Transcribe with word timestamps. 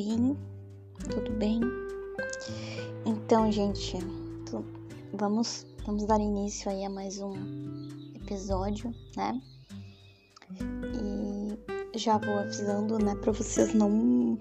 Oi, 0.00 0.34
tudo 1.10 1.30
bem? 1.32 1.60
Então, 3.04 3.52
gente, 3.52 3.98
vamos, 5.12 5.66
vamos 5.84 6.06
dar 6.06 6.18
início 6.18 6.70
aí 6.70 6.86
a 6.86 6.88
mais 6.88 7.20
um 7.20 7.34
episódio, 8.14 8.94
né? 9.14 9.38
E 10.94 11.98
já 11.98 12.16
vou 12.16 12.38
avisando, 12.38 12.96
né, 12.98 13.14
pra 13.16 13.30
vocês 13.30 13.74
não, 13.74 14.38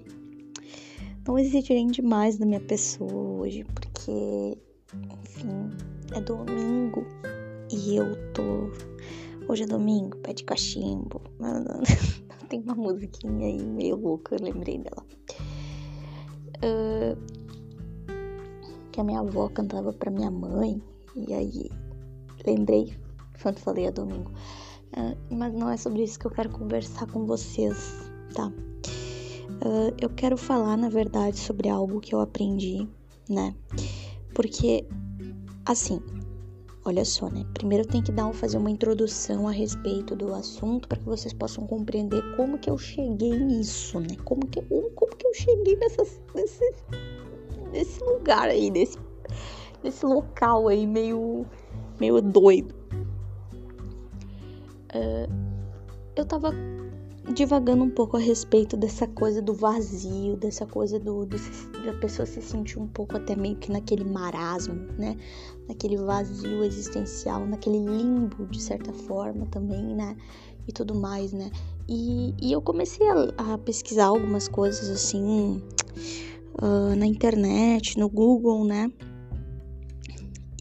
não 1.27 1.37
exigirem 1.37 1.87
demais 1.87 2.37
da 2.37 2.45
minha 2.45 2.61
pessoa 2.61 3.41
hoje, 3.41 3.65
porque, 3.65 4.57
enfim, 5.21 5.71
é 6.13 6.21
domingo 6.21 7.05
e 7.69 7.97
eu 7.97 8.15
tô. 8.31 8.71
Hoje 9.51 9.63
é 9.63 9.67
domingo, 9.67 10.15
pé 10.19 10.31
de 10.31 10.45
cachimbo. 10.45 11.21
Tem 12.47 12.61
uma 12.61 12.75
musiquinha 12.75 13.45
aí 13.45 13.61
meio 13.61 13.97
louca, 13.97 14.35
eu 14.35 14.41
lembrei 14.41 14.77
dela. 14.77 15.08
Uh, 16.63 17.17
que 18.91 18.99
a 18.99 19.03
minha 19.03 19.19
avó 19.19 19.49
cantava 19.49 19.93
pra 19.93 20.11
minha 20.11 20.31
mãe. 20.31 20.81
E 21.15 21.33
aí 21.33 21.69
lembrei 22.45 22.93
quando 23.41 23.59
falei 23.59 23.87
a 23.87 23.91
domingo. 23.91 24.31
Uh, 24.97 25.35
mas 25.35 25.53
não 25.53 25.69
é 25.69 25.77
sobre 25.77 26.03
isso 26.03 26.19
que 26.19 26.25
eu 26.25 26.31
quero 26.31 26.49
conversar 26.49 27.07
com 27.07 27.25
vocês, 27.25 28.11
tá? 28.33 28.47
Uh, 28.47 29.93
eu 29.99 30.09
quero 30.09 30.37
falar, 30.37 30.77
na 30.77 30.89
verdade, 30.89 31.37
sobre 31.37 31.69
algo 31.69 31.99
que 31.99 32.13
eu 32.15 32.21
aprendi, 32.21 32.87
né? 33.29 33.53
Porque, 34.33 34.87
assim, 35.65 36.01
Olha 36.85 37.03
só, 37.03 37.29
né? 37.29 37.45
Primeiro 37.53 37.85
tem 37.85 38.01
que 38.01 38.11
dar 38.11 38.31
fazer 38.33 38.57
uma 38.57 38.71
introdução 38.71 39.47
a 39.47 39.51
respeito 39.51 40.15
do 40.15 40.33
assunto 40.33 40.87
para 40.87 40.97
que 40.97 41.05
vocês 41.05 41.33
possam 41.33 41.67
compreender 41.67 42.23
como 42.37 42.57
que 42.57 42.69
eu 42.69 42.77
cheguei 42.77 43.37
nisso, 43.37 43.99
né? 43.99 44.15
Como 44.23 44.47
que, 44.47 44.61
como 44.61 45.15
que 45.15 45.27
eu 45.27 45.33
cheguei 45.33 45.75
nesse, 45.75 46.21
nesse 47.71 48.03
lugar 48.03 48.47
aí, 48.47 48.71
nesse, 48.71 48.97
nesse 49.83 50.05
local 50.05 50.69
aí 50.69 50.87
meio, 50.87 51.45
meio 51.99 52.21
doido. 52.21 52.73
Uh, 54.95 55.31
eu 56.15 56.25
tava 56.25 56.53
divagando 57.33 57.83
um 57.83 57.89
pouco 57.89 58.17
a 58.17 58.19
respeito 58.19 58.75
dessa 58.75 59.07
coisa 59.07 59.41
do 59.41 59.53
vazio, 59.53 60.35
dessa 60.37 60.65
coisa 60.65 60.99
do, 60.99 61.25
do, 61.25 61.37
da 61.85 61.93
pessoa 61.99 62.25
se 62.25 62.41
sentir 62.41 62.79
um 62.79 62.87
pouco 62.87 63.15
até 63.17 63.35
meio 63.35 63.55
que 63.57 63.71
naquele 63.71 64.03
marasmo, 64.03 64.75
né? 64.97 65.15
Naquele 65.69 65.95
vazio 65.97 66.63
existencial, 66.63 67.45
naquele 67.45 67.77
limbo 67.77 68.47
de 68.47 68.59
certa 68.61 68.91
forma 68.91 69.45
também, 69.45 69.95
né? 69.95 70.17
E 70.67 70.73
tudo 70.73 70.93
mais, 70.95 71.31
né? 71.31 71.49
E, 71.87 72.33
e 72.41 72.51
eu 72.51 72.61
comecei 72.61 73.07
a, 73.07 73.53
a, 73.53 73.57
pesquisar 73.59 74.07
algumas 74.07 74.47
coisas 74.47 74.89
assim 74.89 75.63
uh, 76.61 76.95
na 76.97 77.05
internet, 77.05 77.97
no 77.97 78.09
Google, 78.09 78.65
né? 78.65 78.91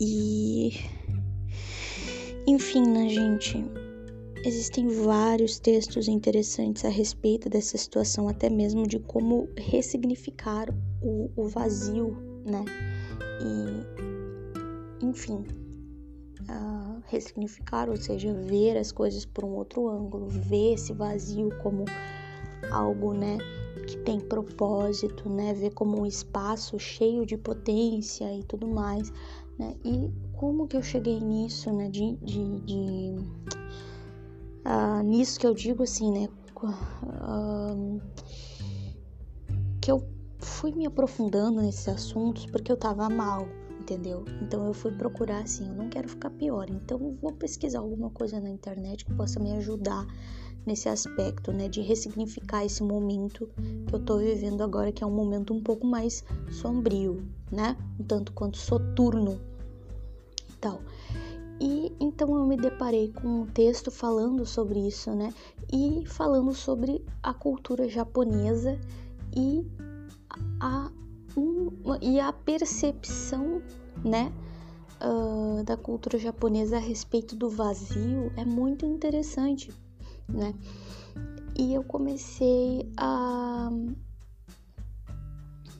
E 0.01 0.73
enfim, 2.47 2.83
né, 2.87 3.09
gente? 3.09 3.65
Existem 4.45 4.89
vários 4.89 5.59
textos 5.59 6.09
interessantes 6.09 6.85
a 6.85 6.89
respeito 6.89 7.49
dessa 7.49 7.77
situação, 7.77 8.29
até 8.29 8.49
mesmo 8.49 8.87
de 8.87 8.99
como 8.99 9.49
ressignificar 9.57 10.69
o, 11.03 11.31
o 11.37 11.49
vazio, 11.49 12.17
né? 12.47 12.65
E, 13.43 14.28
enfim, 15.03 15.45
uh, 16.43 17.03
ressignificar, 17.07 17.89
ou 17.89 17.97
seja, 17.97 18.33
ver 18.35 18.77
as 18.77 18.93
coisas 18.93 19.25
por 19.25 19.45
um 19.45 19.55
outro 19.55 19.89
ângulo, 19.89 20.29
ver 20.29 20.75
esse 20.75 20.93
vazio 20.93 21.51
como 21.63 21.85
algo, 22.71 23.15
né, 23.15 23.39
que 23.87 23.97
tem 23.99 24.21
propósito, 24.21 25.29
né, 25.29 25.55
ver 25.55 25.73
como 25.73 26.01
um 26.01 26.07
espaço 26.07 26.79
cheio 26.79 27.25
de 27.25 27.37
potência 27.37 28.33
e 28.35 28.43
tudo 28.43 28.67
mais, 28.67 29.13
né? 29.59 29.75
E 29.85 30.11
como 30.37 30.69
que 30.69 30.77
eu 30.77 30.83
cheguei 30.83 31.21
nisso, 31.21 31.73
né, 31.73 31.89
de, 31.89 32.17
de, 32.17 32.61
de 32.61 33.15
uh, 34.67 35.03
nisso 35.03 35.41
que 35.41 35.47
eu 35.47 35.55
digo 35.55 35.83
assim, 35.83 36.13
né? 36.13 36.29
Uh, 36.63 38.01
que 39.81 39.91
eu 39.91 40.03
fui 40.41 40.73
me 40.73 40.87
aprofundando 40.87 41.63
nesses 41.63 41.89
assuntos 41.89 42.47
porque 42.47 42.71
eu 42.71 42.77
tava 42.77 43.09
mal, 43.09 43.47
entendeu? 43.89 44.25
Então 44.43 44.67
eu 44.67 44.75
fui 44.75 44.93
procurar 44.93 45.43
assim, 45.43 45.67
eu 45.67 45.75
não 45.75 45.89
quero 45.89 46.09
ficar 46.09 46.29
pior, 46.31 46.69
então 46.69 46.99
eu 47.01 47.19
vou 47.23 47.33
pesquisar 47.33 47.79
alguma 47.79 48.11
coisa 48.11 48.39
na 48.39 48.51
internet 48.51 49.05
que 49.05 49.15
possa 49.15 49.41
me 49.41 49.53
ajudar 49.53 50.07
nesse 50.67 50.89
aspecto, 50.89 51.51
né, 51.51 51.69
de 51.69 51.81
ressignificar 51.81 52.65
esse 52.65 52.83
momento 52.83 53.49
que 53.87 53.95
eu 53.95 53.99
tô 53.99 54.19
vivendo 54.19 54.63
agora, 54.63 54.93
que 54.93 55.03
é 55.03 55.07
um 55.07 55.15
momento 55.15 55.55
um 55.55 55.63
pouco 55.63 55.87
mais 55.87 56.23
sombrio, 56.51 57.27
né? 57.51 57.75
Um 57.99 58.05
tanto 58.05 58.33
quanto 58.33 58.59
soturno 58.59 59.41
tal. 60.61 60.83
E 61.59 61.91
então 61.99 62.37
eu 62.37 62.47
me 62.47 62.57
deparei 62.57 63.11
com 63.11 63.43
um 63.43 63.47
texto 63.47 63.91
falando 63.91 64.45
sobre 64.45 64.87
isso, 64.87 65.11
né? 65.15 65.33
E 65.73 66.05
falando 66.07 66.53
sobre 66.53 67.03
a 67.23 67.33
cultura 67.33 67.89
japonesa 67.89 68.79
e 69.35 69.67
a, 70.61 70.91
e 72.01 72.21
a 72.21 72.33
percepção, 72.33 73.63
né? 74.05 74.33
Uh, 75.01 75.63
da 75.63 75.77
cultura 75.77 76.19
japonesa 76.19 76.77
a 76.77 76.81
respeito 76.81 77.37
do 77.37 77.49
vazio 77.49 78.33
é 78.37 78.45
muito 78.45 78.85
interessante, 78.85 79.71
né? 80.29 80.55
E 81.57 81.75
eu 81.75 81.85
comecei 81.85 82.91
a 82.97 83.71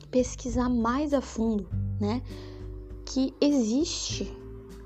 pesquisar 0.09 0.69
mais 0.69 1.13
a 1.13 1.21
fundo, 1.21 1.69
né? 1.99 2.21
Que 3.05 3.33
existe 3.41 4.31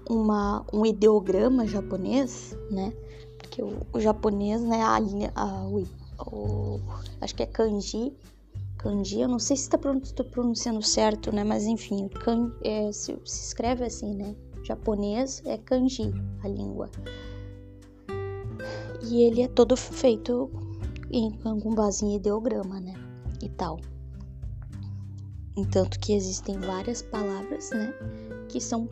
uma, 0.09 0.65
um 0.73 0.85
ideograma 0.85 1.67
japonês, 1.67 2.57
né? 2.69 2.93
Porque 3.37 3.61
o, 3.61 3.85
o 3.93 3.99
japonês, 3.99 4.61
né, 4.61 4.81
a 4.81 4.97
a, 5.35 5.65
o, 5.65 5.83
o, 6.19 6.79
acho 7.21 7.35
que 7.35 7.43
é 7.43 7.45
kanji, 7.45 8.13
kanji, 8.83 9.21
eu 9.21 9.29
não 9.29 9.39
sei 9.39 9.55
se 9.55 9.63
está 9.63 9.77
pronunciando 9.77 10.81
certo, 10.81 11.33
né? 11.33 11.43
Mas 11.43 11.63
enfim, 11.63 12.09
kan, 12.09 12.51
é, 12.61 12.91
se, 12.91 13.17
se 13.23 13.45
escreve 13.47 13.85
assim, 13.85 14.13
né? 14.13 14.35
Japonês 14.63 15.41
é 15.45 15.57
kanji, 15.57 16.11
a 16.43 16.47
língua. 16.49 16.91
E 19.09 19.23
ele 19.23 19.41
é 19.41 19.47
todo 19.47 19.75
feito 19.77 20.51
em, 21.09 21.31
com 21.31 21.73
base 21.73 22.05
em 22.05 22.15
ideograma, 22.17 22.79
né? 22.81 22.93
E 23.41 23.49
tal. 23.49 23.79
Entanto 25.55 25.99
que 25.99 26.13
existem 26.13 26.59
várias 26.59 27.01
palavras, 27.01 27.69
né? 27.71 27.93
Que 28.49 28.59
são 28.59 28.87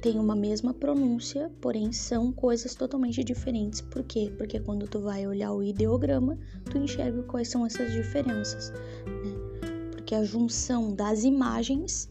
têm 0.00 0.18
uma 0.18 0.36
mesma 0.36 0.74
pronúncia, 0.74 1.50
porém 1.60 1.92
são 1.92 2.32
coisas 2.32 2.74
totalmente 2.74 3.22
diferentes. 3.24 3.80
Por 3.80 4.02
quê? 4.04 4.32
Porque 4.36 4.60
quando 4.60 4.86
tu 4.86 5.00
vai 5.00 5.26
olhar 5.26 5.52
o 5.52 5.62
ideograma, 5.62 6.38
tu 6.70 6.78
enxerga 6.78 7.22
quais 7.24 7.48
são 7.48 7.64
essas 7.64 7.92
diferenças, 7.92 8.70
né? 8.70 9.90
Porque 9.92 10.14
a 10.14 10.24
junção 10.24 10.94
das 10.94 11.24
imagens 11.24 12.10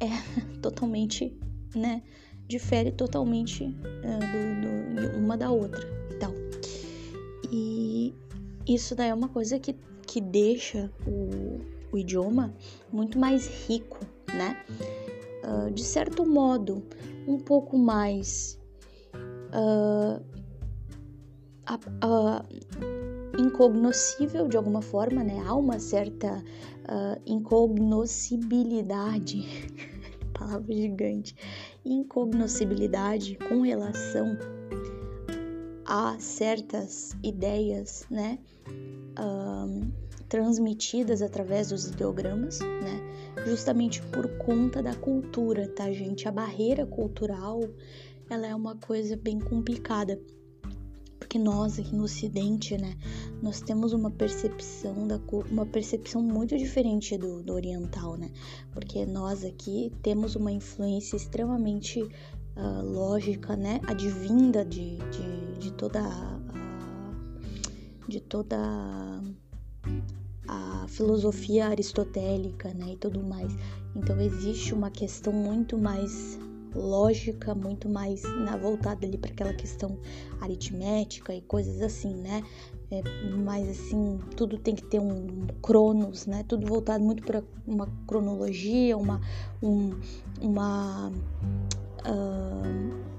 é 0.00 0.08
totalmente, 0.60 1.36
né? 1.74 2.02
Difere 2.46 2.90
totalmente 2.90 3.64
uh, 3.64 5.00
do, 5.00 5.10
do, 5.12 5.18
uma 5.18 5.36
da 5.36 5.50
outra 5.50 5.88
e 6.10 6.14
tal. 6.16 6.34
E 7.50 8.14
isso 8.66 8.94
daí 8.94 9.08
é 9.08 9.14
uma 9.14 9.28
coisa 9.28 9.58
que, 9.58 9.74
que 10.06 10.20
deixa 10.20 10.90
o, 11.06 11.60
o 11.92 11.98
idioma 11.98 12.54
muito 12.92 13.18
mais 13.18 13.46
rico, 13.66 13.98
né? 14.34 14.62
Uh, 15.44 15.70
de 15.70 15.82
certo 15.82 16.24
modo, 16.24 16.82
um 17.26 17.38
pouco 17.38 17.78
mais 17.78 18.60
uh, 19.52 20.20
incognoscível 23.38 24.48
de 24.48 24.56
alguma 24.56 24.82
forma, 24.82 25.22
né? 25.22 25.40
Há 25.46 25.54
uma 25.54 25.78
certa 25.78 26.36
uh, 26.36 27.20
incognoscibilidade, 27.26 29.46
palavra 30.34 30.74
gigante, 30.74 31.36
incognoscibilidade 31.84 33.38
com 33.48 33.60
relação 33.62 34.36
a 35.84 36.16
certas 36.18 37.14
ideias, 37.22 38.04
né? 38.10 38.40
transmitidas 40.32 41.20
através 41.20 41.68
dos 41.68 41.88
ideogramas, 41.88 42.60
né? 42.60 43.11
Justamente 43.46 44.02
por 44.02 44.28
conta 44.38 44.82
da 44.82 44.94
cultura, 44.94 45.68
tá, 45.68 45.90
gente? 45.92 46.28
A 46.28 46.32
barreira 46.32 46.86
cultural, 46.86 47.60
ela 48.28 48.46
é 48.46 48.54
uma 48.54 48.76
coisa 48.76 49.16
bem 49.16 49.38
complicada. 49.38 50.20
Porque 51.18 51.38
nós 51.38 51.78
aqui 51.78 51.94
no 51.94 52.04
ocidente, 52.04 52.76
né, 52.76 52.94
nós 53.40 53.60
temos 53.60 53.92
uma 53.92 54.10
percepção 54.10 55.06
da 55.06 55.18
uma 55.50 55.64
percepção 55.64 56.20
muito 56.22 56.58
diferente 56.58 57.16
do, 57.16 57.42
do 57.42 57.54
oriental, 57.54 58.16
né? 58.16 58.30
Porque 58.72 59.06
nós 59.06 59.44
aqui 59.44 59.90
temos 60.02 60.36
uma 60.36 60.52
influência 60.52 61.16
extremamente 61.16 62.02
uh, 62.02 62.82
lógica, 62.84 63.56
né, 63.56 63.80
advinda 63.86 64.64
de, 64.64 64.96
de, 64.96 65.58
de 65.58 65.72
toda 65.72 66.00
a, 66.00 66.40
de 68.06 68.20
toda 68.20 68.56
a 68.58 69.22
filosofia 70.88 71.68
aristotélica, 71.68 72.72
né, 72.74 72.92
e 72.92 72.96
tudo 72.96 73.22
mais. 73.22 73.52
Então 73.94 74.20
existe 74.20 74.74
uma 74.74 74.90
questão 74.90 75.32
muito 75.32 75.78
mais 75.78 76.38
lógica, 76.74 77.54
muito 77.54 77.88
mais 77.88 78.22
na 78.22 78.56
voltada 78.56 79.06
ali 79.06 79.18
para 79.18 79.30
aquela 79.30 79.52
questão 79.52 79.98
aritmética 80.40 81.34
e 81.34 81.40
coisas 81.42 81.82
assim, 81.82 82.14
né? 82.14 82.42
É, 82.90 83.02
mas 83.44 83.68
assim, 83.68 84.18
tudo 84.36 84.58
tem 84.58 84.74
que 84.74 84.84
ter 84.84 85.00
um, 85.00 85.46
cronos, 85.62 86.26
né? 86.26 86.44
Tudo 86.46 86.66
voltado 86.66 87.02
muito 87.02 87.22
para 87.22 87.42
uma 87.66 87.88
cronologia, 88.06 88.96
uma 88.96 89.20
um, 89.62 89.98
uma 90.40 91.10
uh, 92.06 93.11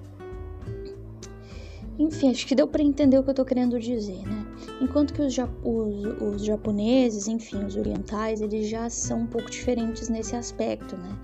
enfim, 1.98 2.32
acho 2.32 2.48
que 2.48 2.56
deu 2.56 2.68
para 2.68 2.82
entender 2.82 3.18
o 3.20 3.24
que 3.24 3.30
eu 3.30 3.34
tô 3.34 3.46
querendo 3.46 3.80
dizer, 3.80 4.24
né? 4.28 4.46
Enquanto 4.82 5.14
que 5.14 5.22
os, 5.22 5.36
os, 5.38 6.22
os, 6.22 6.44
japoneses, 6.44 7.28
enfim, 7.28 7.64
os 7.64 7.76
orientais, 7.76 8.42
eles 8.42 8.68
já 8.68 8.90
são 8.90 9.22
um 9.22 9.28
pouco 9.28 9.50
diferentes 9.50 10.10
nesse 10.10 10.36
aspecto, 10.36 10.98
né? 10.98 11.18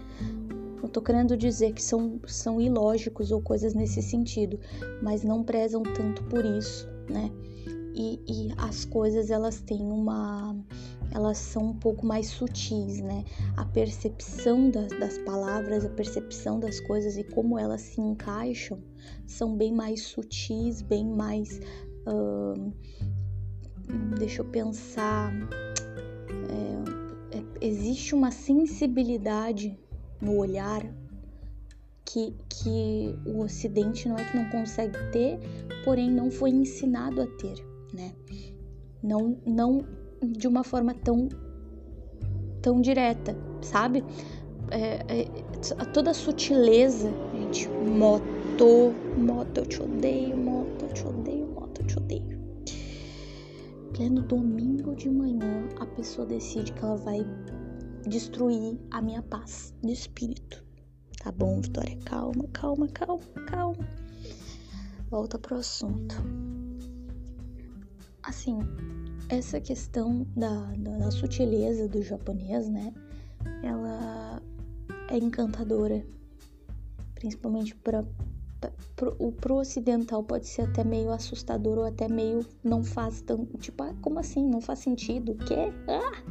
Não 0.82 0.88
tô 0.88 1.02
querendo 1.02 1.36
dizer 1.36 1.74
que 1.74 1.84
são, 1.84 2.20
são 2.26 2.62
ilógicos 2.62 3.32
ou 3.32 3.42
coisas 3.42 3.74
nesse 3.74 4.02
sentido, 4.02 4.60
mas 5.02 5.24
não 5.24 5.44
prezam 5.44 5.82
tanto 5.84 6.24
por 6.24 6.46
isso, 6.46 6.88
né? 7.10 7.32
E, 7.96 8.20
e 8.28 8.54
as 8.58 8.86
coisas, 8.86 9.30
elas 9.30 9.60
têm 9.62 9.82
uma 9.82 10.56
elas 11.12 11.38
são 11.38 11.70
um 11.70 11.74
pouco 11.74 12.06
mais 12.06 12.28
sutis, 12.28 13.02
né? 13.02 13.24
A 13.58 13.66
percepção 13.66 14.70
das, 14.70 14.88
das 15.00 15.18
palavras, 15.20 15.86
a 15.86 15.90
percepção 15.90 16.60
das 16.60 16.80
coisas 16.80 17.18
e 17.18 17.24
como 17.24 17.58
elas 17.58 17.82
se 17.82 18.02
encaixam 18.02 18.80
são 19.26 19.56
bem 19.56 19.74
mais 19.74 20.04
sutis, 20.04 20.82
bem 20.82 21.06
mais. 21.06 21.60
Uh, 22.08 22.74
deixa 24.18 24.42
eu 24.42 24.46
pensar. 24.46 25.34
É, 27.32 27.38
é, 27.38 27.44
existe 27.62 28.14
uma 28.14 28.32
sensibilidade 28.32 29.78
no 30.22 30.38
olhar 30.38 30.84
que, 32.06 32.36
que 32.50 33.16
o 33.26 33.42
Ocidente 33.44 34.10
não 34.10 34.18
é 34.18 34.26
que 34.26 34.36
não 34.36 34.50
consegue 34.50 34.98
ter, 35.12 35.40
porém 35.84 36.10
não 36.10 36.32
foi 36.32 36.50
ensinado 36.50 37.22
a 37.22 37.28
ter, 37.28 37.64
né? 37.94 38.14
Não, 39.02 39.38
não 39.46 39.86
de 40.22 40.48
uma 40.48 40.64
forma 40.64 40.94
tão 40.94 41.30
tão 42.62 42.82
direta, 42.82 43.36
sabe? 43.62 44.04
É, 44.72 45.04
é, 45.08 45.86
toda 45.94 46.12
a 46.12 46.14
sutileza, 46.14 47.12
gente, 47.34 47.68
moto, 47.70 48.94
moto, 49.18 49.58
eu 49.58 49.66
te 49.66 49.82
odeio, 49.82 50.38
moto, 50.38 50.86
eu 50.86 50.94
te 50.94 51.08
odeio, 51.08 51.48
moto, 51.48 51.82
eu 51.82 51.88
te 51.88 51.98
odeio. 51.98 52.40
Pleno 53.94 54.22
domingo 54.22 54.96
de 54.96 55.10
manhã, 55.10 55.68
a 55.80 55.86
pessoa 55.86 56.28
decide 56.28 56.72
que 56.74 56.84
ela 56.84 56.96
vai 56.98 57.20
destruir 58.08 58.78
a 58.92 59.02
minha 59.02 59.22
paz 59.24 59.74
de 59.82 59.92
espírito. 59.92 60.64
Tá 61.22 61.32
bom, 61.32 61.60
Vitória? 61.60 61.98
Calma, 62.06 62.48
calma, 62.54 62.88
calma, 62.88 63.24
calma. 63.48 63.90
Volta 65.10 65.38
pro 65.40 65.58
assunto. 65.58 66.16
Assim, 68.24 68.60
essa 69.28 69.60
questão 69.60 70.26
da, 70.36 70.74
da, 70.78 70.98
da 70.98 71.12
sutileza 71.12 71.88
do 71.88 72.02
japonês, 72.02 72.70
né? 72.70 72.94
Ela 73.64 74.42
é 75.10 75.18
encantadora, 75.18 76.06
principalmente 77.16 77.76
para 77.76 78.06
o 79.18 79.32
pro 79.32 79.56
ocidental 79.56 80.24
pode 80.24 80.48
ser 80.48 80.64
até 80.64 80.84
meio 80.84 81.12
assustador 81.12 81.78
ou 81.78 81.86
até 81.86 82.08
meio 82.10 82.46
não 82.64 82.84
faz 82.84 83.22
tanto, 83.22 83.58
tipo, 83.58 83.82
ah, 83.84 83.94
como 84.02 84.20
assim? 84.20 84.46
Não 84.46 84.60
faz 84.60 84.80
sentido? 84.80 85.32
O 85.32 85.38
quê? 85.38 85.72
Ah! 85.88 86.24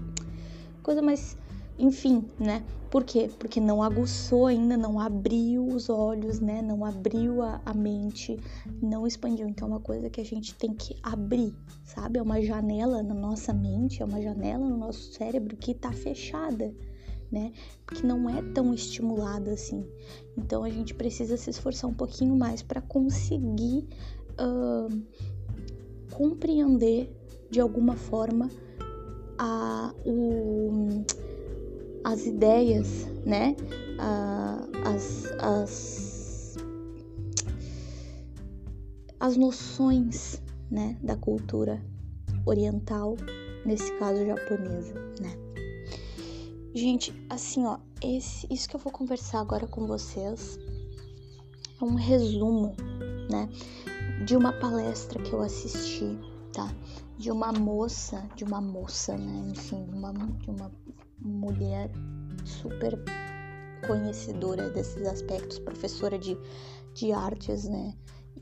Coisa 0.82 1.00
mais 1.00 1.36
enfim, 1.78 2.24
né? 2.38 2.64
Por 2.90 3.04
quê? 3.04 3.30
Porque 3.38 3.60
não 3.60 3.82
aguçou 3.82 4.46
ainda, 4.46 4.76
não 4.76 4.98
abriu 4.98 5.66
os 5.66 5.90
olhos, 5.90 6.40
né? 6.40 6.62
Não 6.62 6.84
abriu 6.84 7.42
a, 7.42 7.60
a 7.64 7.74
mente, 7.74 8.38
não 8.80 9.06
expandiu. 9.06 9.46
Então 9.46 9.68
é 9.68 9.70
uma 9.72 9.80
coisa 9.80 10.08
que 10.08 10.20
a 10.20 10.24
gente 10.24 10.54
tem 10.54 10.72
que 10.72 10.96
abrir, 11.02 11.54
sabe? 11.84 12.18
É 12.18 12.22
uma 12.22 12.40
janela 12.40 13.02
na 13.02 13.14
nossa 13.14 13.52
mente, 13.52 14.02
é 14.02 14.04
uma 14.06 14.20
janela 14.22 14.66
no 14.66 14.76
nosso 14.76 15.12
cérebro 15.12 15.56
que 15.56 15.74
tá 15.74 15.92
fechada, 15.92 16.74
né? 17.30 17.52
Porque 17.84 18.06
não 18.06 18.28
é 18.28 18.40
tão 18.54 18.72
estimulada 18.72 19.52
assim. 19.52 19.86
Então 20.36 20.64
a 20.64 20.70
gente 20.70 20.94
precisa 20.94 21.36
se 21.36 21.50
esforçar 21.50 21.90
um 21.90 21.94
pouquinho 21.94 22.34
mais 22.36 22.62
para 22.62 22.80
conseguir 22.80 23.86
uh, 24.40 25.02
compreender 26.10 27.14
de 27.50 27.60
alguma 27.60 27.96
forma 27.96 28.50
a, 29.38 29.94
o 30.06 31.04
as 32.08 32.24
ideias, 32.24 33.06
né? 33.26 33.54
as, 34.84 35.26
as, 35.40 36.56
as 39.20 39.36
noções, 39.36 40.40
né? 40.70 40.96
Da 41.02 41.16
cultura 41.16 41.84
oriental, 42.46 43.14
nesse 43.66 43.92
caso 43.98 44.24
japonesa, 44.24 44.94
né? 45.20 45.36
Gente, 46.74 47.12
assim, 47.28 47.66
ó, 47.66 47.78
esse, 48.02 48.46
isso 48.50 48.68
que 48.70 48.76
eu 48.76 48.80
vou 48.80 48.92
conversar 48.92 49.40
agora 49.40 49.66
com 49.66 49.86
vocês 49.86 50.58
é 51.78 51.84
um 51.84 51.94
resumo, 51.94 52.74
né? 53.30 53.50
De 54.24 54.34
uma 54.34 54.54
palestra 54.54 55.22
que 55.22 55.32
eu 55.34 55.42
assisti, 55.42 56.18
tá? 56.54 56.74
De 57.18 57.30
uma 57.30 57.52
moça, 57.52 58.26
de 58.34 58.44
uma 58.44 58.62
moça, 58.62 59.14
né? 59.18 59.50
Enfim, 59.50 59.84
de 59.84 59.94
uma, 59.94 60.12
de 60.12 60.50
uma 60.50 60.72
mulher 61.20 61.90
super 62.44 62.98
conhecedora 63.86 64.70
desses 64.70 65.06
aspectos, 65.06 65.58
professora 65.58 66.18
de, 66.18 66.36
de 66.94 67.12
artes, 67.12 67.68
né? 67.68 67.94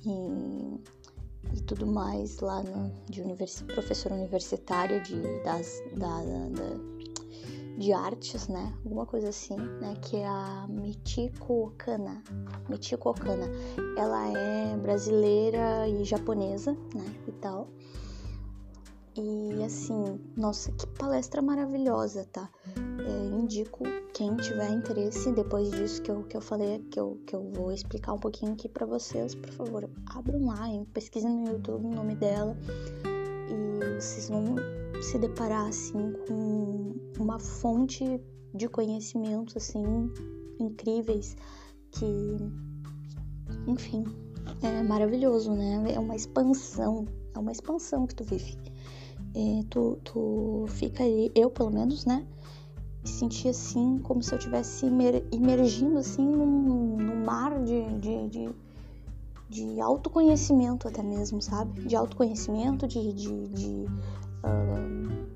E, 0.05 1.57
e 1.57 1.61
tudo 1.63 1.87
mais 1.87 2.41
lá 2.41 2.63
no, 2.63 2.93
de 3.09 3.21
universi 3.21 3.65
professora 3.65 4.15
universitária 4.15 5.01
de, 5.01 5.21
das, 5.43 5.83
da, 5.97 6.23
da, 6.23 6.97
de 7.79 7.93
artes, 7.93 8.49
né? 8.49 8.73
Alguma 8.85 9.07
coisa 9.07 9.29
assim, 9.29 9.57
né? 9.57 9.95
Que 10.03 10.17
é 10.17 10.27
a 10.27 10.67
Michiko 10.69 11.67
Okana. 11.67 12.23
Michiko 12.69 13.11
Okana. 13.11 13.47
Ela 13.97 14.29
é 14.29 14.77
brasileira 14.77 15.89
e 15.89 16.05
japonesa, 16.05 16.73
né? 16.95 17.05
E 17.27 17.33
tal. 17.33 17.69
E 19.19 19.65
assim, 19.65 20.21
nossa, 20.37 20.71
que 20.73 20.87
palestra 20.87 21.41
maravilhosa, 21.41 22.27
tá? 22.27 22.51
É, 22.77 23.27
indico 23.35 23.85
quem 24.13 24.37
tiver 24.37 24.71
interesse, 24.71 25.33
depois 25.33 25.71
disso 25.71 26.03
que 26.03 26.11
eu, 26.11 26.23
que 26.25 26.37
eu 26.37 26.41
falei, 26.43 26.81
que 26.91 27.01
eu, 27.01 27.19
que 27.27 27.35
eu 27.35 27.51
vou 27.55 27.73
explicar 27.73 28.13
um 28.13 28.19
pouquinho 28.19 28.53
aqui 28.53 28.69
para 28.69 28.85
vocês, 28.85 29.35
por 29.35 29.51
favor, 29.53 29.91
abram 30.15 30.45
lá, 30.45 30.67
pesquisem 30.93 31.31
no 31.31 31.49
YouTube 31.51 31.87
o 31.87 31.95
nome 31.95 32.15
dela 32.15 32.55
e 33.49 33.95
vocês 33.99 34.29
vão 34.29 34.57
se 35.01 35.19
deparar 35.19 35.67
assim 35.67 36.13
com 36.29 36.95
uma 37.19 37.39
fonte 37.39 38.21
de 38.53 38.69
conhecimentos 38.69 39.57
assim 39.57 40.13
incríveis 40.61 41.37
que, 41.91 42.37
enfim, 43.67 44.05
é 44.63 44.83
maravilhoso, 44.83 45.53
né? 45.53 45.83
É 45.95 45.99
uma 45.99 46.15
expansão, 46.15 47.07
é 47.35 47.39
uma 47.39 47.53
expansão 47.53 48.07
que 48.07 48.15
tu 48.15 48.23
vive 48.25 48.66
é, 49.37 49.63
tu, 49.69 49.99
tu 50.03 50.65
fica 50.69 51.05
ali, 51.05 51.31
eu 51.35 51.51
pelo 51.51 51.71
menos, 51.71 52.07
né? 52.07 52.27
Me 53.03 53.09
senti 53.09 53.49
assim, 53.49 53.99
como 53.99 54.23
se 54.23 54.35
eu 54.35 54.39
tivesse 54.39 54.87
imergindo 55.31 55.99
assim 55.99 56.27
num, 56.27 56.97
num 56.97 57.23
mar 57.23 57.63
de, 57.63 57.85
de, 57.99 58.29
de, 58.29 58.55
de, 59.51 59.81
autoconhecimento 59.81 60.89
até 60.89 61.03
mesmo, 61.03 61.43
sabe? 61.43 61.83
De 61.83 61.95
autoconhecimento, 61.95 62.89
de, 62.89 63.13
de, 63.13 63.49
de 63.49 63.87
uh, 64.43 65.27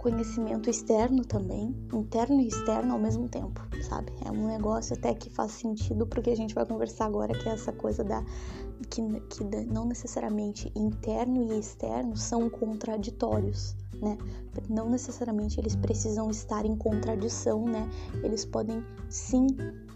conhecimento 0.00 0.70
externo 0.70 1.22
também, 1.22 1.76
interno 1.92 2.40
e 2.40 2.48
externo 2.48 2.94
ao 2.94 2.98
mesmo 2.98 3.28
tempo, 3.28 3.60
sabe? 3.82 4.10
É 4.24 4.30
um 4.30 4.46
negócio 4.46 4.96
até 4.96 5.14
que 5.14 5.28
faz 5.28 5.52
sentido 5.52 6.06
porque 6.06 6.30
a 6.30 6.36
gente 6.36 6.54
vai 6.54 6.64
conversar 6.64 7.04
agora, 7.04 7.34
que 7.34 7.48
é 7.48 7.52
essa 7.52 7.70
coisa 7.70 8.02
da 8.02 8.24
que, 8.88 9.02
que 9.28 9.44
não 9.66 9.84
necessariamente 9.84 10.72
interno 10.74 11.52
e 11.52 11.58
externo 11.58 12.16
são 12.16 12.48
contraditórios, 12.48 13.76
né? 14.00 14.16
Não 14.70 14.88
necessariamente 14.88 15.60
eles 15.60 15.76
precisam 15.76 16.30
estar 16.30 16.64
em 16.64 16.74
contradição, 16.76 17.66
né? 17.66 17.86
Eles 18.24 18.46
podem 18.46 18.82
sim 19.10 19.46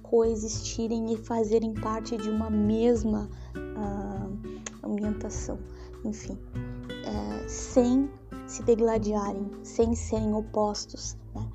coexistirem 0.02 1.14
e 1.14 1.16
fazerem 1.16 1.72
parte 1.72 2.18
de 2.18 2.28
uma 2.28 2.50
mesma 2.50 3.30
uh, 3.56 4.86
ambientação, 4.86 5.58
enfim, 6.04 6.38
é, 7.06 7.48
sem 7.48 8.08
se 8.46 8.62
degladiarem, 8.62 9.50
sem 9.62 9.94
serem 9.94 10.34
opostos, 10.34 11.16
né? 11.34 11.48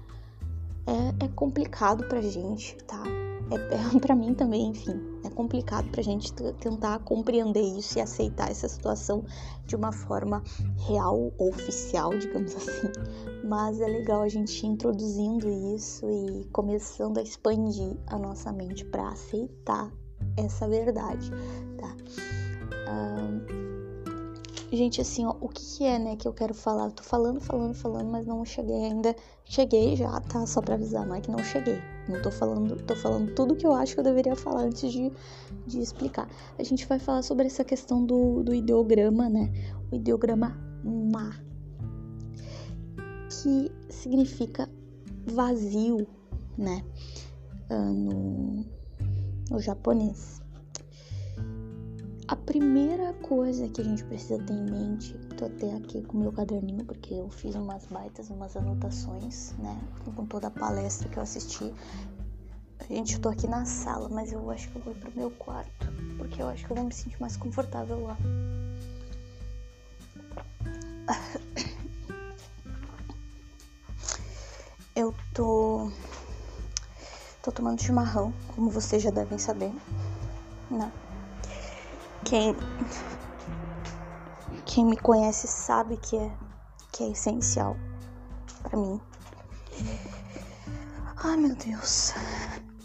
É, 0.87 1.25
é 1.25 1.27
complicado 1.29 2.07
pra 2.07 2.21
gente, 2.21 2.75
tá? 2.85 3.03
É, 3.51 3.75
é 3.75 3.99
para 3.99 4.15
mim 4.15 4.33
também, 4.33 4.69
enfim, 4.69 4.99
é 5.23 5.29
complicado 5.29 5.89
pra 5.89 6.01
gente 6.01 6.31
tentar 6.33 6.99
compreender 6.99 7.61
isso 7.61 7.97
e 7.97 8.01
aceitar 8.01 8.49
essa 8.49 8.67
situação 8.67 9.23
de 9.65 9.75
uma 9.75 9.91
forma 9.91 10.43
real 10.87 11.31
ou 11.37 11.49
oficial, 11.49 12.17
digamos 12.17 12.55
assim. 12.57 12.89
Mas 13.43 13.79
é 13.81 13.87
legal 13.87 14.21
a 14.21 14.27
gente 14.27 14.65
introduzindo 14.65 15.49
isso 15.75 16.09
e 16.09 16.45
começando 16.51 17.17
a 17.17 17.21
expandir 17.21 17.97
a 18.07 18.17
nossa 18.17 18.51
mente 18.51 18.85
para 18.85 19.09
aceitar 19.09 19.91
essa 20.37 20.67
verdade, 20.67 21.31
tá? 21.77 21.95
Gente, 24.71 25.01
assim, 25.01 25.25
ó, 25.25 25.35
o 25.41 25.49
que, 25.49 25.65
que, 25.65 25.83
é, 25.83 25.97
né, 25.97 26.15
que 26.15 26.27
eu 26.27 26.33
quero 26.33 26.53
falar? 26.53 26.85
Eu 26.85 26.91
tô 26.91 27.01
falando, 27.01 27.39
falando, 27.39 27.73
falando, 27.73 28.07
mas 28.07 28.27
não 28.27 28.45
cheguei 28.45 28.85
ainda. 28.85 29.15
Cheguei 29.43 29.95
já, 29.95 30.21
tá? 30.21 30.45
Só 30.45 30.61
pra 30.61 30.75
avisar, 30.75 31.07
não 31.07 31.15
é 31.15 31.21
que 31.21 31.31
não 31.31 31.39
cheguei. 31.39 31.79
Não 32.07 32.21
tô 32.21 32.29
falando, 32.29 32.75
tô 32.83 32.95
falando 32.95 33.33
tudo 33.33 33.55
que 33.55 33.65
eu 33.65 33.73
acho 33.73 33.95
que 33.95 33.99
eu 33.99 34.03
deveria 34.03 34.35
falar 34.35 34.61
antes 34.61 34.91
de, 34.91 35.11
de 35.65 35.79
explicar. 35.79 36.29
A 36.57 36.63
gente 36.63 36.85
vai 36.85 36.99
falar 36.99 37.23
sobre 37.23 37.47
essa 37.47 37.63
questão 37.63 38.05
do, 38.05 38.43
do 38.43 38.53
ideograma, 38.53 39.27
né? 39.27 39.51
O 39.91 39.95
ideograma 39.95 40.55
ma, 40.83 41.33
que 43.27 43.71
significa 43.89 44.69
vazio, 45.25 46.07
né? 46.55 46.83
Uh, 47.71 47.93
no, 47.93 48.65
no 49.49 49.59
japonês. 49.59 50.39
A 52.29 52.35
primeira 52.35 53.11
coisa 53.23 53.67
que 53.67 53.81
a 53.81 53.83
gente 53.83 54.03
precisa 54.03 54.37
ter 54.37 54.53
em 54.53 54.69
mente, 54.69 55.15
tô 55.35 55.45
até 55.45 55.73
aqui 55.75 56.03
com 56.03 56.19
meu 56.19 56.31
caderninho 56.31 56.85
porque 56.85 57.15
eu 57.15 57.27
fiz 57.27 57.55
umas 57.55 57.87
baitas, 57.87 58.29
umas 58.29 58.55
anotações, 58.55 59.53
né, 59.57 59.75
com 60.15 60.27
toda 60.27 60.45
a 60.45 60.51
palestra 60.51 61.09
que 61.09 61.17
eu 61.17 61.23
assisti. 61.23 61.73
Gente, 62.87 63.15
eu 63.15 63.19
tô 63.19 63.29
aqui 63.29 63.47
na 63.47 63.65
sala, 63.65 64.07
mas 64.09 64.31
eu 64.31 64.47
acho 64.51 64.69
que 64.69 64.75
eu 64.75 64.81
vou 64.83 64.93
pro 64.93 65.11
meu 65.15 65.31
quarto, 65.31 65.87
porque 66.19 66.39
eu 66.39 66.47
acho 66.47 66.63
que 66.67 66.71
eu 66.71 66.75
vou 66.75 66.85
me 66.85 66.93
sentir 66.93 67.19
mais 67.19 67.35
confortável 67.35 68.03
lá. 68.03 68.17
Eu 74.95 75.15
tô 75.33 75.89
tô 77.41 77.51
tomando 77.51 77.81
chimarrão, 77.81 78.33
como 78.53 78.69
vocês 78.69 79.01
já 79.01 79.09
devem 79.09 79.39
saber, 79.39 79.71
né? 80.69 80.91
Quem 82.29 82.55
quem 84.63 84.85
me 84.85 84.95
conhece 84.95 85.47
sabe 85.47 85.97
que 85.97 86.15
é 86.15 86.31
que 86.91 87.03
é 87.03 87.09
essencial 87.09 87.75
para 88.61 88.77
mim. 88.77 89.01
Ai, 91.23 91.37
meu 91.37 91.55
Deus. 91.55 92.13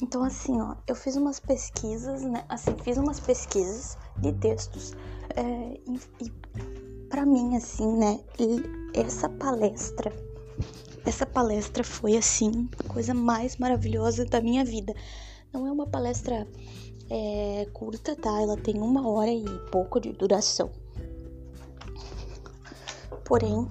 Então 0.03 0.25
assim, 0.25 0.59
ó, 0.63 0.77
eu 0.87 0.95
fiz 0.95 1.17
umas 1.17 1.39
pesquisas, 1.39 2.23
né? 2.23 2.43
Assim, 2.49 2.75
fiz 2.83 2.97
umas 2.97 3.21
pesquisas 3.21 3.99
de 4.17 4.33
textos 4.33 4.95
é, 5.37 5.79
e, 5.87 6.25
e 6.25 6.31
para 7.11 7.27
mim 7.27 7.55
assim, 7.55 7.99
né? 7.99 8.21
Essa 8.95 9.29
palestra, 9.29 10.11
essa 11.05 11.27
palestra 11.27 11.85
foi 11.85 12.17
assim 12.17 12.67
a 12.83 12.89
coisa 12.91 13.13
mais 13.13 13.59
maravilhosa 13.59 14.25
da 14.25 14.41
minha 14.41 14.65
vida. 14.65 14.95
Não 15.53 15.67
é 15.67 15.71
uma 15.71 15.87
palestra 15.87 16.49
é 17.11 17.67
curta, 17.73 18.17
tá? 18.17 18.41
Ela 18.41 18.57
tem 18.57 18.81
uma 18.81 19.09
hora 19.09 19.31
e 19.31 19.45
pouco 19.71 20.01
de 20.01 20.13
duração. 20.13 20.71
Porém, 23.25 23.67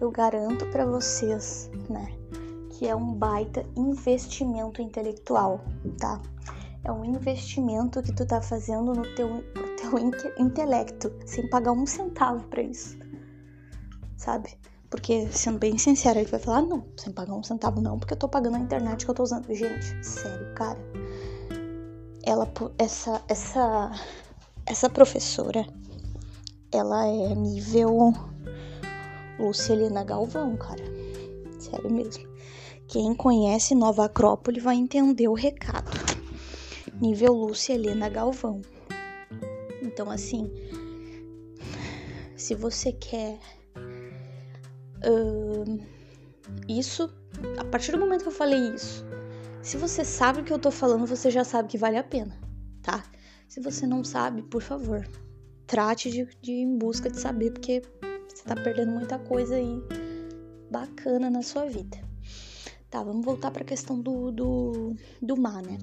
eu 0.00 0.10
garanto 0.10 0.66
para 0.66 0.84
vocês, 0.84 1.70
né, 1.88 2.12
que 2.70 2.86
é 2.86 2.94
um 2.94 3.14
baita 3.14 3.64
investimento 3.76 4.82
intelectual, 4.82 5.60
tá? 5.98 6.20
É 6.82 6.92
um 6.92 7.04
investimento 7.04 8.02
que 8.02 8.12
tu 8.12 8.26
tá 8.26 8.42
fazendo 8.42 8.92
no 8.92 9.14
teu, 9.14 9.28
no 9.28 9.40
teu 9.76 9.98
intelecto, 10.38 11.12
sem 11.24 11.48
pagar 11.48 11.72
um 11.72 11.86
centavo 11.86 12.44
para 12.48 12.62
isso, 12.62 12.98
sabe? 14.16 14.58
Porque, 14.90 15.28
sendo 15.32 15.58
bem 15.58 15.78
sincera, 15.78 16.20
ele 16.20 16.30
vai 16.30 16.38
falar: 16.38 16.58
ah, 16.58 16.62
não, 16.62 16.84
sem 16.96 17.12
pagar 17.12 17.34
um 17.34 17.42
centavo 17.42 17.80
não, 17.80 17.98
porque 17.98 18.12
eu 18.12 18.18
tô 18.18 18.28
pagando 18.28 18.56
a 18.56 18.60
internet 18.60 19.04
que 19.04 19.10
eu 19.10 19.14
tô 19.14 19.22
usando. 19.22 19.46
Gente, 19.52 20.04
sério, 20.04 20.52
cara 20.54 20.78
ela 22.26 22.50
essa 22.78 23.22
essa 23.28 23.92
essa 24.66 24.90
professora 24.90 25.66
ela 26.72 27.06
é 27.06 27.34
nível 27.34 28.12
Lucilina 29.38 30.02
Galvão, 30.04 30.56
cara. 30.56 30.82
Sério 31.58 31.90
mesmo. 31.90 32.26
Quem 32.88 33.14
conhece 33.14 33.74
Nova 33.74 34.06
Acrópole 34.06 34.60
vai 34.60 34.76
entender 34.76 35.28
o 35.28 35.34
recado. 35.34 35.90
Nível 37.00 37.32
Lúcia 37.32 37.74
Helena 37.74 38.08
Galvão. 38.08 38.60
Então, 39.82 40.10
assim, 40.10 40.50
se 42.36 42.54
você 42.54 42.92
quer 42.92 43.38
uh, 45.04 45.80
isso, 46.68 47.12
a 47.58 47.64
partir 47.64 47.92
do 47.92 47.98
momento 47.98 48.22
que 48.22 48.28
eu 48.28 48.32
falei 48.32 48.60
isso, 48.74 49.04
se 49.64 49.78
você 49.78 50.04
sabe 50.04 50.40
o 50.40 50.44
que 50.44 50.52
eu 50.52 50.58
tô 50.58 50.70
falando, 50.70 51.06
você 51.06 51.30
já 51.30 51.42
sabe 51.42 51.70
que 51.70 51.78
vale 51.78 51.96
a 51.96 52.04
pena, 52.04 52.38
tá? 52.82 53.02
Se 53.48 53.60
você 53.60 53.86
não 53.86 54.04
sabe, 54.04 54.42
por 54.42 54.60
favor, 54.60 55.08
trate 55.66 56.10
de, 56.10 56.28
de 56.42 56.52
ir 56.52 56.60
em 56.60 56.76
busca 56.76 57.08
de 57.08 57.18
saber, 57.18 57.50
porque 57.50 57.82
você 58.28 58.44
tá 58.44 58.54
perdendo 58.54 58.92
muita 58.92 59.18
coisa 59.18 59.56
aí 59.56 59.82
bacana 60.70 61.30
na 61.30 61.40
sua 61.40 61.64
vida. 61.64 61.96
Tá, 62.90 63.02
vamos 63.02 63.24
voltar 63.24 63.50
pra 63.50 63.64
questão 63.64 63.98
do, 63.98 64.30
do, 64.30 64.94
do 65.22 65.34
mar, 65.34 65.62
né? 65.62 65.78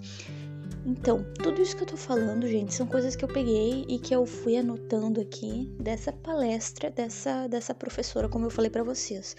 Então, 0.85 1.25
tudo 1.41 1.59
isso 1.59 1.75
que 1.75 1.81
eu 1.81 1.87
tô 1.87 1.97
falando, 1.97 2.47
gente, 2.47 2.75
são 2.75 2.85
coisas 2.85 3.15
que 3.15 3.25
eu 3.25 3.29
peguei 3.29 3.83
e 3.89 3.97
que 3.97 4.13
eu 4.13 4.27
fui 4.27 4.57
anotando 4.57 5.19
aqui 5.19 5.75
dessa 5.79 6.13
palestra 6.13 6.91
dessa, 6.91 7.47
dessa 7.47 7.73
professora, 7.73 8.29
como 8.29 8.45
eu 8.45 8.51
falei 8.51 8.69
para 8.69 8.83
vocês. 8.83 9.35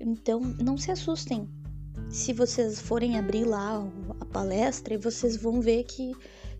Então, 0.00 0.40
não 0.40 0.76
se 0.76 0.90
assustem 0.90 1.48
se 2.14 2.32
vocês 2.32 2.80
forem 2.80 3.18
abrir 3.18 3.44
lá 3.44 3.84
a 4.20 4.24
palestra, 4.26 4.96
vocês 4.96 5.36
vão 5.36 5.60
ver 5.60 5.82
que, 5.82 6.14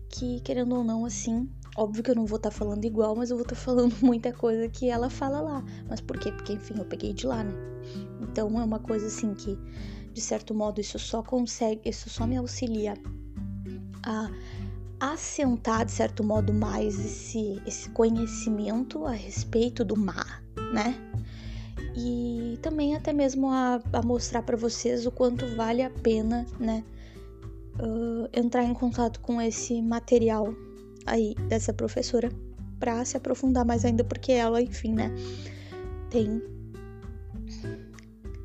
que 0.09 0.41
querendo 0.41 0.75
ou 0.75 0.83
não, 0.83 1.05
assim, 1.05 1.49
óbvio 1.77 2.03
que 2.03 2.11
eu 2.11 2.15
não 2.15 2.25
vou 2.25 2.35
estar 2.35 2.49
tá 2.49 2.55
falando 2.55 2.83
igual, 2.83 3.15
mas 3.15 3.29
eu 3.29 3.37
vou 3.37 3.43
estar 3.43 3.55
tá 3.55 3.61
falando 3.63 3.95
muita 4.01 4.33
coisa 4.33 4.67
que 4.67 4.89
ela 4.89 5.09
fala 5.09 5.39
lá. 5.39 5.63
Mas 5.87 6.01
por 6.01 6.19
quê? 6.19 6.29
Porque, 6.29 6.51
enfim, 6.51 6.73
eu 6.77 6.83
peguei 6.83 7.13
de 7.13 7.25
lá, 7.25 7.41
né? 7.41 7.53
Então 8.21 8.59
é 8.59 8.65
uma 8.65 8.79
coisa 8.79 9.07
assim 9.07 9.33
que, 9.33 9.57
de 10.11 10.19
certo 10.19 10.53
modo, 10.53 10.81
isso 10.81 10.99
só 10.99 11.23
consegue, 11.23 11.89
isso 11.89 12.09
só 12.09 12.27
me 12.27 12.35
auxilia 12.35 12.95
a 14.03 14.29
assentar, 14.99 15.85
de 15.85 15.93
certo 15.93 16.21
modo, 16.21 16.53
mais 16.53 16.99
esse, 16.99 17.61
esse 17.65 17.89
conhecimento 17.91 19.05
a 19.05 19.11
respeito 19.11 19.85
do 19.85 19.95
mar, 19.95 20.43
né? 20.73 20.99
e 21.95 22.34
também 22.55 22.95
até 22.95 23.13
mesmo 23.13 23.49
a, 23.49 23.81
a 23.93 24.01
mostrar 24.01 24.41
para 24.41 24.57
vocês 24.57 25.05
o 25.05 25.11
quanto 25.11 25.45
vale 25.55 25.81
a 25.81 25.89
pena, 25.89 26.45
né, 26.59 26.83
uh, 27.79 28.29
entrar 28.33 28.63
em 28.63 28.73
contato 28.73 29.19
com 29.19 29.41
esse 29.41 29.81
material 29.81 30.53
aí 31.05 31.35
dessa 31.47 31.73
professora 31.73 32.29
para 32.79 33.03
se 33.05 33.17
aprofundar 33.17 33.65
mais 33.65 33.85
ainda, 33.85 34.03
porque 34.03 34.31
ela, 34.31 34.61
enfim, 34.61 34.93
né, 34.93 35.11
tem 36.09 36.41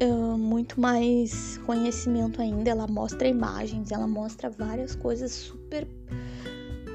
uh, 0.02 0.38
muito 0.38 0.80
mais 0.80 1.58
conhecimento 1.58 2.40
ainda. 2.40 2.70
Ela 2.70 2.86
mostra 2.86 3.28
imagens, 3.28 3.90
ela 3.90 4.06
mostra 4.06 4.50
várias 4.50 4.94
coisas 4.94 5.30
super. 5.32 5.86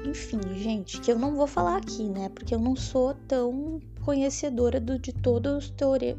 Enfim, 0.04 0.40
gente, 0.54 1.00
que 1.00 1.10
eu 1.10 1.18
não 1.18 1.34
vou 1.34 1.46
falar 1.46 1.78
aqui, 1.78 2.04
né? 2.04 2.28
Porque 2.28 2.54
eu 2.54 2.60
não 2.60 2.76
sou 2.76 3.14
tão 3.26 3.80
conhecedora 4.06 4.78
do, 4.78 5.00
de, 5.00 5.12
todos, 5.12 5.74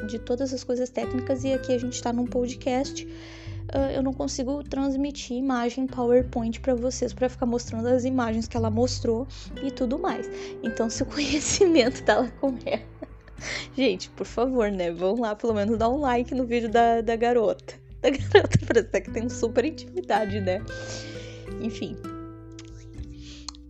de 0.10 0.20
todas 0.20 0.53
as 0.53 0.62
coisas 0.62 0.89
técnicas 0.89 1.46
e 1.46 1.53
aqui 1.53 1.72
a 1.72 1.77
gente 1.77 1.94
está 1.94 2.12
num 2.12 2.25
podcast. 2.25 3.06
Uh, 3.06 3.91
eu 3.96 4.03
não 4.03 4.13
consigo 4.13 4.62
transmitir 4.62 5.38
imagem 5.38 5.88
PowerPoint 5.88 6.60
para 6.60 6.75
vocês 6.75 7.13
para 7.13 7.29
ficar 7.29 7.46
mostrando 7.46 7.88
as 7.88 8.03
imagens 8.03 8.46
que 8.46 8.58
ela 8.58 8.70
mostrou 8.70 9.25
e 9.63 9.72
tudo 9.72 9.98
mais. 9.98 10.29
Então, 10.62 10.89
se 10.89 11.03
o 11.03 11.06
conhecimento 11.08 12.03
tá 12.03 12.20
lá 12.20 12.32
com 12.41 12.58
ela. 12.65 12.84
Gente, 13.75 14.10
por 14.10 14.25
favor, 14.25 14.70
né? 14.70 14.91
Vão 14.91 15.22
lá 15.22 15.34
pelo 15.34 15.53
menos 15.53 15.77
dar 15.77 15.89
um 15.89 16.01
like 16.01 16.36
no 16.36 16.46
vídeo 16.46 16.70
da, 16.70 17.00
da 17.00 17.15
garota. 17.15 17.75
Da 18.00 18.12
garota, 18.12 18.60
parece 18.67 19.01
que 19.01 19.12
tem 19.12 19.27
super 19.27 19.65
intimidade, 19.65 20.39
né? 20.39 20.62
Enfim. 21.60 21.98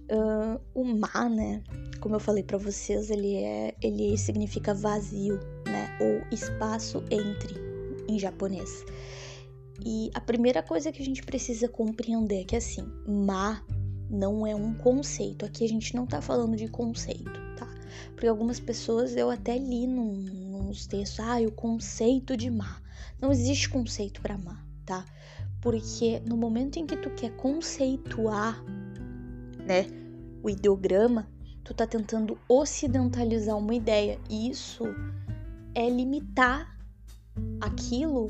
Uh, 0.10 0.60
o 0.74 0.84
mar, 0.86 1.30
né? 1.30 1.62
como 1.98 2.16
eu 2.16 2.20
falei 2.20 2.44
para 2.44 2.58
vocês, 2.58 3.10
ele 3.10 3.36
é, 3.36 3.76
ele 3.82 4.18
significa 4.18 4.74
vazio, 4.74 5.40
né? 5.66 5.98
Ou 6.00 6.22
espaço 6.34 7.04
entre 7.12 7.56
em 8.08 8.18
japonês. 8.18 8.86
E 9.86 10.10
a 10.14 10.22
primeira 10.22 10.64
coisa 10.64 10.92
que 10.92 11.02
a 11.02 11.06
gente 11.06 11.24
precisa 11.24 11.68
compreender 11.68 12.42
é 12.42 12.44
que 12.44 12.56
assim, 12.56 12.88
ma 13.06 13.62
não 14.10 14.48
é 14.48 14.56
um 14.56 14.74
conceito. 14.74 15.46
Aqui 15.46 15.66
a 15.66 15.68
gente 15.68 15.96
não 15.96 16.06
tá 16.06 16.22
falando 16.22 16.56
de 16.56 16.68
conceito, 16.68 17.40
tá? 17.58 17.68
Porque 18.12 18.28
algumas 18.28 18.60
pessoas 18.60 19.16
eu 19.16 19.30
até 19.30 19.58
li 19.58 19.86
num, 19.86 20.14
nos 20.14 20.88
textos, 20.88 21.20
ah, 21.20 21.40
o 21.42 21.52
conceito 21.52 22.38
de 22.38 22.50
ma. 22.50 22.82
Não 23.20 23.32
existe 23.32 23.70
conceito 23.70 24.22
para 24.22 24.38
ma, 24.38 24.64
tá? 24.86 25.06
Porque 25.62 26.22
no 26.26 26.38
momento 26.38 26.78
em 26.78 26.86
que 26.86 26.96
tu 26.96 27.10
quer 27.12 27.32
conceituar 27.36 28.64
né, 29.68 29.86
o 30.42 30.50
ideograma, 30.50 31.28
tu 31.64 31.74
tá 31.74 31.86
tentando 31.86 32.40
ocidentalizar 32.48 33.58
uma 33.58 33.76
ideia. 33.76 34.20
E 34.30 34.50
isso 34.50 34.86
é 35.76 35.90
limitar 35.90 36.76
aquilo 37.60 38.30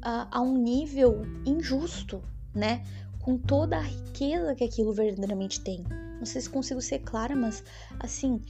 a, 0.00 0.38
a 0.38 0.40
um 0.40 0.56
nível 0.56 1.22
injusto, 1.44 2.22
né? 2.54 2.82
Com 3.20 3.36
toda 3.36 3.76
a 3.76 3.82
riqueza 3.82 4.54
que 4.54 4.64
aquilo 4.64 4.92
verdadeiramente 4.92 5.60
tem. 5.60 5.84
Não 6.18 6.24
sei 6.24 6.40
se 6.40 6.48
consigo 6.48 6.80
ser 6.80 7.00
clara, 7.00 7.36
mas 7.36 7.62
assim, 8.00 8.40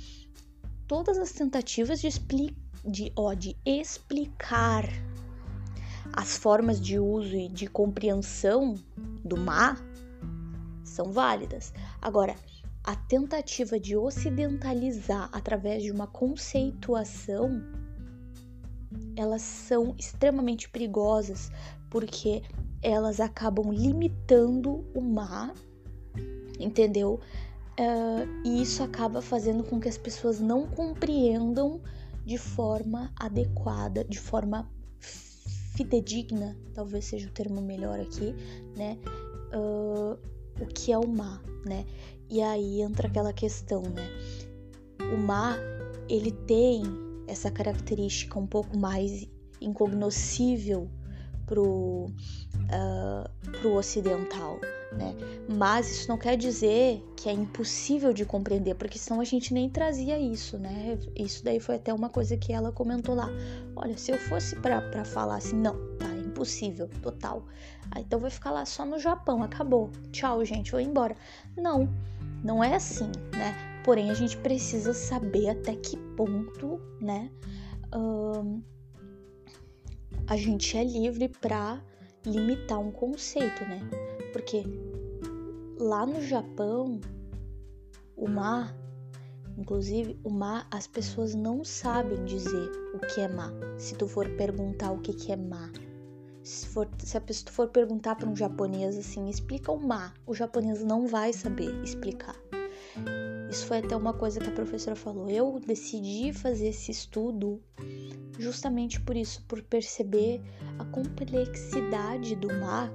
todas 0.87 1.19
as 1.19 1.33
tentativas 1.33 2.01
de, 2.01 2.09
de, 2.85 3.13
ó, 3.17 3.35
de 3.35 3.57
explicar 3.67 4.85
as 6.13 6.37
formas 6.37 6.81
de 6.81 6.99
uso 6.99 7.35
e 7.35 7.49
de 7.49 7.67
compreensão 7.67 8.77
do 9.25 9.37
mar 9.37 9.77
são 10.95 11.13
válidas. 11.13 11.73
Agora, 12.01 12.37
a 12.85 12.95
tentativa 12.95 13.81
de 13.81 13.97
ocidentalizar 13.97 15.29
através 15.33 15.83
de 15.83 15.91
uma 15.91 16.07
conceituação, 16.07 17.63
elas 19.17 19.43
são 19.43 19.95
extremamente 19.99 20.69
perigosas 20.69 21.51
porque 21.91 22.43
elas 22.83 23.21
acabam 23.21 23.73
limitando 23.73 24.85
o 24.95 25.01
mar, 25.01 25.55
entendeu? 26.61 27.21
Uh, 27.81 28.29
e 28.45 28.63
isso 28.63 28.83
acaba 28.83 29.23
fazendo 29.23 29.65
com 29.65 29.81
que 29.81 29.89
as 29.89 29.97
pessoas 29.97 30.39
não 30.39 30.67
compreendam 30.67 31.81
de 32.25 32.39
forma 32.39 33.13
adequada, 33.17 34.05
de 34.05 34.19
forma 34.19 34.71
fidedigna, 35.75 36.57
talvez 36.73 37.07
seja 37.07 37.29
o 37.29 37.33
termo 37.33 37.61
melhor 37.61 37.99
aqui, 37.99 38.35
né? 38.77 38.99
Uh, 39.53 40.19
o 40.61 40.67
que 40.67 40.93
é 40.93 40.99
o 40.99 41.07
mar, 41.07 41.43
né? 41.65 41.85
E 42.31 42.43
aí 42.43 42.81
entra 42.81 43.09
aquela 43.09 43.33
questão, 43.33 43.83
né? 43.83 44.09
O 45.13 45.17
mar, 45.17 45.59
ele 46.09 46.31
tem 46.31 46.83
essa 47.27 47.51
característica 47.51 48.39
um 48.39 48.47
pouco 48.47 48.77
mais 48.77 49.27
incognoscível 49.61 50.89
pro, 51.47 52.07
uh, 52.07 53.51
pro 53.61 53.75
ocidental, 53.75 54.59
né? 54.93 55.15
Mas 55.49 55.91
isso 55.91 56.09
não 56.09 56.19
quer 56.19 56.37
dizer 56.37 57.03
que 57.17 57.29
é 57.29 57.33
impossível 57.33 58.13
de 58.13 58.25
compreender, 58.25 58.75
porque 58.75 58.99
senão 58.99 59.21
a 59.21 59.25
gente 59.25 59.53
nem 59.53 59.69
trazia 59.69 60.19
isso, 60.19 60.59
né? 60.59 60.99
Isso 61.17 61.45
daí 61.45 61.61
foi 61.61 61.77
até 61.77 61.93
uma 61.93 62.09
coisa 62.09 62.37
que 62.37 62.53
ela 62.53 62.73
comentou 62.73 63.15
lá. 63.15 63.29
Olha, 63.77 63.97
se 63.97 64.13
eu 64.13 64.19
fosse 64.19 64.57
para 64.57 65.05
falar 65.05 65.37
assim, 65.37 65.57
não, 65.57 65.75
tá, 65.99 66.09
é 66.09 66.21
impossível, 66.21 66.89
total. 67.03 67.45
Ah, 67.95 68.01
então 68.01 68.19
vai 68.19 68.31
ficar 68.31 68.51
lá 68.51 68.65
só 68.65 68.85
no 68.85 68.99
Japão, 68.99 69.43
acabou. 69.43 69.91
Tchau, 70.11 70.45
gente, 70.45 70.73
vou 70.73 70.81
embora. 70.81 71.17
Não, 71.57 71.89
não 72.43 72.63
é 72.63 72.75
assim, 72.75 73.11
né? 73.33 73.55
Porém, 73.85 74.11
a 74.11 74.15
gente 74.15 74.37
precisa 74.39 74.93
saber 74.93 75.51
até 75.51 75.77
que 75.77 75.97
ponto, 76.17 76.81
né? 77.01 77.31
A 80.27 80.37
gente 80.37 80.77
é 80.77 80.83
livre 80.83 81.29
para 81.29 81.81
limitar 82.27 82.81
um 82.81 82.91
conceito, 82.91 83.63
né? 83.65 83.81
Porque 84.33 84.65
lá 85.79 86.05
no 86.05 86.21
Japão, 86.21 87.01
o 88.17 88.29
mar, 88.29 88.75
inclusive 89.57 90.19
o 90.25 90.31
mar, 90.31 90.67
as 90.71 90.87
pessoas 90.87 91.35
não 91.35 91.63
sabem 91.63 92.25
dizer 92.25 92.71
o 92.95 92.99
que 92.99 93.21
é 93.21 93.29
mar. 93.29 93.53
Se 93.79 93.95
tu 93.95 94.09
for 94.09 94.29
perguntar 94.31 94.91
o 94.91 94.99
que, 94.99 95.13
que 95.13 95.31
é 95.31 95.37
mar, 95.37 95.71
se, 96.45 96.67
for, 96.67 96.89
se 96.99 97.17
a 97.17 97.21
pessoa 97.21 97.51
for 97.51 97.69
perguntar 97.69 98.15
para 98.17 98.29
um 98.29 98.37
japonês 98.37 98.97
assim, 98.99 99.29
explica 99.29 99.73
o 99.73 99.81
mar, 99.81 100.15
o 100.27 100.35
japonês 100.35 100.85
não 100.85 101.09
vai 101.09 101.33
saber 101.33 101.83
explicar. 101.83 102.37
Isso 103.51 103.67
foi 103.67 103.79
até 103.79 103.97
uma 103.97 104.13
coisa 104.13 104.41
que 104.41 104.49
a 104.49 104.53
professora 104.53 104.95
falou. 104.95 105.31
Eu 105.31 105.61
decidi 105.65 106.33
fazer 106.33 106.69
esse 106.69 106.91
estudo 106.91 107.61
justamente 108.39 109.01
por 109.01 109.17
isso, 109.17 109.43
por 109.47 109.63
perceber 109.63 110.43
a 110.79 110.85
complexidade 110.85 112.35
do 112.35 112.49
mar, 112.49 112.93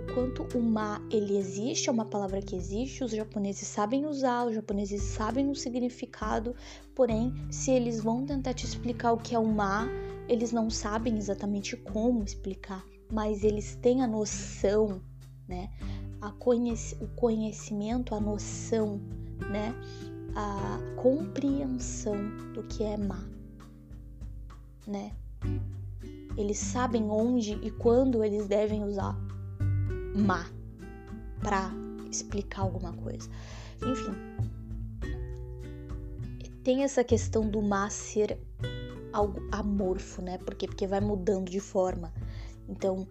o 0.00 0.14
quanto 0.14 0.42
o 0.56 0.62
mar 0.62 1.00
ele 1.10 1.36
existe, 1.36 1.88
é 1.88 1.92
uma 1.92 2.06
palavra 2.06 2.40
que 2.40 2.56
existe, 2.56 3.04
os 3.04 3.12
japoneses 3.12 3.68
sabem 3.68 4.06
usar, 4.06 4.46
os 4.46 4.54
japoneses 4.54 5.02
sabem 5.02 5.50
o 5.50 5.54
significado, 5.54 6.54
porém, 6.94 7.34
se 7.50 7.70
eles 7.70 8.00
vão 8.00 8.24
tentar 8.24 8.54
te 8.54 8.64
explicar 8.64 9.12
o 9.12 9.18
que 9.18 9.34
é 9.34 9.38
o 9.38 9.46
mar, 9.46 9.86
eles 10.30 10.52
não 10.52 10.70
sabem 10.70 11.18
exatamente 11.18 11.76
como 11.76 12.22
explicar, 12.22 12.84
mas 13.12 13.42
eles 13.44 13.74
têm 13.76 14.02
a 14.02 14.06
noção, 14.06 15.02
né? 15.48 15.68
A 16.20 16.30
conhec 16.32 16.96
o 17.00 17.08
conhecimento, 17.08 18.14
a 18.14 18.20
noção, 18.20 19.00
né? 19.50 19.74
A 20.34 20.78
compreensão 20.96 22.16
do 22.54 22.62
que 22.64 22.84
é 22.84 22.96
mar 22.96 23.28
né? 24.90 25.12
Eles 26.36 26.58
sabem 26.58 27.10
onde 27.10 27.52
e 27.62 27.70
quando 27.70 28.24
eles 28.24 28.46
devem 28.46 28.84
usar 28.84 29.16
má 30.14 30.46
para 31.40 31.70
explicar 32.10 32.62
alguma 32.62 32.92
coisa. 32.92 33.28
Enfim, 33.82 34.14
tem 36.62 36.82
essa 36.82 37.02
questão 37.02 37.48
do 37.48 37.62
má 37.62 37.88
ser 37.88 38.38
algo 39.12 39.40
amorfo, 39.52 40.22
né? 40.22 40.38
Porque 40.38 40.66
porque 40.66 40.86
vai 40.86 41.00
mudando 41.00 41.50
de 41.50 41.60
forma. 41.60 42.12
Então, 42.68 43.06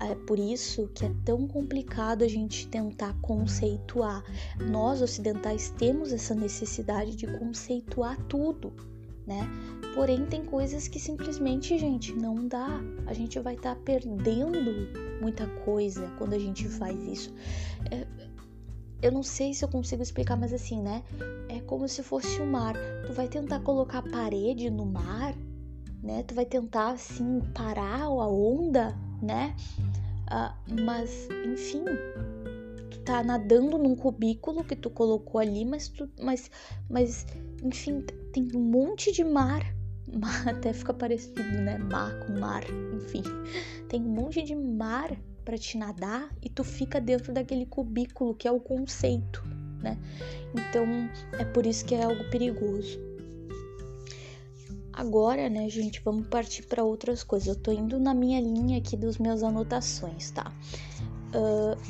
é 0.00 0.14
por 0.14 0.38
isso 0.38 0.88
que 0.88 1.04
é 1.04 1.12
tão 1.24 1.46
complicado 1.48 2.22
a 2.22 2.28
gente 2.28 2.68
tentar 2.68 3.14
conceituar. 3.20 4.22
Nós 4.70 5.02
ocidentais 5.02 5.70
temos 5.70 6.12
essa 6.12 6.34
necessidade 6.34 7.16
de 7.16 7.26
conceituar 7.26 8.16
tudo, 8.24 8.72
né? 9.26 9.48
Porém, 9.94 10.24
tem 10.26 10.44
coisas 10.44 10.86
que 10.86 11.00
simplesmente, 11.00 11.76
gente, 11.78 12.14
não 12.14 12.46
dá. 12.46 12.80
A 13.06 13.12
gente 13.12 13.38
vai 13.40 13.54
estar 13.54 13.74
tá 13.74 13.80
perdendo 13.84 14.58
muita 15.20 15.46
coisa 15.64 16.08
quando 16.18 16.34
a 16.34 16.38
gente 16.38 16.68
faz 16.68 17.02
isso. 17.04 17.34
É, 17.90 18.06
eu 19.00 19.12
não 19.12 19.22
sei 19.22 19.54
se 19.54 19.64
eu 19.64 19.68
consigo 19.68 20.02
explicar, 20.02 20.36
mas 20.36 20.52
assim, 20.52 20.82
né? 20.82 21.02
É 21.48 21.60
como 21.60 21.88
se 21.88 22.02
fosse 22.02 22.40
o 22.40 22.46
mar. 22.46 22.74
Tu 23.06 23.12
vai 23.12 23.28
tentar 23.28 23.60
colocar 23.60 24.02
parede 24.02 24.70
no 24.70 24.84
mar, 24.84 25.34
né? 26.02 26.22
Tu 26.24 26.34
vai 26.34 26.44
tentar, 26.44 26.92
assim, 26.92 27.40
parar 27.54 28.02
a 28.02 28.28
onda, 28.28 28.96
né? 29.22 29.54
Ah, 30.26 30.54
mas, 30.84 31.28
enfim, 31.46 31.84
tu 32.90 33.00
tá 33.00 33.22
nadando 33.22 33.78
num 33.78 33.94
cubículo 33.94 34.64
que 34.64 34.76
tu 34.76 34.90
colocou 34.90 35.40
ali, 35.40 35.64
mas 35.64 35.88
tu, 35.88 36.08
mas, 36.20 36.50
mas, 36.90 37.26
enfim, 37.62 38.02
tem 38.32 38.48
um 38.54 38.60
monte 38.60 39.12
de 39.12 39.24
mar 39.24 39.62
até 40.46 40.72
fica 40.72 40.92
parecido, 40.92 41.42
né? 41.42 41.78
Mar 41.78 42.18
com 42.20 42.38
mar, 42.38 42.64
enfim. 42.94 43.22
Tem 43.88 44.00
um 44.02 44.08
monte 44.08 44.42
de 44.42 44.54
mar 44.54 45.16
para 45.48 45.56
te 45.56 45.78
nadar 45.78 46.28
e 46.42 46.50
tu 46.50 46.62
fica 46.62 47.00
dentro 47.00 47.32
daquele 47.32 47.64
cubículo 47.64 48.34
que 48.34 48.46
é 48.46 48.52
o 48.52 48.60
conceito, 48.60 49.42
né? 49.80 49.96
Então 50.52 50.84
é 51.40 51.44
por 51.46 51.64
isso 51.64 51.86
que 51.86 51.94
é 51.94 52.04
algo 52.04 52.22
perigoso. 52.28 53.00
Agora, 54.92 55.48
né, 55.48 55.66
gente, 55.70 56.02
vamos 56.04 56.26
partir 56.26 56.64
para 56.64 56.84
outras 56.84 57.24
coisas. 57.24 57.48
Eu 57.48 57.56
tô 57.56 57.72
indo 57.72 57.98
na 57.98 58.12
minha 58.12 58.38
linha 58.42 58.76
aqui 58.76 58.94
dos 58.94 59.16
meus 59.16 59.42
anotações, 59.42 60.30
tá? 60.32 60.52
Uh, 61.34 61.80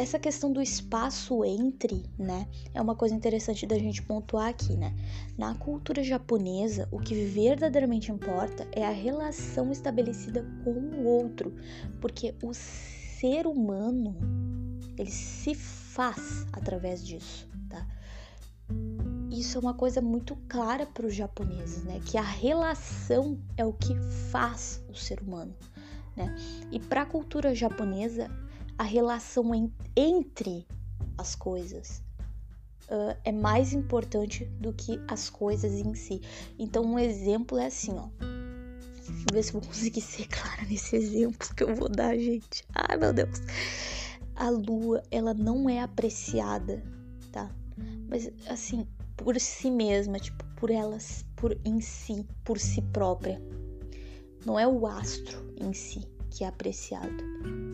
essa 0.00 0.18
questão 0.18 0.50
do 0.50 0.62
espaço 0.62 1.44
entre, 1.44 2.06
né, 2.18 2.48
é 2.72 2.80
uma 2.80 2.96
coisa 2.96 3.14
interessante 3.14 3.66
da 3.66 3.78
gente 3.78 4.00
pontuar 4.00 4.48
aqui, 4.48 4.74
né? 4.74 4.96
Na 5.36 5.54
cultura 5.54 6.02
japonesa, 6.02 6.88
o 6.90 6.98
que 6.98 7.14
verdadeiramente 7.14 8.10
importa 8.10 8.66
é 8.72 8.82
a 8.82 8.90
relação 8.90 9.70
estabelecida 9.70 10.42
com 10.64 10.70
o 10.70 11.04
outro, 11.04 11.54
porque 12.00 12.34
o 12.42 12.54
ser 12.54 13.46
humano 13.46 14.16
ele 14.96 15.10
se 15.10 15.54
faz 15.54 16.46
através 16.50 17.06
disso, 17.06 17.46
tá? 17.68 17.86
Isso 19.30 19.58
é 19.58 19.60
uma 19.60 19.74
coisa 19.74 20.00
muito 20.00 20.34
clara 20.48 20.86
para 20.86 21.06
os 21.06 21.14
japoneses, 21.14 21.84
né? 21.84 22.00
Que 22.06 22.16
a 22.16 22.22
relação 22.22 23.38
é 23.54 23.66
o 23.66 23.74
que 23.74 23.94
faz 24.30 24.82
o 24.88 24.94
ser 24.94 25.20
humano, 25.20 25.54
né? 26.16 26.34
E 26.72 26.80
para 26.80 27.02
a 27.02 27.06
cultura 27.06 27.54
japonesa, 27.54 28.30
a 28.80 28.82
relação 28.82 29.54
en 29.54 29.70
entre 29.94 30.66
as 31.18 31.34
coisas 31.34 32.02
uh, 32.88 33.14
é 33.26 33.30
mais 33.30 33.74
importante 33.74 34.46
do 34.58 34.72
que 34.72 34.98
as 35.06 35.28
coisas 35.28 35.74
em 35.74 35.94
si. 35.94 36.22
Então, 36.58 36.82
um 36.82 36.98
exemplo 36.98 37.58
é 37.58 37.66
assim, 37.66 37.92
ó. 37.92 38.08
Deixa 39.06 39.26
eu 39.28 39.34
ver 39.34 39.42
se 39.42 39.52
vou 39.52 39.60
conseguir 39.60 40.00
ser 40.00 40.26
clara 40.28 40.62
nesse 40.62 40.96
exemplo 40.96 41.54
que 41.54 41.62
eu 41.62 41.74
vou 41.74 41.90
dar, 41.90 42.16
gente. 42.16 42.64
Ai, 42.74 42.96
meu 42.96 43.12
Deus. 43.12 43.42
A 44.34 44.48
lua, 44.48 45.02
ela 45.10 45.34
não 45.34 45.68
é 45.68 45.82
apreciada, 45.82 46.82
tá? 47.30 47.54
Mas, 48.08 48.30
assim, 48.48 48.88
por 49.14 49.38
si 49.38 49.70
mesma, 49.70 50.18
tipo, 50.18 50.42
por 50.56 50.70
elas, 50.70 51.22
por 51.36 51.54
em 51.66 51.82
si, 51.82 52.26
por 52.42 52.58
si 52.58 52.80
própria. 52.80 53.42
Não 54.46 54.58
é 54.58 54.66
o 54.66 54.86
astro 54.86 55.54
em 55.58 55.74
si 55.74 56.00
que 56.30 56.44
é 56.44 56.46
apreciado 56.46 57.69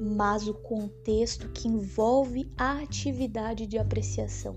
mas 0.00 0.46
o 0.46 0.54
contexto 0.54 1.48
que 1.50 1.68
envolve 1.68 2.50
a 2.56 2.80
atividade 2.80 3.66
de 3.66 3.78
apreciação. 3.78 4.56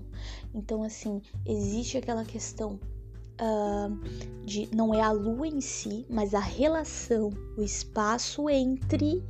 Então, 0.54 0.82
assim, 0.82 1.20
existe 1.46 1.98
aquela 1.98 2.24
questão 2.24 2.78
uh, 3.40 4.44
de 4.44 4.68
não 4.74 4.94
é 4.94 5.00
a 5.00 5.10
lua 5.10 5.46
em 5.46 5.60
si, 5.60 6.06
mas 6.08 6.34
a 6.34 6.40
relação, 6.40 7.30
o 7.56 7.62
espaço 7.62 8.48
entre 8.48 9.22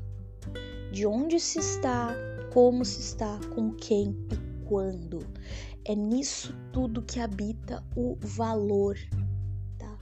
de 0.92 1.06
onde 1.06 1.40
se 1.40 1.58
está, 1.58 2.14
como 2.52 2.84
se 2.84 3.00
está, 3.00 3.38
com 3.54 3.72
quem 3.72 4.16
e 4.30 4.66
quando. 4.66 5.26
É 5.84 5.94
nisso 5.94 6.54
tudo 6.72 7.02
que 7.02 7.18
habita 7.18 7.82
o 7.96 8.16
valor 8.20 8.96
tá? 9.78 9.98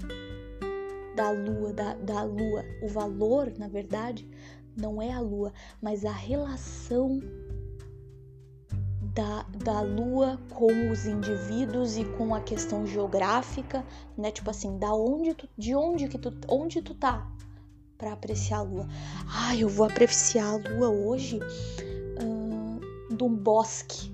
da 1.17 1.31
lua, 1.31 1.73
da, 1.73 1.95
da 1.95 2.23
lua. 2.23 2.65
O 2.83 2.89
valor, 2.89 3.53
na 3.57 3.69
verdade, 3.69 4.29
não 4.77 5.01
é 5.01 5.13
a 5.13 5.21
lua, 5.21 5.53
mas 5.81 6.05
a 6.05 6.13
relação 6.13 7.21
da, 9.15 9.43
da 9.65 9.81
lua 9.81 10.39
com 10.51 10.91
os 10.91 11.07
indivíduos 11.07 11.97
e 11.97 12.05
com 12.05 12.35
a 12.35 12.41
questão 12.41 12.87
geográfica, 12.87 13.85
né? 14.17 14.31
Tipo 14.31 14.51
assim, 14.51 14.79
da 14.79 14.93
onde 14.95 15.35
tu, 15.35 15.49
de 15.57 15.75
onde 15.75 16.09
que 16.09 16.19
tu, 16.19 16.33
onde 16.49 16.81
tu 16.81 16.95
tá 16.95 17.31
para 17.99 18.13
apreciar 18.13 18.59
a 18.59 18.63
lua? 18.63 18.89
Ah, 19.29 19.57
eu 19.57 19.69
vou 19.69 19.87
apreciar 19.87 20.47
a 20.47 20.57
lua 20.57 20.89
hoje 20.89 21.39
uh, 21.39 23.15
de 23.15 23.25
um 23.25 23.35
bosque 23.35 24.11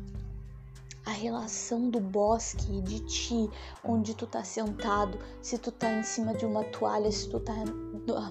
a 1.06 1.12
relação 1.12 1.88
do 1.88 2.00
bosque 2.00 2.80
de 2.82 2.98
ti, 3.06 3.48
onde 3.84 4.12
tu 4.12 4.26
tá 4.26 4.42
sentado, 4.42 5.16
se 5.40 5.56
tu 5.56 5.70
tá 5.70 5.92
em 5.92 6.02
cima 6.02 6.34
de 6.34 6.44
uma 6.44 6.64
toalha, 6.64 7.10
se 7.12 7.28
tu 7.28 7.38
tá 7.38 7.54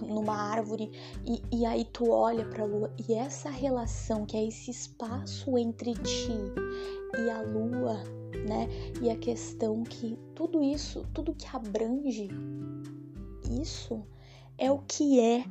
numa 0.02 0.36
árvore 0.36 0.92
e, 1.26 1.42
e 1.52 1.66
aí 1.66 1.86
tu 1.86 2.12
olha 2.12 2.46
para 2.46 2.64
a 2.64 2.68
lua 2.68 2.94
e 3.08 3.14
essa 3.14 3.50
relação 3.50 4.26
que 4.26 4.36
é 4.36 4.46
esse 4.46 4.72
espaço 4.72 5.58
entre 5.58 5.94
ti 5.94 6.34
e 7.18 7.30
a 7.30 7.42
lua, 7.42 8.04
né? 8.46 8.68
E 9.02 9.10
a 9.10 9.16
questão 9.16 9.82
que 9.84 10.20
tudo 10.36 10.62
isso, 10.62 11.06
tudo 11.14 11.34
que 11.34 11.48
abrange 11.56 12.28
isso 13.62 14.06
é 14.58 14.70
o 14.70 14.80
que 14.80 15.22
é 15.22 15.46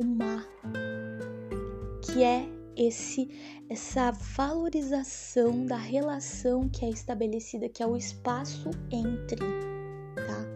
o 0.00 0.04
mar, 0.04 0.48
que 2.00 2.24
é 2.24 2.61
esse 2.76 3.28
essa 3.68 4.10
valorização 4.10 5.64
da 5.64 5.76
relação 5.76 6.68
que 6.68 6.84
é 6.84 6.90
estabelecida, 6.90 7.68
que 7.68 7.82
é 7.82 7.86
o 7.86 7.96
espaço 7.96 8.70
entre, 8.90 9.36
tá? 10.14 10.46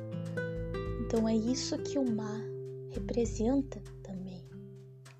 Então 1.06 1.28
é 1.28 1.34
isso 1.34 1.78
que 1.78 1.98
o 1.98 2.10
mar 2.10 2.42
representa 2.90 3.80
também, 4.02 4.44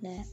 né? 0.00 0.26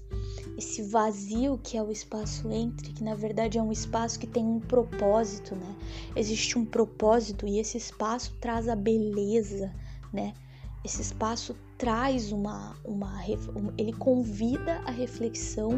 Esse 0.57 0.83
vazio 0.83 1.57
que 1.57 1.77
é 1.77 1.83
o 1.83 1.91
espaço 1.91 2.51
entre, 2.51 2.91
que 2.91 3.03
na 3.03 3.15
verdade 3.15 3.57
é 3.57 3.61
um 3.61 3.71
espaço 3.71 4.19
que 4.19 4.27
tem 4.27 4.45
um 4.45 4.59
propósito, 4.59 5.55
né? 5.55 5.75
Existe 6.15 6.57
um 6.57 6.65
propósito 6.65 7.47
e 7.47 7.59
esse 7.59 7.77
espaço 7.77 8.35
traz 8.41 8.67
a 8.67 8.75
beleza, 8.75 9.73
né? 10.11 10.33
Esse 10.83 11.01
espaço 11.01 11.55
traz 11.83 12.31
uma, 12.31 12.77
uma 12.85 13.11
ele 13.77 13.91
convida 13.91 14.75
a 14.85 14.91
reflexão, 14.91 15.71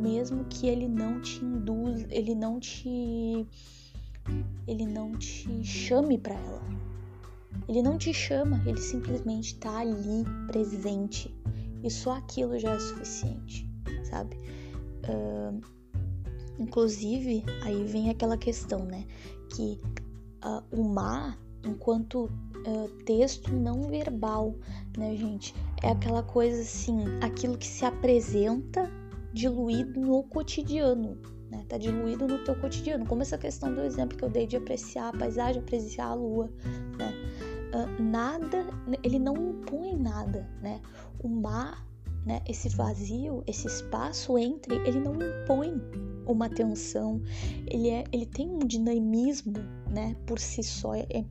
mesmo 0.00 0.44
que 0.46 0.66
ele 0.66 0.88
não 0.88 1.20
te 1.20 1.44
induz, 1.44 2.04
ele 2.10 2.34
não 2.34 2.58
te 2.58 3.46
ele 4.66 4.84
não 4.84 5.12
te 5.12 5.62
chame 5.62 6.18
para 6.18 6.34
ela. 6.34 6.62
Ele 7.68 7.82
não 7.82 7.96
te 7.96 8.12
chama, 8.12 8.60
ele 8.66 8.80
simplesmente 8.80 9.54
está 9.54 9.78
ali 9.78 10.24
presente 10.48 11.32
e 11.84 11.88
só 11.88 12.16
aquilo 12.16 12.58
já 12.58 12.72
é 12.72 12.78
suficiente, 12.80 13.64
sabe? 14.10 14.36
Uh, 15.08 15.60
inclusive, 16.58 17.44
aí 17.62 17.84
vem 17.84 18.10
aquela 18.10 18.36
questão, 18.36 18.80
né? 18.80 19.06
Que 19.54 19.78
uh, 20.44 20.64
o 20.72 20.82
mar, 20.82 21.38
enquanto 21.64 22.24
uh, 22.66 22.88
texto 23.04 23.52
não 23.52 23.82
verbal, 23.82 24.54
né, 24.96 25.16
gente? 25.16 25.54
É 25.82 25.90
aquela 25.90 26.22
coisa 26.22 26.60
assim, 26.60 27.04
aquilo 27.20 27.58
que 27.58 27.66
se 27.66 27.84
apresenta 27.84 28.90
diluído 29.32 30.00
no 30.00 30.22
cotidiano, 30.24 31.18
né? 31.50 31.64
Tá 31.68 31.76
diluído 31.76 32.26
no 32.26 32.42
teu 32.44 32.58
cotidiano, 32.60 33.04
como 33.06 33.22
essa 33.22 33.36
questão 33.36 33.74
do 33.74 33.80
exemplo 33.82 34.16
que 34.16 34.24
eu 34.24 34.30
dei 34.30 34.46
de 34.46 34.56
apreciar 34.56 35.08
a 35.08 35.18
paisagem, 35.18 35.60
apreciar 35.60 36.06
a 36.06 36.14
lua, 36.14 36.50
né? 36.98 37.12
Uh, 37.74 38.02
nada, 38.02 38.66
ele 39.02 39.18
não 39.18 39.34
impõe 39.34 39.96
nada, 39.96 40.48
né? 40.62 40.80
O 41.18 41.28
mar, 41.28 41.86
né? 42.24 42.40
Esse 42.48 42.68
vazio, 42.68 43.42
esse 43.46 43.66
espaço 43.66 44.38
entre, 44.38 44.76
ele 44.86 45.00
não 45.00 45.14
impõe 45.14 45.80
uma 46.26 46.48
tensão, 46.48 47.20
ele 47.66 47.90
é, 47.90 48.04
ele 48.12 48.26
tem 48.26 48.48
um 48.48 48.60
dinamismo, 48.60 49.54
né? 49.90 50.16
Por 50.26 50.38
si 50.38 50.62
só, 50.62 50.94
é, 50.94 51.24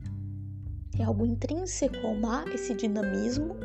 é 0.98 1.04
algo 1.04 1.26
intrínseco 1.26 2.06
ao 2.06 2.14
mar, 2.14 2.46
esse 2.48 2.74
dinamismo, 2.74 3.56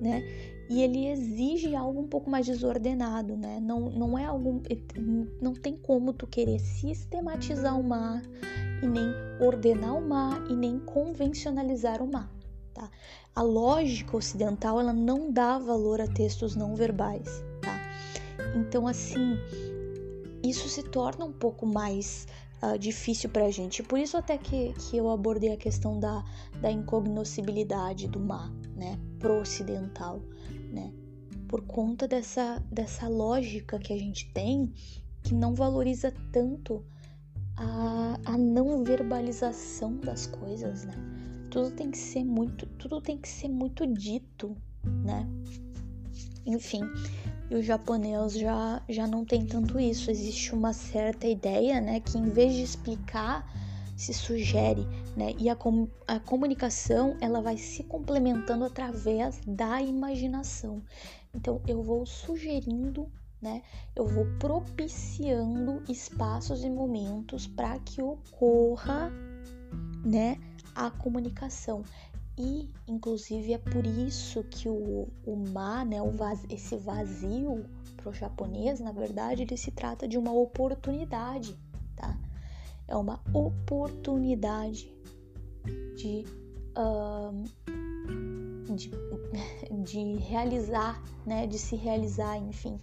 né? 0.00 0.22
E 0.68 0.82
ele 0.82 1.08
exige 1.08 1.74
algo 1.74 2.00
um 2.00 2.08
pouco 2.08 2.30
mais 2.30 2.46
desordenado, 2.46 3.36
né? 3.36 3.60
Não, 3.60 3.90
não 3.90 4.18
é 4.18 4.24
algo. 4.24 4.62
Não 5.40 5.52
tem 5.52 5.76
como 5.76 6.12
tu 6.12 6.26
querer 6.26 6.58
sistematizar 6.58 7.78
o 7.78 7.82
mar 7.82 8.22
e 8.82 8.86
nem 8.86 9.08
ordenar 9.40 9.96
o 9.96 10.00
mar 10.00 10.42
e 10.50 10.54
nem 10.54 10.78
convencionalizar 10.78 12.02
o 12.02 12.10
mar, 12.10 12.30
tá? 12.72 12.90
A 13.34 13.42
lógica 13.42 14.16
ocidental, 14.16 14.80
ela 14.80 14.92
não 14.92 15.30
dá 15.30 15.58
valor 15.58 16.00
a 16.00 16.06
textos 16.06 16.56
não 16.56 16.74
verbais, 16.74 17.44
tá? 17.60 17.78
Então, 18.56 18.86
assim, 18.86 19.36
isso 20.42 20.68
se 20.68 20.82
torna 20.82 21.24
um 21.24 21.32
pouco 21.32 21.66
mais 21.66 22.26
uh, 22.72 22.78
difícil 22.78 23.30
para 23.30 23.46
a 23.46 23.50
gente. 23.50 23.82
Por 23.82 23.98
isso 23.98 24.16
até 24.16 24.38
que, 24.38 24.72
que 24.74 24.96
eu 24.96 25.10
abordei 25.10 25.52
a 25.52 25.56
questão 25.56 25.98
da, 25.98 26.24
da 26.60 26.70
incognoscibilidade 26.70 28.08
do 28.08 28.20
mar, 28.20 28.50
né, 28.76 28.98
pro 29.18 29.40
ocidental, 29.40 30.20
né, 30.72 30.92
por 31.48 31.62
conta 31.62 32.08
dessa, 32.08 32.62
dessa 32.70 33.08
lógica 33.08 33.78
que 33.78 33.92
a 33.92 33.98
gente 33.98 34.30
tem 34.32 34.72
que 35.22 35.34
não 35.34 35.54
valoriza 35.54 36.12
tanto 36.30 36.84
a, 37.56 38.18
a 38.24 38.38
não 38.38 38.84
verbalização 38.84 39.96
das 39.98 40.26
coisas, 40.26 40.84
né? 40.84 40.94
Tudo 41.50 41.70
tem 41.70 41.90
que 41.90 41.98
ser 41.98 42.24
muito, 42.24 42.66
tudo 42.66 43.00
tem 43.00 43.16
que 43.16 43.28
ser 43.28 43.48
muito 43.48 43.86
dito, 43.86 44.56
né? 45.02 45.26
Enfim, 46.44 46.82
o 47.56 47.62
japonês 47.62 48.32
já, 48.32 48.82
já 48.88 49.06
não 49.06 49.24
tem 49.24 49.46
tanto 49.46 49.78
isso. 49.78 50.10
Existe 50.10 50.54
uma 50.54 50.72
certa 50.72 51.26
ideia, 51.26 51.80
né, 51.80 52.00
que 52.00 52.18
em 52.18 52.28
vez 52.28 52.54
de 52.54 52.62
explicar, 52.62 53.48
se 53.96 54.12
sugere, 54.12 54.86
né? 55.16 55.34
E 55.38 55.48
a, 55.48 55.54
com, 55.54 55.88
a 56.06 56.18
comunicação 56.18 57.16
ela 57.20 57.40
vai 57.40 57.56
se 57.56 57.84
complementando 57.84 58.64
através 58.64 59.40
da 59.46 59.80
imaginação. 59.80 60.82
Então 61.32 61.60
eu 61.66 61.82
vou 61.82 62.04
sugerindo, 62.04 63.08
né? 63.40 63.62
Eu 63.94 64.06
vou 64.06 64.26
propiciando 64.38 65.82
espaços 65.88 66.64
e 66.64 66.70
momentos 66.70 67.46
para 67.46 67.78
que 67.78 68.02
ocorra, 68.02 69.12
né? 70.04 70.38
A 70.74 70.90
comunicação. 70.90 71.84
E, 72.36 72.68
inclusive, 72.88 73.52
é 73.52 73.58
por 73.58 73.86
isso 73.86 74.42
que 74.44 74.68
o, 74.68 75.08
o 75.24 75.36
ma, 75.36 75.84
né, 75.84 76.02
o 76.02 76.10
vaz, 76.10 76.44
esse 76.50 76.76
vazio 76.76 77.64
para 77.96 78.10
o 78.10 78.12
japonês, 78.12 78.80
na 78.80 78.90
verdade, 78.90 79.42
ele 79.42 79.56
se 79.56 79.70
trata 79.70 80.08
de 80.08 80.18
uma 80.18 80.32
oportunidade, 80.32 81.56
tá? 81.94 82.18
É 82.88 82.96
uma 82.96 83.20
oportunidade 83.32 84.92
de, 85.96 86.24
uh, 86.76 87.44
de, 88.74 88.90
de 89.84 90.16
realizar, 90.16 91.00
né, 91.24 91.46
de 91.46 91.58
se 91.58 91.76
realizar, 91.76 92.36
enfim. 92.36 92.80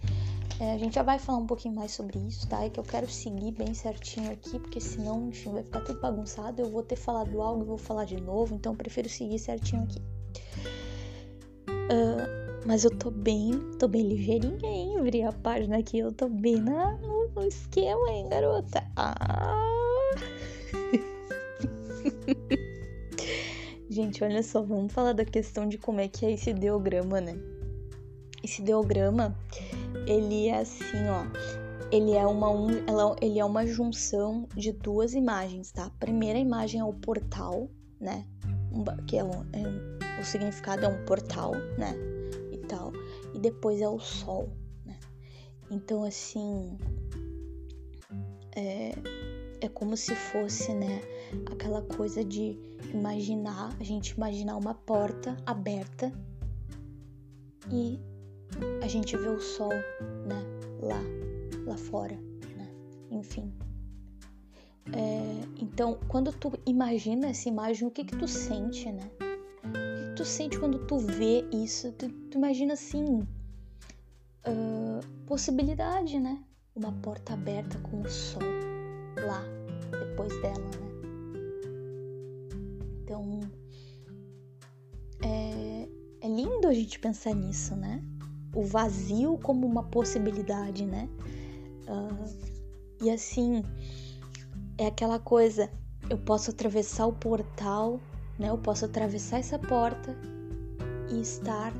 É, 0.60 0.72
a 0.74 0.78
gente 0.78 0.94
já 0.94 1.02
vai 1.02 1.18
falar 1.18 1.38
um 1.38 1.46
pouquinho 1.46 1.74
mais 1.74 1.92
sobre 1.92 2.18
isso, 2.20 2.48
tá? 2.48 2.64
É 2.64 2.70
que 2.70 2.78
eu 2.78 2.84
quero 2.84 3.08
seguir 3.10 3.52
bem 3.52 3.74
certinho 3.74 4.30
aqui, 4.30 4.58
porque 4.58 4.80
senão, 4.80 5.28
enfim, 5.28 5.52
vai 5.52 5.62
ficar 5.62 5.80
tudo 5.80 6.00
bagunçado. 6.00 6.62
Eu 6.62 6.70
vou 6.70 6.82
ter 6.82 6.96
falado 6.96 7.40
algo 7.42 7.62
e 7.62 7.66
vou 7.66 7.78
falar 7.78 8.04
de 8.04 8.20
novo, 8.20 8.54
então 8.54 8.72
eu 8.72 8.76
prefiro 8.76 9.08
seguir 9.08 9.38
certinho 9.38 9.82
aqui. 9.82 9.98
Uh, 11.68 12.42
mas 12.66 12.84
eu 12.84 12.90
tô 12.96 13.10
bem, 13.10 13.58
tô 13.78 13.88
bem 13.88 14.02
ligeirinha, 14.02 14.68
hein? 14.68 14.98
Abri 14.98 15.22
a 15.22 15.32
página 15.32 15.78
aqui, 15.78 15.98
eu 15.98 16.12
tô 16.12 16.28
bem 16.28 16.56
na, 16.56 16.92
no, 16.98 17.28
no 17.28 17.42
esquema, 17.44 18.08
hein, 18.10 18.28
garota? 18.28 18.84
Ah! 18.96 19.68
Gente, 23.90 24.24
olha 24.24 24.42
só, 24.42 24.62
vamos 24.62 24.92
falar 24.92 25.12
da 25.12 25.24
questão 25.24 25.68
de 25.68 25.76
como 25.76 26.00
é 26.00 26.08
que 26.08 26.24
é 26.24 26.32
esse 26.32 26.50
ideograma, 26.50 27.20
né? 27.20 27.36
Esse 28.42 28.60
ideograma 28.62 29.36
ele 30.06 30.48
é 30.48 30.60
assim, 30.60 31.08
ó. 31.08 31.24
Ele 31.90 32.12
é 32.12 32.26
uma, 32.26 32.50
um, 32.50 32.70
ela, 32.86 33.14
ele 33.20 33.38
é 33.38 33.44
uma 33.44 33.66
junção 33.66 34.48
de 34.56 34.72
duas 34.72 35.12
imagens, 35.12 35.70
tá? 35.72 35.86
A 35.86 35.90
primeira 35.90 36.38
imagem 36.38 36.80
é 36.80 36.84
o 36.84 36.92
portal, 36.92 37.68
né? 38.00 38.26
Que 39.06 39.18
é, 39.18 39.20
é 39.20 40.20
o 40.20 40.24
significado 40.24 40.86
é 40.86 40.88
um 40.88 41.04
portal, 41.04 41.52
né? 41.76 41.94
E 42.50 42.58
tal. 42.58 42.92
E 43.34 43.38
depois 43.38 43.80
é 43.80 43.88
o 43.88 43.98
sol, 43.98 44.48
né? 44.86 44.98
Então, 45.70 46.02
assim, 46.02 46.78
é, 48.56 48.92
é 49.60 49.68
como 49.68 49.96
se 49.96 50.14
fosse, 50.14 50.72
né, 50.72 51.02
aquela 51.50 51.82
coisa 51.82 52.24
de 52.24 52.58
imaginar, 52.92 53.74
a 53.78 53.84
gente 53.84 54.10
imaginar 54.10 54.56
uma 54.56 54.74
porta 54.74 55.36
aberta 55.46 56.12
e 57.70 58.00
a 58.82 58.88
gente 58.88 59.16
vê 59.16 59.28
o 59.28 59.40
sol, 59.40 59.72
né, 60.26 60.44
lá, 60.80 61.00
lá 61.66 61.76
fora, 61.76 62.16
né, 62.56 62.68
enfim. 63.10 63.52
É, 64.92 65.42
então, 65.60 65.98
quando 66.08 66.32
tu 66.32 66.52
imagina 66.66 67.28
essa 67.28 67.48
imagem, 67.48 67.86
o 67.86 67.90
que 67.90 68.04
que 68.04 68.16
tu 68.16 68.26
sente, 68.26 68.90
né? 68.90 69.10
O 69.20 70.10
que, 70.10 70.16
tu 70.16 70.24
sente 70.24 70.58
quando 70.58 70.86
tu 70.86 70.98
vê 70.98 71.46
isso? 71.52 71.92
Tu, 71.92 72.08
tu 72.08 72.38
imagina 72.38 72.72
assim, 72.72 73.20
uh, 74.46 75.06
possibilidade, 75.26 76.18
né? 76.18 76.42
Uma 76.74 76.92
porta 76.92 77.34
aberta 77.34 77.78
com 77.78 78.00
o 78.00 78.10
sol 78.10 78.42
lá, 79.24 79.42
depois 79.90 80.32
dela, 80.42 80.58
né? 80.58 80.92
Então, 83.02 83.40
é, 85.22 85.88
é 86.20 86.28
lindo 86.28 86.66
a 86.66 86.74
gente 86.74 86.98
pensar 86.98 87.34
nisso, 87.34 87.76
né? 87.76 88.02
O 88.54 88.62
vazio 88.62 89.38
como 89.42 89.66
uma 89.66 89.82
possibilidade, 89.82 90.84
né? 90.84 91.08
Uh, 91.88 92.52
e 93.02 93.10
assim, 93.10 93.64
é 94.78 94.86
aquela 94.86 95.18
coisa, 95.18 95.70
eu 96.08 96.18
posso 96.18 96.50
atravessar 96.50 97.06
o 97.06 97.12
portal, 97.12 98.00
né? 98.38 98.50
Eu 98.50 98.58
posso 98.58 98.84
atravessar 98.84 99.38
essa 99.38 99.58
porta 99.58 100.16
e 101.10 101.20
estar 101.20 101.72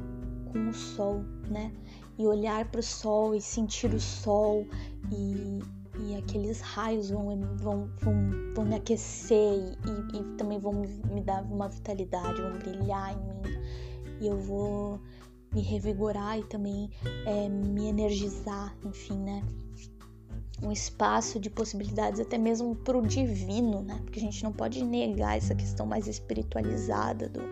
com 0.53 0.69
o 0.69 0.75
sol, 0.75 1.23
né? 1.49 1.73
E 2.19 2.27
olhar 2.27 2.67
para 2.71 2.81
o 2.81 2.83
sol 2.83 3.35
e 3.35 3.41
sentir 3.41 3.93
o 3.95 4.01
sol 4.01 4.67
e, 5.11 5.61
e 5.99 6.17
aqueles 6.17 6.61
raios 6.61 7.11
vão, 7.11 7.29
vão, 7.57 7.91
vão, 8.01 8.15
vão 8.55 8.65
me 8.65 8.77
aquecer 8.77 9.55
e, 9.55 10.17
e 10.17 10.25
também 10.37 10.59
vão 10.59 10.73
me 10.73 11.21
dar 11.23 11.43
uma 11.45 11.69
vitalidade, 11.69 12.41
vão 12.41 12.59
brilhar 12.59 13.13
em 13.13 13.17
mim 13.17 13.43
e 14.23 14.29
eu 14.29 14.39
vou 14.39 15.01
me 15.53 15.61
revigorar 15.61 16.39
e 16.39 16.45
também 16.45 16.91
é, 17.27 17.49
me 17.49 17.87
energizar, 17.87 18.77
enfim, 18.85 19.19
né? 19.19 19.43
um 20.63 20.71
espaço 20.71 21.41
de 21.41 21.51
possibilidades 21.51 22.21
até 22.21 22.39
mesmo 22.39 22.77
para 22.77 22.97
o 22.97 23.03
divino, 23.05 23.83
né? 23.83 24.01
Porque 24.05 24.21
a 24.21 24.23
gente 24.23 24.45
não 24.45 24.53
pode 24.53 24.85
negar 24.85 25.37
essa 25.37 25.55
questão 25.55 25.85
mais 25.85 26.07
espiritualizada 26.07 27.29
do, 27.29 27.43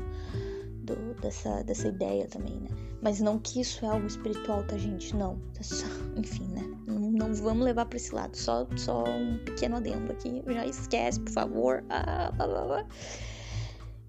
do, 0.85 1.15
dessa, 1.21 1.63
dessa 1.65 1.89
ideia 1.89 2.29
também, 2.29 2.55
né? 2.61 2.69
Mas 3.03 3.21
não 3.21 3.39
que 3.39 3.61
isso 3.61 3.85
é 3.85 3.89
algo 3.89 4.07
espiritual, 4.07 4.63
tá, 4.65 4.77
gente? 4.79 5.17
Não. 5.17 5.41
É 5.59 5.63
só, 5.63 5.87
enfim, 6.17 6.47
né? 6.49 6.63
Não, 6.87 7.11
não 7.11 7.35
vamos 7.35 7.65
levar 7.65 7.87
para 7.87 7.97
esse 7.97 8.15
lado. 8.15 8.37
Só, 8.37 8.67
só 8.77 9.05
um 9.05 9.39
pequeno 9.39 9.77
adendo 9.77 10.13
aqui. 10.13 10.43
Já 10.47 10.67
esquece, 10.67 11.19
por 11.19 11.33
favor. 11.33 11.85
Ah, 11.89 12.31
blá, 12.37 12.47
blá, 12.47 12.65
blá. 12.65 12.87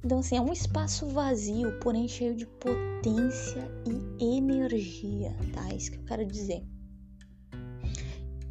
Então, 0.03 0.19
assim, 0.19 0.35
é 0.35 0.41
um 0.41 0.51
espaço 0.51 1.05
vazio, 1.07 1.77
porém 1.79 2.07
cheio 2.07 2.35
de 2.35 2.47
potência 2.47 3.69
e 4.19 4.37
energia, 4.37 5.35
tá? 5.53 5.69
É 5.69 5.75
isso 5.75 5.91
que 5.91 5.97
eu 5.97 6.05
quero 6.05 6.25
dizer. 6.25 6.63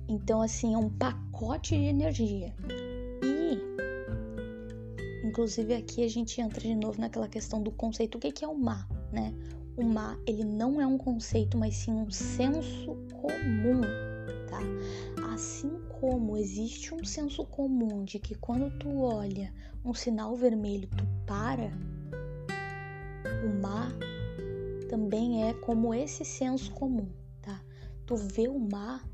Então, 0.09 0.41
assim, 0.43 0.75
é 0.75 0.79
um 0.79 0.89
pacote 0.89 1.77
de 1.77 1.85
energia. 1.85 2.55
E, 3.23 3.59
inclusive, 5.27 5.75
aqui 5.75 6.05
a 6.05 6.09
gente 6.09 6.41
entra 6.41 6.61
de 6.61 6.75
novo 6.75 7.01
naquela 7.01 7.29
questão 7.29 7.61
do 7.63 7.73
conceito. 7.73 8.17
O 8.17 8.21
que 8.21 8.45
é 8.45 8.49
o 8.49 8.57
mar, 8.57 8.89
né? 9.13 9.35
O 9.77 9.85
mar, 9.85 10.19
ele 10.27 10.45
não 10.45 10.81
é 10.81 10.87
um 10.87 10.99
conceito, 10.99 11.59
mas 11.59 11.77
sim 11.77 11.93
um 11.93 12.11
senso 12.11 12.97
comum, 13.13 13.81
como 16.01 16.37
existe 16.37 16.95
um 16.95 17.05
senso 17.05 17.45
comum 17.45 18.05
de 18.05 18.19
que 18.19 18.35
quando 18.35 18.71
tu 18.79 19.03
olha 19.03 19.53
um 19.85 19.93
sinal 19.93 20.35
vermelho, 20.35 20.89
tu 20.89 21.05
para, 21.27 21.71
o 23.45 23.63
mar 23.63 23.93
também 24.89 25.49
é 25.49 25.55
como 25.55 25.93
esse 25.95 26.25
senso 26.25 26.71
comum, 26.73 27.09
tá? 27.43 27.61
Tu 28.07 28.17
vê 28.17 28.49
o 28.49 28.59
mar 28.59 29.05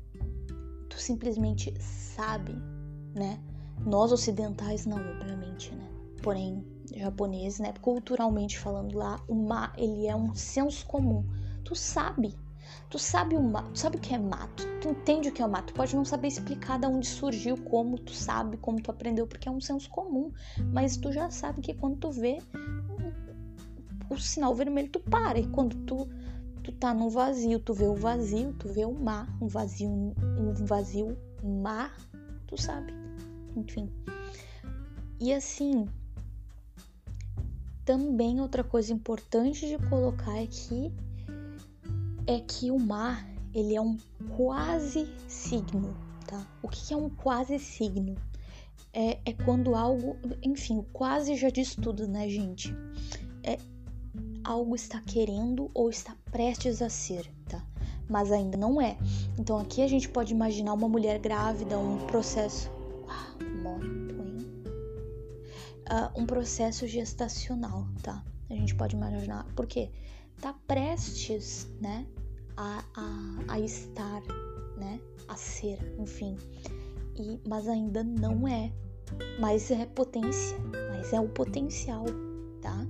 tu 0.97 1.01
simplesmente 1.01 1.73
sabe, 1.79 2.53
né? 3.13 3.39
Nós 3.85 4.11
ocidentais 4.11 4.85
não, 4.87 4.97
obviamente, 4.97 5.73
né? 5.75 5.87
Porém, 6.23 6.65
japonês, 6.95 7.59
né? 7.59 7.71
Culturalmente 7.81 8.57
falando 8.57 8.97
lá, 8.97 9.21
o 9.27 9.35
ma 9.35 9.71
ele 9.77 10.07
é 10.07 10.15
um 10.15 10.33
senso 10.33 10.85
comum. 10.87 11.23
Tu 11.63 11.75
sabe. 11.75 12.35
Tu 12.89 12.97
sabe 12.97 13.35
o 13.35 13.41
ma, 13.41 13.63
tu 13.63 13.79
sabe 13.79 13.97
o 13.97 13.99
que 13.99 14.13
é 14.13 14.17
mato, 14.17 14.63
tu 14.81 14.89
entende 14.89 15.29
o 15.29 15.31
que 15.31 15.41
é 15.41 15.45
o 15.45 15.49
mato, 15.49 15.67
tu 15.67 15.73
pode 15.73 15.95
não 15.95 16.05
saber 16.05 16.27
explicar 16.27 16.79
de 16.79 16.87
onde 16.87 17.07
surgiu, 17.07 17.57
como 17.57 17.97
tu 17.97 18.13
sabe, 18.13 18.57
como 18.57 18.81
tu 18.81 18.91
aprendeu, 18.91 19.27
porque 19.27 19.49
é 19.49 19.51
um 19.51 19.59
senso 19.59 19.89
comum, 19.89 20.31
mas 20.73 20.95
tu 20.95 21.11
já 21.11 21.29
sabe 21.29 21.61
que 21.61 21.73
quando 21.73 21.97
tu 21.97 22.11
vê 22.11 22.39
o, 24.09 24.17
sinal 24.17 24.55
vermelho, 24.55 24.89
tu 24.89 24.99
para, 24.99 25.39
e 25.39 25.47
quando 25.47 25.75
tu 25.85 26.07
tu 26.63 26.71
tá 26.73 26.93
no 26.93 27.09
vazio, 27.09 27.59
tu 27.59 27.73
vê 27.73 27.87
o 27.87 27.95
vazio, 27.95 28.51
tu 28.59 28.67
vê 28.67 28.83
o 28.83 28.93
mar, 28.93 29.25
um 29.41 29.47
vazio, 29.47 29.89
um 29.89 30.53
vazio 30.65 31.17
mar, 31.41 31.95
tu 32.45 32.61
sabe. 32.61 32.93
Enfim. 33.55 33.89
E 35.17 35.33
assim, 35.33 35.87
também 37.85 38.41
outra 38.41 38.65
coisa 38.65 38.91
importante 38.91 39.65
de 39.65 39.77
colocar 39.87 40.37
aqui 40.41 40.91
é 42.27 42.41
que 42.41 42.69
o 42.69 42.77
mar, 42.77 43.25
ele 43.53 43.73
é 43.73 43.81
um 43.81 43.97
quase 44.35 45.07
signo, 45.27 45.95
tá? 46.27 46.45
O 46.61 46.67
que 46.67 46.93
é 46.93 46.97
um 46.97 47.09
quase 47.09 47.57
signo? 47.57 48.15
É, 48.93 49.17
é 49.25 49.33
quando 49.45 49.75
algo, 49.75 50.17
enfim, 50.43 50.77
o 50.77 50.83
quase 50.83 51.35
já 51.35 51.49
diz 51.49 51.73
tudo, 51.73 52.07
né, 52.07 52.27
gente? 52.29 52.75
É 53.43 53.57
algo 54.43 54.75
está 54.75 54.99
querendo 55.01 55.71
ou 55.73 55.89
está 55.89 56.15
prestes 56.31 56.81
a 56.81 56.89
ser, 56.89 57.31
tá? 57.47 57.65
Mas 58.09 58.31
ainda 58.31 58.57
não 58.57 58.81
é. 58.81 58.97
Então 59.39 59.57
aqui 59.57 59.81
a 59.81 59.87
gente 59.87 60.09
pode 60.09 60.33
imaginar 60.33 60.73
uma 60.73 60.89
mulher 60.89 61.19
grávida, 61.19 61.77
um 61.79 62.05
processo. 62.07 62.69
Uau, 63.05 63.51
moto, 63.63 64.21
hein? 64.25 64.37
Uh, 65.89 66.21
um 66.21 66.25
processo 66.25 66.87
gestacional, 66.87 67.87
tá? 68.01 68.23
A 68.49 68.53
gente 68.53 68.75
pode 68.75 68.95
imaginar. 68.95 69.45
Por 69.55 69.65
quê? 69.65 69.91
Tá 70.41 70.53
prestes, 70.67 71.67
né? 71.81 72.05
A, 72.55 72.83
a, 72.95 73.53
a 73.53 73.59
estar, 73.59 74.21
né? 74.77 74.99
A 75.27 75.35
ser, 75.35 75.79
enfim. 75.99 76.37
E, 77.15 77.39
mas 77.47 77.67
ainda 77.67 78.03
não 78.03 78.47
é. 78.47 78.71
Mas 79.39 79.71
é 79.71 79.85
potência. 79.85 80.57
Mas 80.91 81.13
é 81.13 81.19
o 81.19 81.29
potencial, 81.29 82.05
tá? 82.61 82.85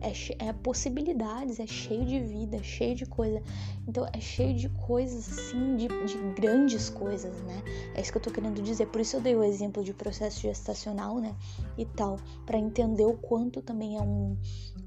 é, 0.00 0.12
é 0.48 0.52
possibilidades, 0.52 1.58
é 1.58 1.66
cheio 1.66 2.04
de 2.04 2.20
vida, 2.20 2.56
é 2.56 2.62
cheio 2.62 2.94
de 2.94 3.06
coisa. 3.06 3.42
Então 3.86 4.06
é 4.12 4.20
cheio 4.20 4.54
de 4.54 4.68
coisas 4.68 5.28
assim, 5.28 5.76
de, 5.76 5.88
de 5.88 6.18
grandes 6.34 6.88
coisas, 6.88 7.40
né? 7.42 7.62
É 7.94 8.00
isso 8.00 8.12
que 8.12 8.18
eu 8.18 8.22
tô 8.22 8.30
querendo 8.30 8.62
dizer. 8.62 8.86
Por 8.86 9.00
isso 9.00 9.16
eu 9.16 9.20
dei 9.20 9.34
o 9.34 9.42
exemplo 9.42 9.82
de 9.82 9.92
processo 9.92 10.40
gestacional, 10.40 11.18
né? 11.18 11.34
E 11.76 11.84
tal, 11.84 12.18
para 12.46 12.58
entender 12.58 13.04
o 13.04 13.14
quanto 13.14 13.60
também 13.60 13.96
é 13.96 14.00
um, 14.00 14.36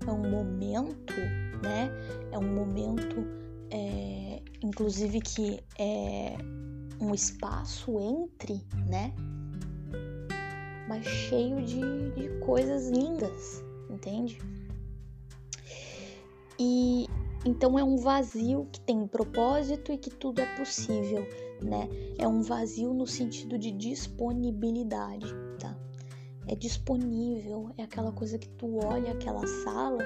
é 0.07 0.11
um 0.11 0.29
momento, 0.29 1.15
né? 1.61 1.91
É 2.31 2.37
um 2.37 2.53
momento, 2.53 3.25
é, 3.69 4.41
inclusive 4.63 5.21
que 5.21 5.59
é 5.79 6.35
um 6.99 7.13
espaço 7.13 7.99
entre, 7.99 8.61
né? 8.87 9.13
Mas 10.87 11.05
cheio 11.05 11.61
de, 11.63 12.11
de 12.11 12.29
coisas 12.39 12.89
lindas, 12.89 13.63
entende? 13.89 14.39
E 16.59 17.07
então 17.43 17.77
é 17.79 17.83
um 17.83 17.97
vazio 17.97 18.67
que 18.71 18.79
tem 18.81 19.07
propósito 19.07 19.91
e 19.91 19.97
que 19.97 20.11
tudo 20.11 20.41
é 20.41 20.55
possível, 20.57 21.25
né? 21.61 21.89
É 22.17 22.27
um 22.27 22.41
vazio 22.41 22.93
no 22.93 23.07
sentido 23.07 23.57
de 23.57 23.71
disponibilidade? 23.71 25.40
É 26.51 26.55
disponível, 26.55 27.71
é 27.77 27.83
aquela 27.83 28.11
coisa 28.11 28.37
que 28.37 28.49
tu 28.49 28.77
olha 28.85 29.13
aquela 29.13 29.47
sala 29.63 30.03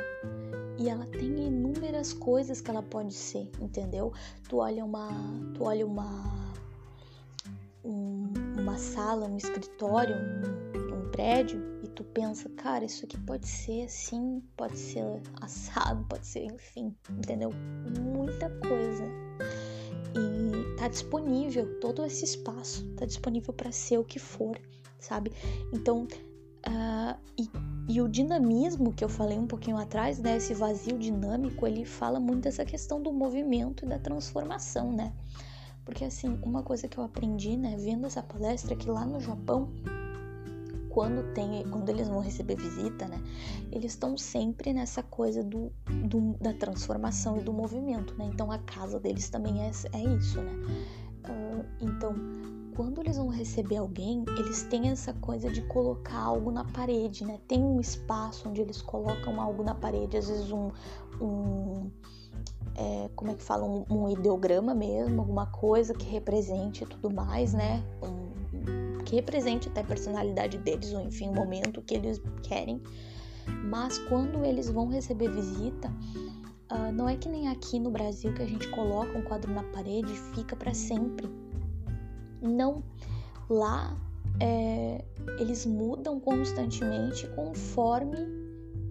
e 0.78 0.88
ela 0.88 1.06
tem 1.08 1.48
inúmeras 1.48 2.14
coisas 2.14 2.62
que 2.62 2.70
ela 2.70 2.84
pode 2.84 3.14
ser, 3.14 3.50
entendeu? 3.60 4.14
Tu 4.48 4.58
olha 4.58 4.86
uma, 4.86 5.10
tu 5.56 5.64
olha 5.64 5.86
uma 5.86 6.54
um, 7.84 8.32
uma 8.60 8.78
sala, 8.78 9.28
um 9.28 9.38
escritório, 9.38 10.16
um, 10.16 10.96
um 10.96 11.12
prédio 11.12 11.76
tu 11.96 12.04
pensa, 12.04 12.50
cara, 12.50 12.84
isso 12.84 13.06
aqui 13.06 13.18
pode 13.18 13.48
ser 13.48 13.86
assim, 13.86 14.44
pode 14.58 14.78
ser 14.78 15.04
assado, 15.42 16.06
pode 16.10 16.28
ser, 16.28 16.44
enfim, 16.44 16.94
entendeu? 17.10 17.52
Muita 18.02 18.50
coisa. 18.50 19.06
E 20.14 20.76
tá 20.78 20.90
disponível, 20.90 21.80
todo 21.80 22.06
esse 22.06 22.26
espaço 22.26 22.86
tá 22.96 23.06
disponível 23.06 23.54
para 23.54 23.72
ser 23.72 23.98
o 23.98 24.04
que 24.04 24.20
for, 24.20 24.60
sabe? 25.00 25.32
Então, 25.74 26.06
uh, 26.68 27.18
e, 27.38 27.50
e, 27.88 28.02
o 28.02 28.08
dinamismo 28.08 28.94
que 28.94 29.04
eu 29.04 29.10
falei 29.10 29.38
um 29.38 29.48
pouquinho 29.48 29.78
atrás, 29.78 30.20
né? 30.20 30.38
Esse 30.38 30.54
vazio 30.54 30.98
dinâmico, 30.98 31.66
ele 31.66 31.86
fala 31.86 32.20
muito 32.20 32.44
dessa 32.44 32.66
questão 32.66 33.02
do 33.02 33.12
movimento 33.12 33.86
e 33.86 33.90
da 33.90 34.00
transformação, 34.00 34.92
né? 34.92 35.14
Porque 35.86 36.04
assim, 36.04 36.40
uma 36.42 36.64
coisa 36.64 36.88
que 36.88 36.98
eu 36.98 37.04
aprendi, 37.04 37.56
né, 37.56 37.78
vendo 37.78 38.08
essa 38.08 38.22
palestra, 38.22 38.74
é 38.74 38.76
que 38.76 38.90
lá 38.90 39.06
no 39.06 39.20
Japão, 39.20 39.70
quando 40.90 41.32
tem, 41.34 41.64
quando 41.70 41.88
eles 41.90 42.08
vão 42.08 42.20
receber 42.20 42.56
visita, 42.56 43.08
né, 43.08 43.22
eles 43.72 43.92
estão 43.92 44.18
sempre 44.18 44.74
nessa 44.74 45.04
coisa 45.04 45.44
do, 45.44 45.72
do, 46.08 46.34
da 46.42 46.54
transformação 46.54 47.38
e 47.38 47.44
do 47.44 47.54
movimento, 47.54 48.16
né? 48.18 48.26
Então 48.26 48.52
a 48.52 48.58
casa 48.58 49.00
deles 49.00 49.30
também 49.30 49.62
é, 49.62 49.72
é 49.94 50.04
isso, 50.18 50.42
né? 50.42 50.54
Então, 51.82 52.14
quando 52.76 53.00
eles 53.02 53.18
vão 53.18 53.30
receber 53.30 53.78
alguém, 53.78 54.26
eles 54.38 54.64
têm 54.64 54.90
essa 54.90 55.14
coisa 55.14 55.50
de 55.50 55.62
colocar 55.64 56.20
algo 56.20 56.52
na 56.52 56.66
parede, 56.66 57.26
né? 57.26 57.40
Tem 57.48 57.64
um 57.64 57.80
espaço 57.80 58.50
onde 58.50 58.62
eles 58.62 58.82
colocam 58.82 59.40
algo 59.40 59.64
na 59.64 59.74
parede, 59.74 60.18
às 60.18 60.28
vezes 60.28 60.52
um, 60.52 60.70
um 61.22 61.90
é, 62.76 63.10
como 63.16 63.32
é 63.32 63.36
que 63.36 63.44
fala, 63.44 63.66
um, 63.66 63.86
um, 63.90 64.10
ideograma 64.10 64.76
mesmo, 64.76 65.22
alguma 65.22 65.46
coisa 65.46 65.94
que 65.94 66.06
represente 66.06 66.86
tudo 66.86 67.10
mais, 67.10 67.54
né? 67.54 67.82
Um, 68.04 69.04
que 69.06 69.16
represente 69.16 69.70
até 69.70 69.82
a 69.82 69.84
personalidade 69.84 70.58
deles, 70.58 70.92
ou 70.94 71.02
enfim, 71.02 71.30
o 71.30 71.34
momento 71.34 71.82
que 71.82 71.96
eles 71.96 72.22
querem. 72.44 72.82
Mas 73.64 73.98
quando 74.00 74.44
eles 74.44 74.70
vão 74.70 74.88
receber 74.88 75.30
visita, 75.30 75.92
uh, 76.76 76.92
não 76.92 77.08
é 77.08 77.16
que 77.16 77.30
nem 77.30 77.48
aqui 77.48 77.80
no 77.80 77.90
Brasil 77.90 78.34
que 78.34 78.42
a 78.42 78.46
gente 78.46 78.68
coloca 78.70 79.18
um 79.18 79.22
quadro 79.22 79.52
na 79.54 79.64
parede 79.64 80.12
e 80.12 80.36
fica 80.36 80.56
para 80.56 80.74
sempre. 80.74 81.30
Não. 82.42 82.84
Lá 83.50 83.98
é, 84.40 85.04
eles 85.40 85.66
mudam 85.66 86.20
constantemente 86.20 87.28
conforme 87.36 88.18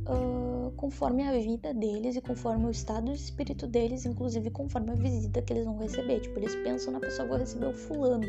uh, 0.09 0.70
conforme 0.77 1.23
a 1.27 1.33
vida 1.33 1.73
deles 1.75 2.16
e 2.16 2.20
conforme 2.20 2.66
o 2.66 2.70
estado 2.70 3.12
de 3.12 3.18
espírito 3.18 3.66
deles, 3.66 4.05
inclusive 4.05 4.51
conforme 4.51 4.90
a 4.90 4.94
visita 4.94 5.42
que 5.42 5.53
eles 5.53 5.64
vão 5.64 5.79
receber. 5.79 6.20
Tipo, 6.20 6.38
eles 6.38 6.55
pensam 6.57 6.92
na 6.92 7.01
pessoa, 7.01 7.29
vou 7.29 7.38
receber 7.38 7.66
o 7.66 7.73
fulano, 7.73 8.27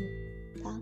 tá? 0.62 0.80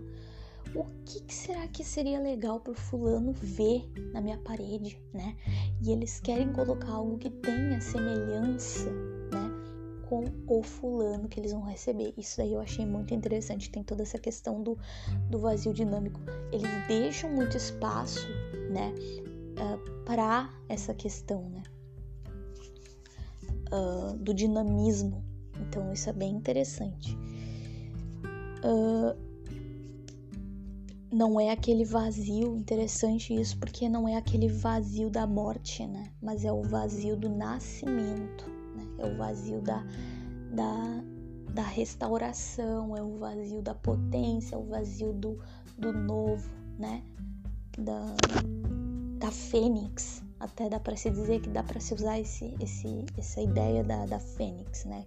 O 0.75 0.85
que, 1.05 1.21
que 1.21 1.33
será 1.33 1.67
que 1.67 1.83
seria 1.83 2.19
legal 2.19 2.59
pro 2.59 2.73
fulano 2.73 3.31
ver 3.33 3.89
na 4.13 4.21
minha 4.21 4.37
parede, 4.37 5.01
né? 5.13 5.35
E 5.81 5.91
eles 5.91 6.19
querem 6.19 6.51
colocar 6.51 6.91
algo 6.91 7.17
que 7.17 7.29
tenha 7.29 7.79
semelhança, 7.79 8.91
né? 9.31 9.65
com 10.07 10.23
o 10.47 10.61
fulano 10.61 11.27
que 11.27 11.39
eles 11.39 11.51
vão 11.51 11.63
receber. 11.63 12.13
Isso 12.17 12.41
aí 12.41 12.53
eu 12.53 12.59
achei 12.59 12.85
muito 12.85 13.13
interessante. 13.13 13.71
Tem 13.71 13.83
toda 13.83 14.03
essa 14.03 14.19
questão 14.19 14.61
do, 14.61 14.77
do 15.29 15.39
vazio 15.39 15.73
dinâmico. 15.73 16.19
Eles 16.51 16.69
deixam 16.87 17.31
muito 17.31 17.57
espaço, 17.57 18.27
né? 18.69 18.93
uh, 19.55 19.61
ah, 19.61 19.79
para 20.05 20.53
essa 20.69 20.93
questão, 20.93 21.49
né? 21.49 21.63
Uh, 23.71 24.15
do 24.17 24.33
dinamismo. 24.33 25.23
Então 25.61 25.91
isso 25.91 26.09
é 26.09 26.13
bem 26.13 26.35
interessante. 26.35 27.17
Uh, 28.63 29.15
não 31.15 31.39
é 31.39 31.49
aquele 31.49 31.85
vazio, 31.85 32.57
interessante 32.57 33.33
isso, 33.33 33.57
porque 33.57 33.87
não 33.87 34.05
é 34.05 34.17
aquele 34.17 34.49
vazio 34.49 35.09
da 35.09 35.25
morte, 35.25 35.87
né? 35.87 36.11
Mas 36.21 36.43
é 36.43 36.51
o 36.51 36.61
vazio 36.61 37.15
do 37.15 37.29
nascimento, 37.29 38.49
né? 38.75 38.85
É 38.97 39.05
o 39.05 39.15
vazio 39.15 39.61
da, 39.61 39.81
da, 40.51 41.01
da 41.53 41.61
restauração, 41.61 42.97
é 42.97 43.01
o 43.01 43.17
vazio 43.17 43.61
da 43.61 43.73
potência, 43.73 44.55
é 44.55 44.57
o 44.57 44.65
vazio 44.65 45.13
do, 45.13 45.39
do 45.77 45.93
novo, 45.93 46.49
né? 46.77 47.01
Da, 47.77 48.13
da 49.17 49.31
fênix. 49.31 50.21
Até 50.37 50.67
dá 50.67 50.81
para 50.81 50.97
se 50.97 51.09
dizer 51.09 51.39
que 51.39 51.49
dá 51.49 51.63
para 51.63 51.79
se 51.79 51.93
usar 51.93 52.19
esse, 52.19 52.53
esse, 52.59 53.05
essa 53.17 53.39
ideia 53.39 53.85
da, 53.85 54.05
da 54.05 54.19
fênix, 54.19 54.83
né? 54.83 55.05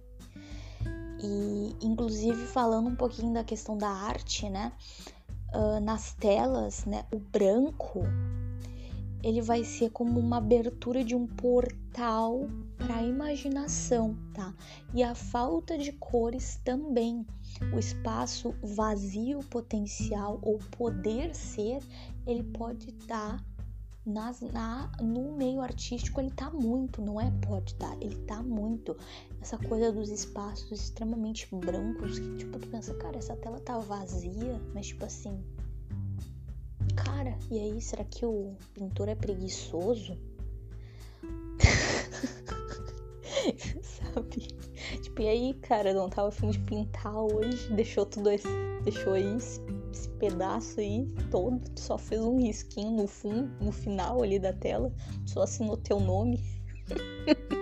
E 1.21 1.75
inclusive 1.83 2.47
falando 2.47 2.87
um 2.87 2.95
pouquinho 2.95 3.31
da 3.31 3.43
questão 3.43 3.77
da 3.77 3.89
arte, 3.89 4.49
né? 4.49 4.71
Uh, 5.53 5.79
nas 5.79 6.13
telas, 6.13 6.85
né? 6.85 7.05
O 7.11 7.19
branco 7.19 8.03
ele 9.23 9.41
vai 9.41 9.63
ser 9.63 9.89
como 9.89 10.19
uma 10.19 10.37
abertura 10.37 11.03
de 11.03 11.13
um 11.13 11.27
portal 11.27 12.47
para 12.77 12.97
a 12.97 13.03
imaginação, 13.03 14.17
tá? 14.33 14.53
E 14.93 15.03
a 15.03 15.13
falta 15.13 15.77
de 15.77 15.91
cores 15.91 16.59
também. 16.63 17.25
O 17.73 17.79
espaço 17.79 18.55
vazio 18.63 19.39
potencial 19.49 20.39
ou 20.41 20.57
poder 20.71 21.35
ser, 21.35 21.79
ele 22.25 22.43
pode 22.43 22.89
estar 22.89 23.43
nas, 24.09 24.41
na, 24.41 24.91
no 25.01 25.37
meio 25.37 25.61
artístico 25.61 26.19
ele 26.19 26.31
tá 26.31 26.49
muito, 26.49 27.01
não 27.01 27.21
é 27.21 27.31
pode 27.47 27.75
tá, 27.75 27.95
ele 28.01 28.15
tá 28.25 28.41
muito. 28.41 28.97
Essa 29.41 29.57
coisa 29.57 29.91
dos 29.91 30.09
espaços 30.09 30.71
extremamente 30.71 31.47
brancos, 31.55 32.19
que 32.19 32.37
tipo, 32.37 32.59
tu 32.59 32.67
pensa, 32.67 32.93
cara, 32.95 33.17
essa 33.17 33.35
tela 33.37 33.59
tá 33.59 33.77
vazia, 33.77 34.59
mas 34.73 34.87
tipo 34.87 35.05
assim. 35.05 35.41
Cara, 36.95 37.37
e 37.49 37.59
aí, 37.59 37.81
será 37.81 38.03
que 38.03 38.25
o 38.25 38.55
pintor 38.73 39.09
é 39.09 39.15
preguiçoso? 39.15 40.17
Sabe? 43.81 44.47
Tipo, 45.01 45.21
e 45.21 45.27
aí, 45.27 45.53
cara, 45.53 45.93
não 45.93 46.09
tava 46.09 46.29
afim 46.29 46.49
de 46.49 46.59
pintar 46.59 47.15
hoje, 47.15 47.71
deixou 47.73 48.05
tudo 48.05 48.31
esse, 48.31 48.47
deixou 48.83 49.13
aí 49.13 49.37
esse, 49.91 50.09
pedaço 50.19 50.79
aí 50.79 51.07
todo, 51.31 51.61
só 51.75 51.97
fez 51.97 52.21
um 52.21 52.37
risquinho 52.37 52.91
no 52.91 53.07
fundo, 53.07 53.51
no 53.63 53.71
final 53.71 54.21
ali 54.21 54.37
da 54.39 54.53
tela, 54.53 54.91
só 55.25 55.43
assinou 55.43 55.77
teu 55.77 55.99
nome. 55.99 56.43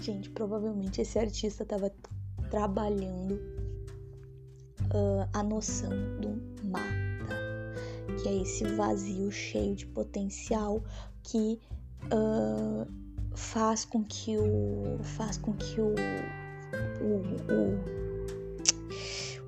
Gente, 0.00 0.30
provavelmente 0.30 1.00
esse 1.02 1.18
artista 1.18 1.64
tava 1.64 1.92
trabalhando 2.50 3.34
uh, 4.94 5.28
a 5.32 5.42
noção 5.42 5.90
do 6.20 6.40
mata, 6.66 7.36
que 8.22 8.28
é 8.28 8.42
esse 8.42 8.64
vazio 8.64 9.30
cheio 9.30 9.74
de 9.76 9.86
potencial 9.86 10.82
que 11.22 11.60
uh, 12.04 12.86
faz 13.34 13.84
com 13.84 14.04
que 14.04 14.36
o 14.36 14.98
faz 15.02 15.36
com 15.36 15.52
que 15.52 15.80
o, 15.80 15.94
o, 17.00 17.14
o, 17.52 17.97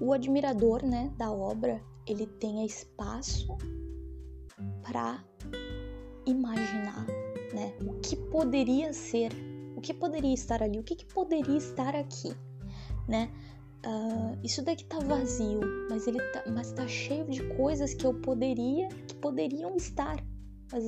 o 0.00 0.12
admirador 0.12 0.84
né, 0.84 1.12
da 1.16 1.30
obra 1.30 1.82
ele 2.06 2.26
tenha 2.26 2.64
espaço 2.64 3.56
para 4.82 5.22
imaginar 6.26 7.06
né, 7.54 7.74
o 7.86 8.00
que 8.00 8.16
poderia 8.16 8.92
ser, 8.92 9.30
o 9.76 9.80
que 9.80 9.92
poderia 9.92 10.34
estar 10.34 10.62
ali, 10.62 10.78
o 10.78 10.82
que, 10.82 10.96
que 10.96 11.06
poderia 11.06 11.56
estar 11.56 11.94
aqui, 11.94 12.34
né? 13.08 13.30
Uh, 13.86 14.38
isso 14.44 14.62
daqui 14.62 14.84
tá 14.84 14.98
vazio, 14.98 15.60
mas 15.88 16.06
ele 16.06 16.20
tá, 16.32 16.44
mas 16.52 16.70
tá 16.72 16.86
cheio 16.86 17.24
de 17.24 17.42
coisas 17.56 17.94
que 17.94 18.06
eu 18.06 18.12
poderia, 18.12 18.88
que 19.06 19.14
poderiam 19.14 19.74
estar. 19.74 20.22
Mas, 20.70 20.84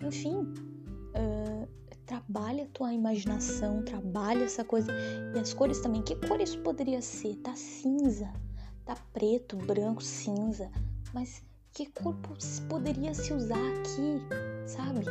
enfim, 0.00 0.36
uh, 0.36 1.68
trabalha 2.06 2.62
a 2.62 2.68
tua 2.68 2.92
imaginação, 2.92 3.82
trabalha 3.82 4.44
essa 4.44 4.64
coisa. 4.64 4.92
E 5.34 5.38
as 5.40 5.52
cores 5.52 5.80
também. 5.80 6.02
Que 6.02 6.14
cor 6.14 6.40
isso 6.40 6.58
poderia 6.60 7.02
ser? 7.02 7.34
Tá 7.38 7.54
cinza, 7.56 8.32
tá 8.86 8.96
preto, 9.12 9.56
branco, 9.56 10.02
cinza. 10.02 10.70
Mas 11.12 11.42
que 11.72 11.84
cor 11.86 12.16
poderia 12.70 13.12
se 13.12 13.34
usar 13.34 13.58
aqui, 13.58 14.22
sabe? 14.66 15.04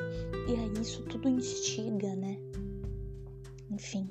E 0.47 0.55
aí 0.55 0.73
isso 0.81 1.03
tudo 1.03 1.29
instiga, 1.29 2.15
né? 2.15 2.39
Enfim. 3.69 4.09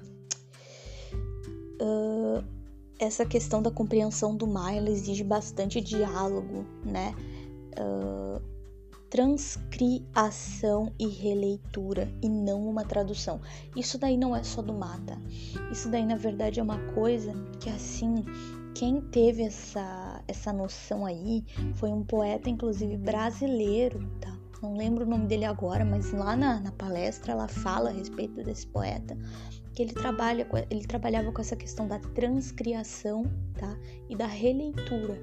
Uh, 1.81 2.45
essa 2.99 3.27
questão 3.27 3.61
da 3.61 3.71
compreensão 3.71 4.37
do 4.37 4.47
mar 4.47 4.77
exige 4.87 5.25
bastante 5.25 5.81
diálogo, 5.81 6.65
né? 6.85 7.13
Uh, 7.77 8.41
transcriação 9.11 10.93
e 10.99 11.07
releitura 11.07 12.13
e 12.23 12.29
não 12.29 12.69
uma 12.69 12.85
tradução. 12.85 13.41
Isso 13.77 13.97
daí 13.97 14.17
não 14.17 14.35
é 14.35 14.43
só 14.43 14.61
do 14.61 14.73
Mata. 14.73 15.17
Isso 15.73 15.89
daí 15.89 16.05
na 16.05 16.17
verdade 16.17 16.61
é 16.61 16.63
uma 16.63 16.79
coisa 16.93 17.33
que 17.61 17.71
assim, 17.71 18.25
quem 18.75 19.01
teve 19.01 19.43
essa 19.45 20.23
essa 20.27 20.53
noção 20.53 21.07
aí 21.07 21.45
foi 21.75 21.91
um 21.91 22.03
poeta 22.03 22.51
inclusive 22.51 22.97
brasileiro, 22.97 24.01
tá? 24.21 24.37
Não 24.63 24.77
lembro 24.77 25.05
o 25.05 25.09
nome 25.09 25.27
dele 25.27 25.45
agora, 25.45 25.85
mas 25.85 26.13
lá 26.13 26.35
na, 26.35 26.59
na 26.61 26.73
palestra 26.73 27.33
ela 27.33 27.49
fala 27.49 27.91
a 27.91 27.93
respeito 27.93 28.43
desse 28.43 28.67
poeta 28.67 29.17
que 29.75 29.83
ele 29.83 29.93
trabalha 29.93 30.49
ele 30.71 30.87
trabalhava 30.87 31.33
com 31.33 31.41
essa 31.41 31.57
questão 31.57 31.87
da 31.87 31.99
transcriação, 31.99 33.25
tá? 33.59 33.77
E 34.09 34.17
da 34.17 34.27
releitura. 34.27 35.21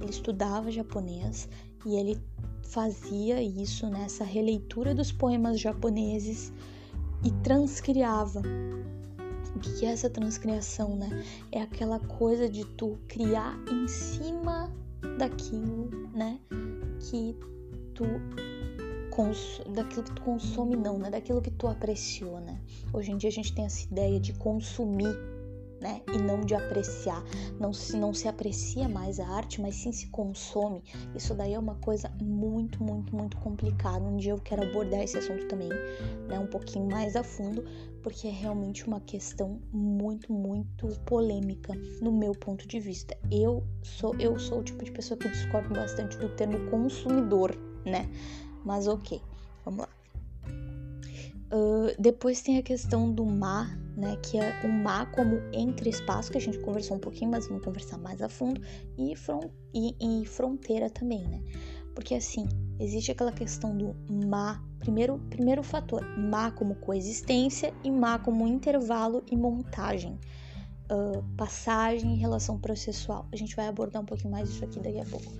Ele 0.00 0.10
estudava 0.10 0.70
japonês 0.70 1.48
e 1.84 1.96
ele 1.96 2.20
fazia 2.62 3.42
isso 3.42 3.88
nessa 3.88 4.24
releitura 4.24 4.94
dos 4.94 5.12
poemas 5.12 5.60
japoneses 5.60 6.52
e 7.24 7.30
transcriava. 7.42 8.42
O 9.54 9.60
que 9.60 9.84
é 9.84 9.90
essa 9.90 10.08
transcriação, 10.08 10.96
né? 10.96 11.08
É 11.50 11.60
aquela 11.60 11.98
coisa 11.98 12.48
de 12.48 12.64
tu 12.64 12.98
criar 13.08 13.58
em 13.70 13.86
cima 13.86 14.72
daquilo, 15.18 15.90
né? 16.14 16.38
Que 17.00 17.36
tu 17.94 18.04
daquilo 19.74 20.02
que 20.04 20.12
tu 20.12 20.22
consome 20.22 20.74
não, 20.74 20.98
né? 20.98 21.10
Daquilo 21.10 21.42
que 21.42 21.50
tu 21.50 21.66
apreciou, 21.68 22.40
né? 22.40 22.58
Hoje 22.92 23.12
em 23.12 23.16
dia 23.18 23.28
a 23.28 23.32
gente 23.32 23.54
tem 23.54 23.66
essa 23.66 23.84
ideia 23.84 24.18
de 24.18 24.32
consumir, 24.32 25.14
né? 25.82 26.00
E 26.14 26.16
não 26.16 26.40
de 26.40 26.54
apreciar. 26.54 27.22
Não 27.60 27.74
se, 27.74 27.96
não 27.96 28.14
se 28.14 28.26
aprecia 28.26 28.88
mais 28.88 29.20
a 29.20 29.28
arte, 29.28 29.60
mas 29.60 29.74
sim 29.74 29.92
se 29.92 30.06
consome. 30.06 30.82
Isso 31.14 31.34
daí 31.34 31.52
é 31.52 31.58
uma 31.58 31.74
coisa 31.74 32.10
muito, 32.22 32.82
muito, 32.82 33.14
muito 33.14 33.36
complicada. 33.36 34.02
Um 34.02 34.16
dia 34.16 34.32
eu 34.32 34.38
quero 34.38 34.62
abordar 34.62 35.00
esse 35.00 35.18
assunto 35.18 35.46
também, 35.46 35.68
né? 36.28 36.38
Um 36.38 36.46
pouquinho 36.46 36.88
mais 36.88 37.14
a 37.14 37.22
fundo, 37.22 37.64
porque 38.02 38.28
é 38.28 38.30
realmente 38.30 38.86
uma 38.86 39.00
questão 39.00 39.60
muito, 39.72 40.32
muito 40.32 40.88
polêmica 41.06 41.74
no 42.00 42.12
meu 42.12 42.32
ponto 42.32 42.66
de 42.66 42.80
vista. 42.80 43.16
Eu 43.30 43.62
sou, 43.82 44.14
eu 44.18 44.38
sou 44.38 44.60
o 44.60 44.62
tipo 44.62 44.84
de 44.84 44.90
pessoa 44.90 45.18
que 45.18 45.28
discordo 45.28 45.72
bastante 45.74 46.18
do 46.18 46.28
termo 46.30 46.70
consumidor, 46.70 47.56
né? 47.86 48.08
Mas 48.64 48.86
ok, 48.86 49.20
vamos 49.64 49.80
lá. 49.80 49.88
Uh, 51.54 51.94
depois 51.98 52.40
tem 52.40 52.56
a 52.56 52.62
questão 52.62 53.12
do 53.12 53.26
mar, 53.26 53.76
né? 53.96 54.16
Que 54.22 54.38
é 54.38 54.60
o 54.64 54.68
mar 54.68 55.10
como 55.12 55.36
entre 55.52 55.90
espaço, 55.90 56.32
que 56.32 56.38
a 56.38 56.40
gente 56.40 56.58
conversou 56.60 56.96
um 56.96 57.00
pouquinho, 57.00 57.30
mas 57.30 57.46
vamos 57.46 57.62
conversar 57.62 57.98
mais 57.98 58.22
a 58.22 58.28
fundo, 58.28 58.60
e, 58.96 59.14
front, 59.14 59.50
e, 59.74 59.94
e 60.00 60.24
fronteira 60.24 60.88
também, 60.88 61.28
né? 61.28 61.42
Porque 61.94 62.14
assim, 62.14 62.48
existe 62.78 63.10
aquela 63.10 63.32
questão 63.32 63.76
do 63.76 63.94
mar, 64.26 64.62
primeiro, 64.78 65.18
primeiro 65.30 65.62
fator, 65.62 66.02
mar 66.18 66.54
como 66.54 66.74
coexistência 66.76 67.72
e 67.84 67.90
mar 67.90 68.22
como 68.22 68.46
intervalo 68.46 69.22
e 69.30 69.36
montagem. 69.36 70.18
Uh, 70.90 71.22
passagem 71.36 72.14
e 72.14 72.18
relação 72.18 72.58
processual. 72.58 73.26
A 73.32 73.36
gente 73.36 73.56
vai 73.56 73.66
abordar 73.66 74.02
um 74.02 74.06
pouquinho 74.06 74.30
mais 74.30 74.50
isso 74.50 74.64
aqui 74.64 74.78
daqui 74.80 75.00
a 75.00 75.04
pouco. 75.06 75.32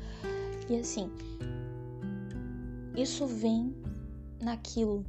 E 0.71 0.77
assim, 0.77 1.11
isso 2.97 3.27
vem 3.27 3.75
naquilo 4.41 5.05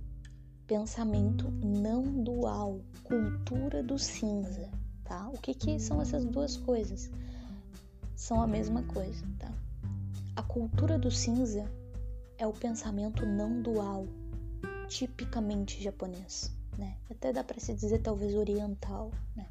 pensamento 0.67 1.51
não 1.63 2.23
dual, 2.23 2.81
cultura 3.03 3.83
do 3.83 3.99
cinza, 3.99 4.69
tá? 5.03 5.29
O 5.29 5.33
que 5.33 5.53
que 5.53 5.79
são 5.79 6.01
essas 6.01 6.25
duas 6.25 6.57
coisas? 6.57 7.11
São 8.15 8.41
a 8.41 8.47
mesma 8.47 8.83
coisa, 8.83 9.25
tá? 9.37 9.51
A 10.35 10.41
cultura 10.41 10.97
do 10.97 11.11
cinza 11.11 11.71
é 12.39 12.47
o 12.47 12.53
pensamento 12.53 13.23
não 13.23 13.61
dual, 13.61 14.07
tipicamente 14.87 15.81
japonês, 15.81 16.51
né? 16.75 16.97
Até 17.09 17.31
dá 17.31 17.43
para 17.43 17.59
se 17.59 17.71
dizer 17.73 17.99
talvez 17.99 18.33
oriental, 18.33 19.11
né? 19.35 19.47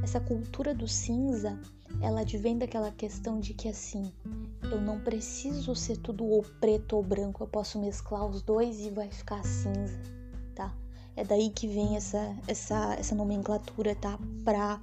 Essa 0.00 0.20
cultura 0.20 0.72
do 0.72 0.86
cinza, 0.86 1.58
ela 2.00 2.20
advém 2.20 2.56
daquela 2.56 2.92
questão 2.92 3.40
de 3.40 3.54
que 3.54 3.68
assim, 3.68 4.12
eu 4.62 4.80
não 4.80 5.00
preciso 5.00 5.74
ser 5.74 5.96
tudo 5.96 6.24
ou 6.24 6.44
preto 6.60 6.94
ou 6.94 7.02
branco, 7.02 7.42
eu 7.42 7.48
posso 7.48 7.80
mesclar 7.80 8.24
os 8.24 8.40
dois 8.40 8.78
e 8.78 8.90
vai 8.90 9.10
ficar 9.10 9.44
cinza, 9.44 10.00
tá? 10.54 10.72
É 11.16 11.24
daí 11.24 11.50
que 11.50 11.66
vem 11.66 11.96
essa 11.96 12.36
essa 12.46 12.94
essa 12.94 13.16
nomenclatura, 13.16 13.96
tá? 13.96 14.16
Pra 14.44 14.80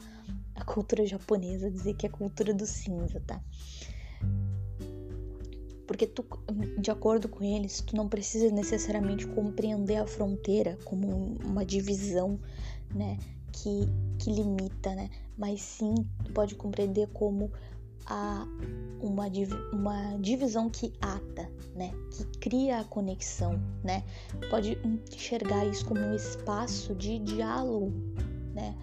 a 0.55 0.65
cultura 0.65 1.05
japonesa 1.05 1.71
dizer 1.71 1.93
que 1.93 2.05
é 2.05 2.09
a 2.09 2.11
cultura 2.11 2.53
do 2.53 2.65
cinza, 2.65 3.21
tá? 3.25 3.41
Porque 5.89 6.05
tu, 6.05 6.23
de 6.77 6.91
acordo 6.91 7.27
com 7.27 7.43
eles, 7.43 7.81
tu 7.81 7.95
não 7.95 8.07
precisa 8.07 8.51
necessariamente 8.51 9.25
compreender 9.25 9.95
a 9.95 10.05
fronteira 10.05 10.77
como 10.85 11.35
uma 11.43 11.65
divisão, 11.65 12.39
né, 12.93 13.17
que, 13.51 13.87
que 14.19 14.31
limita, 14.31 14.93
né? 14.93 15.09
Mas 15.35 15.63
sim, 15.63 15.95
tu 16.23 16.31
pode 16.31 16.53
compreender 16.53 17.07
como 17.07 17.51
a 18.05 18.45
uma, 19.01 19.25
uma 19.73 20.17
divisão 20.19 20.69
que 20.69 20.93
ata, 21.01 21.51
né? 21.75 21.91
Que 22.11 22.23
cria 22.37 22.81
a 22.81 22.83
conexão, 22.83 23.59
né? 23.83 24.03
Pode 24.51 24.77
enxergar 25.11 25.65
isso 25.65 25.83
como 25.87 26.01
um 26.01 26.13
espaço 26.13 26.93
de 26.93 27.17
diálogo, 27.17 27.91
né? 28.53 28.75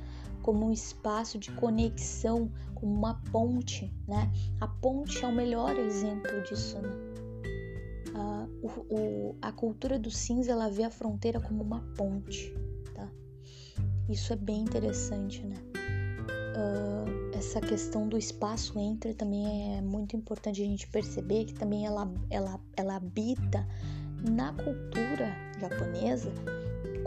Como 0.47 0.67
um 0.67 0.73
espaço 0.73 1.39
de 1.39 1.51
conexão, 1.51 2.49
como 2.77 2.95
uma 2.95 3.21
ponte, 3.33 3.93
né? 4.07 4.31
A 4.61 4.69
ponte 4.69 5.25
é 5.25 5.27
o 5.27 5.35
melhor 5.35 5.77
exemplo 5.77 6.41
disso, 6.45 6.81
né? 6.81 7.17
O, 8.63 8.69
o, 8.69 9.37
a 9.43 9.53
cultura 9.53 9.99
do 9.99 10.11
cinza 10.11 10.53
ela 10.53 10.71
vê 10.71 10.85
a 10.85 10.91
fronteira 10.91 11.41
como 11.41 11.63
uma 11.63 11.81
ponte, 11.97 12.55
tá? 12.95 13.09
Isso 14.09 14.33
é 14.33 14.37
bem 14.37 14.61
interessante, 14.61 15.45
né? 15.45 15.57
Uh, 16.57 17.37
essa 17.37 17.61
questão 17.61 18.09
do 18.09 18.17
espaço 18.17 18.79
entre 18.79 19.15
também 19.15 19.77
é 19.77 19.83
muito 19.83 20.17
importante 20.17 20.63
a 20.63 20.65
gente 20.65 20.89
perceber 20.89 21.45
que 21.45 21.55
também 21.55 21.85
ela, 21.85 22.11
ela, 22.31 22.61
ela 22.77 22.97
habita 22.97 23.67
na 24.31 24.53
cultura 24.53 25.37
japonesa 25.61 26.31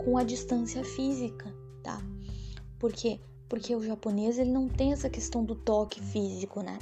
com 0.04 0.16
a 0.16 0.22
distância 0.22 0.84
física, 0.84 1.52
tá? 1.82 2.00
Por 2.78 2.92
quê? 2.92 3.20
Porque 3.50 3.74
o 3.74 3.82
japonês 3.82 4.38
ele 4.38 4.52
não 4.52 4.68
tem 4.68 4.92
essa 4.92 5.10
questão 5.10 5.44
do 5.44 5.56
toque 5.56 6.00
físico, 6.00 6.62
né? 6.62 6.78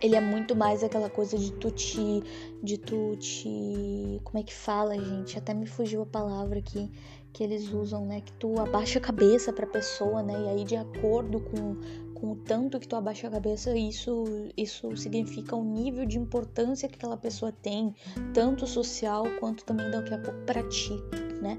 Ele 0.00 0.14
é 0.14 0.20
muito 0.20 0.54
mais 0.54 0.84
aquela 0.84 1.10
coisa 1.10 1.36
de 1.36 1.52
tu 1.52 1.72
te. 1.72 2.22
de 2.62 2.78
tu 2.78 3.16
te. 3.16 4.20
Como 4.22 4.38
é 4.38 4.42
que 4.44 4.54
fala, 4.54 4.96
gente? 4.96 5.36
Até 5.36 5.52
me 5.52 5.66
fugiu 5.66 6.02
a 6.02 6.06
palavra 6.06 6.60
aqui 6.60 6.88
que 7.32 7.42
eles 7.42 7.70
usam, 7.72 8.06
né? 8.06 8.20
Que 8.20 8.32
tu 8.34 8.60
abaixa 8.60 9.00
a 9.00 9.02
cabeça 9.02 9.52
pra 9.52 9.66
pessoa, 9.66 10.22
né? 10.22 10.34
E 10.44 10.48
aí, 10.48 10.64
de 10.64 10.76
acordo 10.76 11.40
com, 11.40 11.76
com 12.14 12.32
o 12.32 12.36
tanto 12.36 12.78
que 12.78 12.86
tu 12.86 12.94
abaixa 12.94 13.26
a 13.26 13.30
cabeça, 13.30 13.76
isso, 13.76 14.24
isso 14.56 14.96
significa 14.96 15.56
o 15.56 15.64
nível 15.64 16.06
de 16.06 16.16
importância 16.16 16.88
que 16.88 16.94
aquela 16.94 17.16
pessoa 17.16 17.50
tem, 17.50 17.92
tanto 18.32 18.66
social 18.68 19.24
quanto 19.40 19.64
também 19.64 19.90
daqui 19.90 20.14
a 20.14 20.18
pouco 20.18 20.38
pra 20.46 20.62
ti, 20.68 20.94
né? 21.42 21.58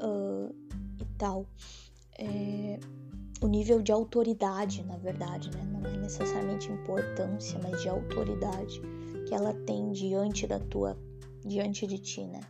Uh, 0.00 0.54
e 1.00 1.04
tal. 1.18 1.44
É, 2.18 2.78
o 3.42 3.48
nível 3.48 3.82
de 3.82 3.92
autoridade, 3.92 4.84
na 4.84 4.96
verdade, 4.96 5.50
né? 5.50 5.62
Não 5.64 5.88
é 5.88 5.96
necessariamente 5.96 6.70
importância, 6.70 7.58
mas 7.62 7.82
de 7.82 7.88
autoridade 7.88 8.80
que 9.26 9.34
ela 9.34 9.52
tem 9.52 9.90
diante 9.92 10.46
da 10.46 10.58
tua, 10.58 10.96
diante 11.44 11.86
de 11.86 11.98
ti, 11.98 12.24
né? 12.24 12.40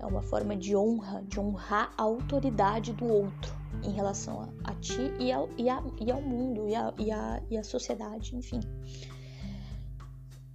é 0.00 0.06
uma 0.06 0.22
forma 0.22 0.56
de 0.56 0.74
honra, 0.74 1.22
de 1.28 1.38
honrar 1.38 1.92
a 1.96 2.02
autoridade 2.02 2.92
do 2.94 3.04
outro 3.04 3.54
em 3.84 3.90
relação 3.90 4.40
a, 4.40 4.70
a 4.70 4.74
ti 4.76 5.12
e 5.18 5.30
ao, 5.30 5.48
e, 5.56 5.68
a, 5.68 5.82
e 6.00 6.10
ao 6.10 6.22
mundo 6.22 6.66
e 6.66 6.72
e, 7.02 7.12
a, 7.12 7.42
e 7.50 7.56
a 7.56 7.62
sociedade, 7.62 8.34
enfim. 8.34 8.60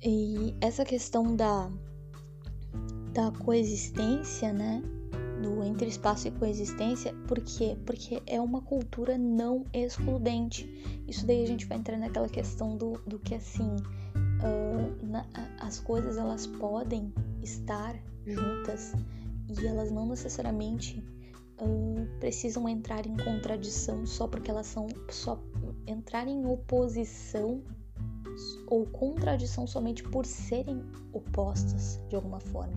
E 0.04 0.56
essa 0.60 0.84
questão 0.84 1.36
da, 1.36 1.72
da 3.14 3.32
coexistência, 3.32 4.52
né? 4.52 4.82
Do 5.46 5.64
entre 5.64 5.88
espaço 5.88 6.28
e 6.28 6.32
coexistência, 6.32 7.14
por 7.28 7.40
quê? 7.40 7.78
Porque 7.86 8.20
é 8.26 8.42
uma 8.42 8.62
cultura 8.62 9.16
não 9.16 9.64
excludente. 9.72 10.68
Isso 11.08 11.24
daí 11.24 11.44
a 11.44 11.46
gente 11.46 11.68
vai 11.68 11.78
entrar 11.78 12.00
naquela 12.00 12.28
questão 12.28 12.76
do, 12.76 12.94
do 13.06 13.20
que 13.20 13.36
assim, 13.36 13.76
uh, 14.16 15.06
na, 15.06 15.24
as 15.60 15.80
coisas 15.80 16.18
elas 16.18 16.48
podem 16.48 17.14
estar 17.44 17.96
juntas 18.26 18.96
e 19.48 19.68
elas 19.68 19.92
não 19.92 20.08
necessariamente 20.08 21.06
uh, 21.62 22.08
precisam 22.20 22.68
entrar 22.68 23.06
em 23.06 23.16
contradição 23.16 24.04
só 24.04 24.28
porque 24.28 24.50
elas 24.50 24.66
são 24.66 24.88
só 25.12 25.40
entrar 25.86 26.28
em 26.28 26.44
oposição 26.48 27.62
ou 28.68 28.86
contradição 28.88 29.68
somente 29.68 30.04
por 30.04 30.26
serem 30.26 30.82
opostas 31.14 32.02
de 32.10 32.16
alguma 32.16 32.40
forma. 32.40 32.74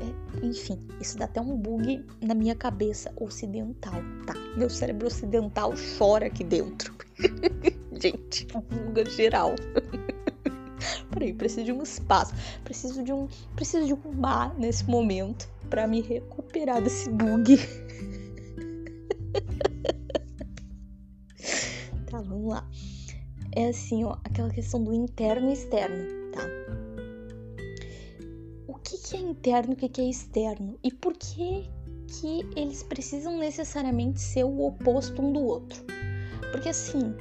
É, 0.00 0.46
enfim, 0.46 0.78
isso 1.00 1.18
dá 1.18 1.26
até 1.26 1.40
um 1.40 1.56
bug 1.56 2.04
na 2.20 2.34
minha 2.34 2.54
cabeça 2.54 3.12
ocidental, 3.16 4.00
tá? 4.26 4.34
Meu 4.56 4.70
cérebro 4.70 5.06
ocidental 5.06 5.72
chora 5.98 6.26
aqui 6.26 6.44
dentro. 6.44 6.94
Gente, 8.00 8.46
um 8.54 8.60
bug 8.60 9.10
geral. 9.10 9.54
Peraí, 11.10 11.34
preciso 11.34 11.64
de 11.64 11.72
um 11.72 11.82
espaço, 11.82 12.32
preciso 12.64 13.02
de 13.02 13.12
um, 13.12 13.28
preciso 13.54 13.86
de 13.86 13.92
um 13.92 14.00
mar 14.14 14.54
nesse 14.58 14.88
momento 14.88 15.46
para 15.68 15.86
me 15.86 16.00
recuperar 16.00 16.80
desse 16.80 17.10
bug. 17.10 17.58
tá, 22.10 22.22
vamos 22.22 22.50
lá. 22.50 22.66
É 23.52 23.68
assim, 23.68 24.04
ó, 24.04 24.16
aquela 24.24 24.50
questão 24.50 24.82
do 24.82 24.94
interno 24.94 25.50
e 25.50 25.52
externo, 25.52 26.04
tá? 26.32 26.42
O 28.68 28.74
que, 28.74 28.96
que 28.98 29.16
é 29.16 29.20
interno, 29.20 29.72
o 29.72 29.76
que, 29.76 29.88
que 29.88 30.00
é 30.00 30.04
externo? 30.04 30.78
E 30.82 30.92
por 30.92 31.14
que 31.14 31.68
que 32.06 32.48
eles 32.56 32.82
precisam 32.82 33.38
necessariamente 33.38 34.20
ser 34.20 34.44
o 34.44 34.62
oposto 34.62 35.20
um 35.20 35.32
do 35.32 35.40
outro? 35.40 35.84
Porque 36.52 36.68
assim, 36.68 37.14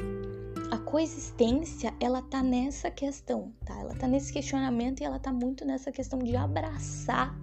a 0.71 0.77
coexistência, 0.77 1.93
ela 1.99 2.21
tá 2.21 2.43
nessa 2.43 2.91
questão, 2.91 3.51
tá? 3.65 3.79
Ela 3.79 3.95
tá 3.95 4.07
nesse 4.07 4.31
questionamento 4.31 5.01
e 5.01 5.03
ela 5.03 5.19
tá 5.19 5.31
muito 5.31 5.65
nessa 5.65 5.91
questão 5.91 6.19
de 6.19 6.35
abraçar 6.35 7.35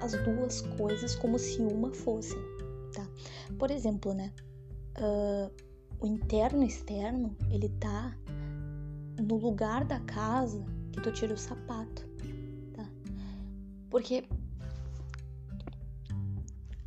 as 0.00 0.12
duas 0.24 0.60
coisas 0.60 1.14
como 1.14 1.38
se 1.38 1.60
uma 1.60 1.92
fosse, 1.92 2.34
tá? 2.92 3.06
Por 3.58 3.70
exemplo, 3.70 4.14
né? 4.14 4.32
Uh, 4.98 5.67
o 6.00 6.06
interno 6.06 6.62
externo, 6.62 7.36
ele 7.50 7.68
tá 7.68 8.16
no 9.20 9.36
lugar 9.36 9.84
da 9.84 10.00
casa 10.00 10.64
que 10.92 11.00
tu 11.00 11.12
tira 11.12 11.34
o 11.34 11.38
sapato, 11.38 12.08
tá? 12.72 12.88
Porque, 13.90 14.24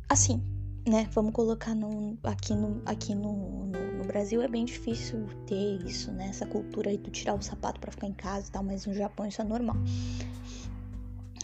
assim, 0.08 0.42
né? 0.88 1.08
Vamos 1.12 1.32
colocar 1.32 1.74
no, 1.74 2.18
aqui, 2.24 2.54
no, 2.54 2.82
aqui 2.86 3.14
no, 3.14 3.66
no, 3.66 3.98
no 3.98 4.04
Brasil 4.04 4.42
é 4.42 4.48
bem 4.48 4.64
difícil 4.64 5.26
ter 5.46 5.80
isso, 5.84 6.10
né? 6.10 6.28
Essa 6.28 6.46
cultura 6.46 6.90
aí 6.90 6.98
de 6.98 7.10
tirar 7.10 7.34
o 7.34 7.42
sapato 7.42 7.80
para 7.80 7.92
ficar 7.92 8.08
em 8.08 8.14
casa 8.14 8.48
e 8.48 8.50
tal, 8.50 8.64
mas 8.64 8.86
no 8.86 8.94
Japão 8.94 9.26
isso 9.26 9.40
é 9.40 9.44
normal. 9.44 9.76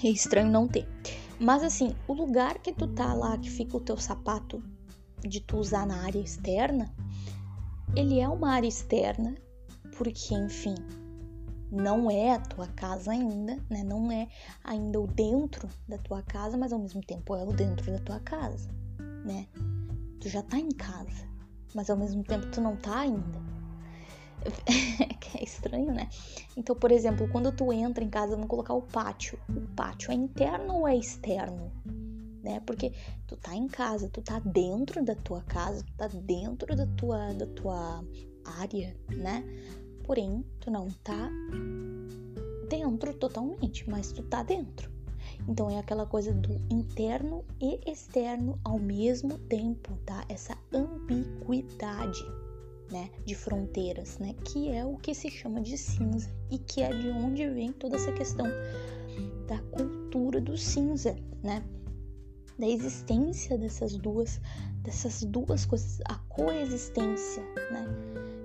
É 0.02 0.08
estranho 0.08 0.50
não 0.50 0.66
ter. 0.66 0.88
Mas 1.38 1.62
assim, 1.62 1.94
o 2.06 2.12
lugar 2.12 2.58
que 2.58 2.72
tu 2.72 2.86
tá 2.88 3.12
lá, 3.14 3.38
que 3.38 3.50
fica 3.50 3.76
o 3.76 3.80
teu 3.80 3.96
sapato 3.96 4.62
de 5.20 5.40
tu 5.40 5.56
usar 5.56 5.86
na 5.86 6.02
área 6.02 6.20
externa, 6.20 6.92
ele 7.96 8.20
é 8.20 8.28
uma 8.28 8.52
área 8.52 8.68
externa, 8.68 9.34
porque, 9.96 10.34
enfim, 10.34 10.74
não 11.70 12.10
é 12.10 12.32
a 12.32 12.40
tua 12.40 12.66
casa 12.68 13.12
ainda, 13.12 13.58
né? 13.68 13.82
Não 13.82 14.10
é 14.10 14.28
ainda 14.64 15.00
o 15.00 15.06
dentro 15.06 15.68
da 15.86 15.98
tua 15.98 16.22
casa, 16.22 16.56
mas 16.56 16.72
ao 16.72 16.78
mesmo 16.78 17.02
tempo 17.02 17.34
é 17.36 17.44
o 17.44 17.52
dentro 17.52 17.90
da 17.92 17.98
tua 17.98 18.20
casa, 18.20 18.70
né? 19.24 19.46
Tu 20.20 20.28
já 20.28 20.42
tá 20.42 20.58
em 20.58 20.70
casa, 20.70 21.28
mas 21.74 21.90
ao 21.90 21.96
mesmo 21.96 22.22
tempo 22.24 22.46
tu 22.50 22.60
não 22.60 22.76
tá 22.76 23.00
ainda. 23.00 23.48
é 25.36 25.42
estranho, 25.42 25.92
né? 25.92 26.08
Então, 26.56 26.74
por 26.74 26.90
exemplo, 26.90 27.28
quando 27.28 27.52
tu 27.52 27.72
entra 27.72 28.02
em 28.02 28.08
casa, 28.08 28.34
vamos 28.34 28.48
colocar 28.48 28.74
o 28.74 28.82
pátio. 28.82 29.38
O 29.48 29.60
pátio 29.74 30.10
é 30.10 30.14
interno 30.14 30.76
ou 30.76 30.88
é 30.88 30.96
externo? 30.96 31.70
Né? 32.42 32.60
Porque 32.60 32.92
tu 33.26 33.36
tá 33.36 33.54
em 33.54 33.66
casa, 33.66 34.08
tu 34.08 34.22
tá 34.22 34.38
dentro 34.38 35.04
da 35.04 35.14
tua 35.14 35.42
casa, 35.42 35.82
tu 35.82 35.92
tá 35.96 36.08
dentro 36.08 36.76
da 36.76 36.86
tua, 36.86 37.32
da 37.34 37.46
tua 37.46 38.04
área, 38.44 38.96
né? 39.08 39.44
Porém, 40.04 40.44
tu 40.60 40.70
não 40.70 40.88
tá 41.02 41.30
dentro 42.68 43.12
totalmente, 43.14 43.88
mas 43.88 44.12
tu 44.12 44.22
tá 44.22 44.42
dentro. 44.42 44.90
Então 45.46 45.70
é 45.70 45.78
aquela 45.78 46.06
coisa 46.06 46.32
do 46.32 46.54
interno 46.70 47.44
e 47.60 47.78
externo 47.90 48.58
ao 48.64 48.78
mesmo 48.78 49.38
tempo, 49.38 49.98
tá? 50.04 50.24
Essa 50.28 50.56
ambiguidade, 50.72 52.24
né, 52.90 53.10
de 53.24 53.34
fronteiras, 53.34 54.18
né, 54.18 54.34
que 54.44 54.70
é 54.70 54.84
o 54.84 54.96
que 54.96 55.14
se 55.14 55.30
chama 55.30 55.60
de 55.60 55.76
cinza 55.76 56.30
e 56.50 56.58
que 56.58 56.80
é 56.80 56.90
de 56.90 57.08
onde 57.10 57.46
vem 57.48 57.70
toda 57.72 57.96
essa 57.96 58.12
questão 58.12 58.46
da 59.46 59.58
cultura 59.70 60.40
do 60.40 60.56
cinza, 60.56 61.14
né? 61.42 61.62
Da 62.58 62.66
existência 62.66 63.56
dessas 63.56 63.96
duas, 63.96 64.40
dessas 64.82 65.22
duas 65.22 65.64
coisas, 65.64 66.00
a 66.06 66.16
coexistência, 66.28 67.42
né? 67.70 67.86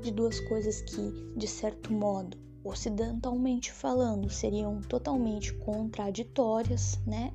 de 0.03 0.11
duas 0.11 0.39
coisas 0.41 0.81
que, 0.81 1.33
de 1.35 1.47
certo 1.47 1.91
modo, 1.91 2.37
ocidentalmente 2.63 3.71
falando, 3.71 4.29
seriam 4.29 4.81
totalmente 4.81 5.53
contraditórias, 5.53 6.99
né? 7.07 7.33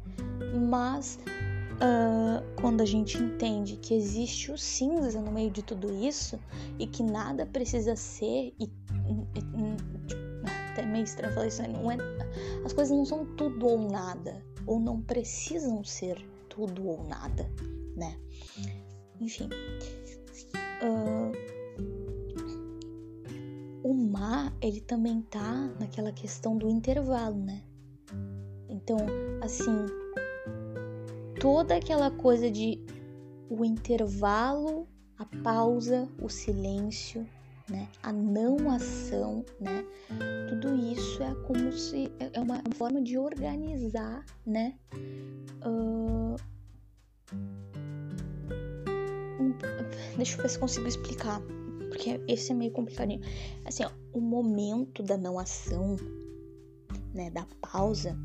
Mas 0.69 1.19
uh, 1.77 2.61
quando 2.61 2.83
a 2.83 2.85
gente 2.85 3.19
entende 3.19 3.77
que 3.77 3.95
existe 3.95 4.53
o 4.53 4.59
cinza 4.59 5.21
no 5.21 5.33
meio 5.33 5.51
de 5.51 5.63
tudo 5.63 5.93
isso 5.93 6.39
e 6.79 6.87
que 6.87 7.03
nada 7.03 7.47
precisa 7.47 7.97
ser 7.97 8.55
e, 8.59 8.65
e, 8.65 8.69
e 9.35 10.71
até 10.71 10.85
meio 10.85 11.05
estranho 11.05 11.33
falar 11.35 11.47
isso, 11.47 11.63
não 11.63 11.91
é, 11.91 11.97
as 12.65 12.73
coisas 12.73 12.97
não 12.97 13.05
são 13.05 13.25
tudo 13.35 13.67
ou 13.67 13.91
nada, 13.91 14.43
ou 14.67 14.79
não 14.79 15.01
precisam 15.01 15.83
ser 15.83 16.25
tudo 16.59 16.89
ou 16.89 17.05
nada, 17.05 17.49
né? 17.95 18.19
Enfim. 19.21 19.49
Uh, 20.83 21.33
o 23.85 23.95
mar, 23.95 24.53
ele 24.61 24.81
também 24.81 25.23
tá 25.23 25.71
naquela 25.79 26.11
questão 26.11 26.59
do 26.59 26.69
intervalo, 26.69 27.37
né? 27.37 27.63
Então, 28.69 28.99
assim, 29.41 29.87
toda 31.41 31.77
aquela 31.77 32.11
coisa 32.11 32.51
de 32.51 32.85
o 33.49 33.65
intervalo, 33.65 34.89
a 35.17 35.25
pausa, 35.25 36.09
o 36.21 36.29
silêncio, 36.29 37.25
né? 37.71 37.89
A 38.03 38.13
não 38.13 38.71
ação, 38.71 39.45
né? 39.61 39.85
Tudo 40.49 40.75
isso 40.77 41.23
é 41.23 41.35
como 41.47 41.73
se 41.73 42.11
é 42.19 42.41
uma 42.41 42.63
forma 42.75 43.01
de 43.03 43.19
organizar, 43.19 44.25
né? 44.47 44.75
Uh, 45.65 46.37
deixa 50.17 50.37
eu 50.37 50.43
ver 50.43 50.49
se 50.49 50.59
consigo 50.59 50.87
explicar 50.87 51.41
porque 51.89 52.21
esse 52.29 52.53
é 52.53 52.55
meio 52.55 52.71
complicadinho. 52.73 53.21
Assim, 53.65 53.85
ó, 53.85 53.91
o 54.13 54.21
momento 54.21 55.03
da 55.03 55.17
não 55.17 55.39
ação, 55.39 55.97
né, 57.13 57.31
da 57.31 57.47
pausa, 57.61 58.17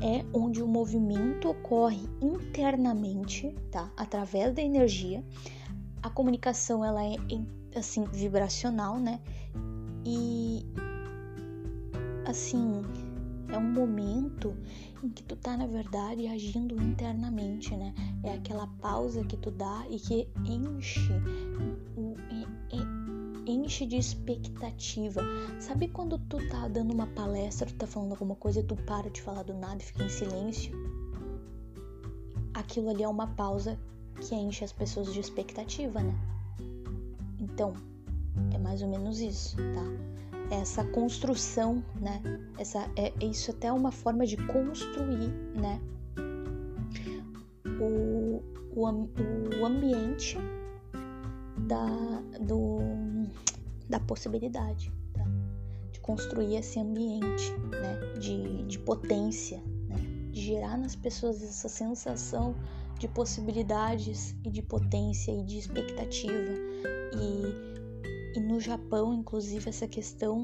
é 0.00 0.24
onde 0.32 0.62
o 0.62 0.66
movimento 0.66 1.48
ocorre 1.48 2.08
internamente, 2.20 3.54
tá? 3.70 3.90
Através 3.96 4.52
da 4.54 4.62
energia. 4.62 5.24
A 6.02 6.10
comunicação 6.10 6.84
ela 6.84 7.04
é 7.04 7.16
assim 7.78 8.04
vibracional, 8.04 8.98
né? 8.98 9.20
E 10.04 10.64
assim, 12.26 12.82
é 13.48 13.58
um 13.58 13.72
momento 13.72 14.54
em 15.02 15.08
que 15.08 15.22
tu 15.22 15.36
tá 15.36 15.56
na 15.56 15.66
verdade 15.66 16.26
agindo 16.26 16.80
internamente, 16.82 17.74
né? 17.76 17.94
É 18.24 18.34
aquela 18.34 18.66
pausa 18.80 19.24
que 19.24 19.36
tu 19.36 19.50
dá 19.50 19.84
e 19.90 19.98
que 19.98 20.28
enche 20.44 21.10
enche 23.46 23.86
de 23.86 23.96
expectativa. 23.96 25.22
Sabe 25.60 25.88
quando 25.88 26.18
tu 26.18 26.38
tá 26.48 26.66
dando 26.68 26.92
uma 26.92 27.06
palestra, 27.06 27.66
tu 27.66 27.74
tá 27.74 27.86
falando 27.86 28.12
alguma 28.12 28.34
coisa 28.34 28.60
e 28.60 28.62
tu 28.62 28.74
para 28.74 29.08
de 29.10 29.22
falar 29.22 29.44
do 29.44 29.54
nada 29.54 29.76
e 29.80 29.84
fica 29.84 30.02
em 30.02 30.08
silêncio? 30.08 30.72
Aquilo 32.54 32.90
ali 32.90 33.02
é 33.02 33.08
uma 33.08 33.28
pausa 33.28 33.78
que 34.20 34.34
enche 34.34 34.64
as 34.64 34.72
pessoas 34.72 35.12
de 35.12 35.20
expectativa, 35.20 36.02
né? 36.02 36.35
Então, 37.52 37.72
é 38.52 38.58
mais 38.58 38.82
ou 38.82 38.88
menos 38.88 39.20
isso, 39.20 39.56
tá? 39.56 40.54
Essa 40.54 40.84
construção, 40.84 41.82
né? 42.00 42.20
Essa, 42.58 42.90
é, 42.96 43.12
isso 43.24 43.50
até 43.50 43.68
é 43.68 43.72
uma 43.72 43.92
forma 43.92 44.26
de 44.26 44.36
construir, 44.36 45.32
né? 45.54 45.80
O, 47.80 48.42
o, 48.74 48.84
o 49.60 49.66
ambiente 49.66 50.38
da, 51.58 51.86
do, 52.40 52.78
da 53.88 54.00
possibilidade 54.00 54.92
tá? 55.12 55.24
de 55.92 56.00
construir 56.00 56.56
esse 56.56 56.78
ambiente 56.78 57.52
né? 57.70 58.18
de, 58.18 58.62
de 58.64 58.78
potência, 58.78 59.62
né? 59.88 59.96
de 60.30 60.40
gerar 60.40 60.78
nas 60.78 60.94
pessoas 60.94 61.42
essa 61.42 61.68
sensação 61.68 62.54
de 62.98 63.08
possibilidades 63.08 64.34
e 64.44 64.50
de 64.50 64.62
potência 64.62 65.32
e 65.32 65.44
de 65.44 65.58
expectativa. 65.58 66.52
E, 67.14 68.38
e 68.38 68.40
no 68.40 68.60
Japão, 68.60 69.14
inclusive, 69.14 69.68
essa 69.68 69.86
questão 69.86 70.42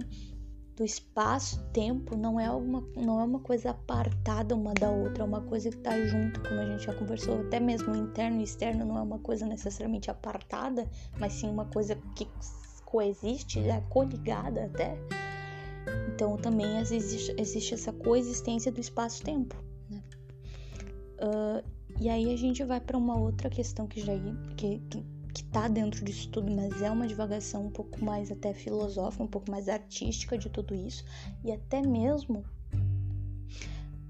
do 0.76 0.84
espaço-tempo 0.84 2.16
não 2.16 2.40
é 2.40 2.46
alguma, 2.46 2.82
não 2.96 3.20
é 3.20 3.24
uma 3.24 3.40
coisa 3.40 3.70
apartada 3.70 4.54
uma 4.54 4.72
da 4.72 4.90
outra, 4.90 5.22
é 5.22 5.26
uma 5.26 5.42
coisa 5.42 5.70
que 5.70 5.76
está 5.76 6.00
junto, 6.06 6.40
como 6.40 6.60
a 6.60 6.66
gente 6.66 6.84
já 6.84 6.94
conversou, 6.94 7.40
até 7.40 7.60
mesmo 7.60 7.94
interno 7.94 8.40
e 8.40 8.44
externo 8.44 8.84
não 8.84 8.96
é 8.96 9.02
uma 9.02 9.18
coisa 9.18 9.46
necessariamente 9.46 10.10
apartada, 10.10 10.88
mas 11.18 11.34
sim 11.34 11.48
uma 11.48 11.66
coisa 11.66 11.94
que 12.16 12.26
coexiste, 12.86 13.58
é 13.60 13.80
coligada 13.90 14.64
até. 14.64 14.96
Então 16.14 16.36
também 16.36 16.78
existe, 16.78 17.34
existe 17.38 17.74
essa 17.74 17.92
coexistência 17.92 18.72
do 18.72 18.80
espaço-tempo. 18.80 19.56
Né? 19.90 20.02
Uh, 21.18 21.81
e 22.00 22.08
aí 22.08 22.32
a 22.32 22.36
gente 22.36 22.64
vai 22.64 22.80
para 22.80 22.96
uma 22.96 23.16
outra 23.16 23.48
questão 23.48 23.86
que 23.86 24.00
já 24.00 24.12
que, 24.56 24.78
que 24.90 25.04
que 25.32 25.44
tá 25.44 25.66
dentro 25.66 26.04
disso 26.04 26.28
tudo, 26.28 26.50
mas 26.54 26.82
é 26.82 26.90
uma 26.90 27.06
divagação 27.06 27.66
um 27.66 27.70
pouco 27.70 28.04
mais 28.04 28.30
até 28.30 28.52
filosófica, 28.52 29.24
um 29.24 29.28
pouco 29.28 29.50
mais 29.50 29.68
artística 29.68 30.36
de 30.36 30.50
tudo 30.50 30.74
isso, 30.74 31.04
e 31.42 31.50
até 31.50 31.80
mesmo 31.80 32.44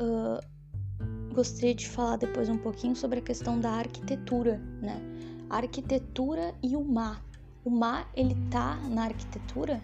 uh, 0.00 1.32
gostaria 1.32 1.74
de 1.74 1.88
falar 1.88 2.16
depois 2.16 2.48
um 2.48 2.58
pouquinho 2.58 2.96
sobre 2.96 3.20
a 3.20 3.22
questão 3.22 3.60
da 3.60 3.70
arquitetura, 3.70 4.58
né? 4.80 5.00
A 5.48 5.58
arquitetura 5.58 6.54
e 6.62 6.76
o 6.76 6.84
mar. 6.84 7.24
O 7.64 7.70
mar, 7.70 8.10
ele 8.14 8.34
tá 8.50 8.76
na 8.88 9.04
arquitetura? 9.04 9.80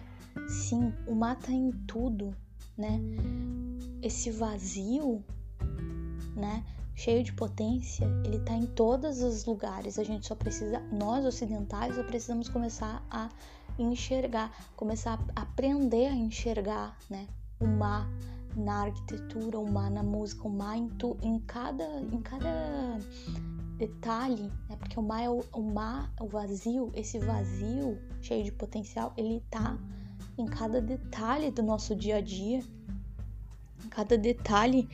Sim, 0.47 0.93
o 1.07 1.15
mar 1.15 1.37
tá 1.37 1.51
em 1.51 1.71
tudo, 1.87 2.35
né? 2.77 2.99
Esse 4.01 4.31
vazio, 4.31 5.23
né? 6.35 6.65
Cheio 6.99 7.23
de 7.23 7.31
potência, 7.31 8.05
ele 8.25 8.35
está 8.35 8.53
em 8.53 8.65
todos 8.65 9.21
os 9.21 9.45
lugares. 9.45 9.97
A 9.97 10.03
gente 10.03 10.27
só 10.27 10.35
precisa, 10.35 10.81
nós 10.91 11.25
ocidentais, 11.25 11.95
só 11.95 12.03
precisamos 12.03 12.49
começar 12.49 13.01
a 13.09 13.29
enxergar, 13.77 14.51
começar 14.75 15.17
a 15.33 15.43
aprender 15.43 16.07
a 16.07 16.13
enxergar, 16.13 16.97
né? 17.09 17.25
O 17.57 17.65
mar 17.65 18.05
na 18.53 18.81
arquitetura, 18.81 19.57
o 19.57 19.71
mar 19.71 19.89
na 19.89 20.03
música, 20.03 20.45
o 20.45 20.51
mar 20.51 20.77
em, 20.77 20.89
tu, 20.89 21.15
em 21.21 21.39
cada 21.39 21.85
em 22.01 22.21
cada 22.21 22.99
detalhe, 23.77 24.51
né? 24.67 24.75
Porque 24.77 24.99
o 24.99 25.03
mar 25.03 25.23
é 25.23 25.29
o, 25.29 25.41
o 25.53 25.61
mar, 25.61 26.11
o 26.19 26.27
vazio, 26.27 26.91
esse 26.93 27.17
vazio 27.17 27.97
cheio 28.21 28.43
de 28.43 28.51
potencial, 28.51 29.13
ele 29.15 29.41
tá 29.49 29.77
em 30.37 30.45
cada 30.45 30.81
detalhe 30.81 31.49
do 31.49 31.63
nosso 31.63 31.95
dia 31.95 32.17
a 32.17 32.21
dia, 32.21 32.61
em 33.85 33.87
cada 33.87 34.17
detalhe 34.17 34.89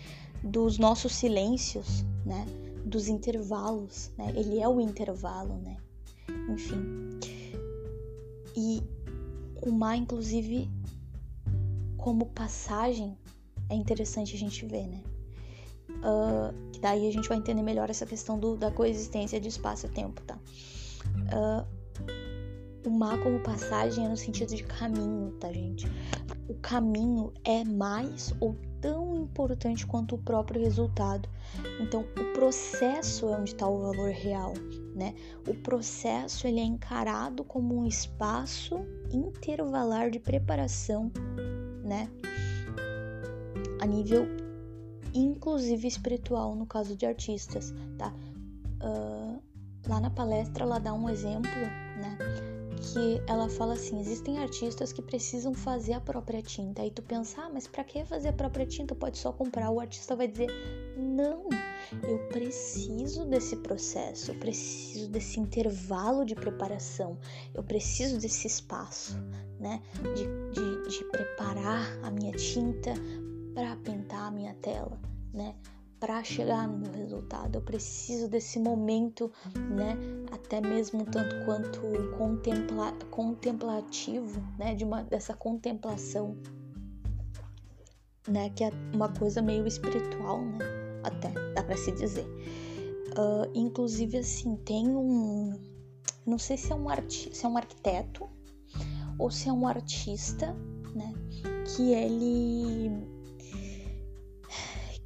dos 0.45 0.77
nossos 0.77 1.15
silêncios, 1.15 2.05
né? 2.23 2.45
Dos 2.85 3.07
intervalos, 3.07 4.11
né? 4.17 4.31
Ele 4.35 4.59
é 4.59 4.67
o 4.67 4.79
intervalo, 4.79 5.55
né? 5.57 5.77
Enfim. 6.49 7.19
E 8.55 8.81
o 9.61 9.71
mar, 9.71 9.97
inclusive, 9.97 10.69
como 11.97 12.27
passagem, 12.27 13.17
é 13.69 13.75
interessante 13.75 14.35
a 14.35 14.37
gente 14.37 14.65
ver, 14.65 14.87
né? 14.87 15.03
Uh, 15.89 16.71
que 16.71 16.79
daí 16.79 17.07
a 17.07 17.11
gente 17.11 17.27
vai 17.27 17.37
entender 17.37 17.63
melhor 17.63 17.89
essa 17.89 18.05
questão 18.05 18.37
do, 18.37 18.55
da 18.55 18.69
coexistência 18.69 19.39
de 19.39 19.47
espaço 19.47 19.87
e 19.87 19.89
tempo, 19.89 20.21
tá? 20.21 20.37
Uh, 21.33 22.87
o 22.87 22.91
mar 22.91 23.19
como 23.23 23.39
passagem 23.39 24.05
é 24.05 24.09
no 24.09 24.15
sentido 24.15 24.55
de 24.55 24.63
caminho, 24.63 25.31
tá, 25.39 25.51
gente? 25.51 25.87
O 26.47 26.53
caminho 26.55 27.33
é 27.43 27.63
mais 27.63 28.31
ou 28.39 28.55
tão 28.85 29.15
importante 29.15 29.87
quanto 29.87 30.13
o 30.13 30.17
próprio 30.19 30.61
resultado. 30.61 31.27
Então, 31.81 32.01
o 32.01 32.33
processo 32.33 33.27
é 33.29 33.35
onde 33.35 33.49
está 33.49 33.67
o 33.67 33.81
valor 33.81 34.11
real, 34.11 34.53
né? 34.93 35.15
O 35.47 35.55
processo 35.55 36.45
ele 36.45 36.59
é 36.59 36.63
encarado 36.63 37.43
como 37.43 37.75
um 37.75 37.87
espaço 37.87 38.85
intervalar 39.11 40.11
de 40.11 40.19
preparação, 40.19 41.11
né? 41.83 42.07
A 43.81 43.87
nível 43.87 44.27
inclusive 45.15 45.87
espiritual, 45.87 46.55
no 46.55 46.67
caso 46.67 46.95
de 46.95 47.07
artistas, 47.07 47.73
tá? 47.97 48.13
Uh, 48.83 49.41
lá 49.87 49.99
na 49.99 50.11
palestra 50.11 50.63
ela 50.63 50.77
dá 50.77 50.93
um 50.93 51.09
exemplo, 51.09 51.49
né? 51.97 52.17
Que 52.75 53.21
ela 53.27 53.49
fala 53.49 53.73
assim: 53.73 53.99
existem 53.99 54.39
artistas 54.39 54.91
que 54.91 55.01
precisam 55.01 55.53
fazer 55.53 55.93
a 55.93 56.01
própria 56.01 56.41
tinta. 56.41 56.81
Aí 56.81 56.91
tu 56.91 57.01
pensa, 57.01 57.41
ah, 57.41 57.49
mas 57.49 57.67
para 57.67 57.83
que 57.83 58.05
fazer 58.05 58.29
a 58.29 58.33
própria 58.33 58.65
tinta? 58.65 58.95
Pode 58.95 59.17
só 59.17 59.31
comprar. 59.31 59.69
O 59.69 59.79
artista 59.79 60.15
vai 60.15 60.27
dizer: 60.27 60.49
não, 60.97 61.49
eu 62.03 62.19
preciso 62.29 63.25
desse 63.25 63.55
processo, 63.57 64.31
eu 64.31 64.35
preciso 64.35 65.09
desse 65.09 65.39
intervalo 65.39 66.25
de 66.25 66.35
preparação, 66.35 67.17
eu 67.53 67.63
preciso 67.63 68.19
desse 68.19 68.47
espaço, 68.47 69.15
né? 69.59 69.81
De, 70.15 70.51
de, 70.53 70.89
de 70.89 71.03
preparar 71.05 71.99
a 72.03 72.11
minha 72.11 72.31
tinta 72.33 72.93
para 73.53 73.75
pintar 73.77 74.27
a 74.27 74.31
minha 74.31 74.53
tela, 74.55 74.99
né? 75.33 75.55
Para 75.99 76.23
chegar 76.23 76.67
no 76.67 76.77
meu 76.77 76.91
resultado. 76.91 77.55
Eu 77.55 77.61
preciso 77.61 78.27
desse 78.27 78.59
momento, 78.59 79.31
né? 79.55 79.97
Até 80.31 80.61
mesmo 80.61 81.05
tanto 81.05 81.43
quanto 81.45 81.81
contempla, 82.17 82.91
contemplativo, 83.09 84.41
né? 84.57 84.75
De 84.75 84.83
uma 84.83 85.03
dessa 85.03 85.33
contemplação, 85.33 86.37
né? 88.27 88.49
Que 88.49 88.65
é 88.65 88.71
uma 88.93 89.09
coisa 89.09 89.41
meio 89.41 89.65
espiritual, 89.65 90.41
né? 90.41 90.59
Até 91.03 91.31
dá 91.53 91.63
para 91.63 91.77
se 91.77 91.91
dizer. 91.91 92.27
Uh, 93.17 93.49
inclusive 93.53 94.17
assim 94.17 94.57
tem 94.57 94.89
um, 94.89 95.57
não 96.25 96.37
sei 96.37 96.57
se 96.57 96.71
é 96.73 96.75
um 96.75 96.89
arti 96.89 97.33
se 97.33 97.45
é 97.45 97.47
um 97.47 97.55
arquiteto 97.55 98.27
ou 99.17 99.31
se 99.31 99.47
é 99.47 99.53
um 99.53 99.65
artista, 99.65 100.53
né? 100.93 101.13
Que 101.65 101.93
ele 101.93 103.14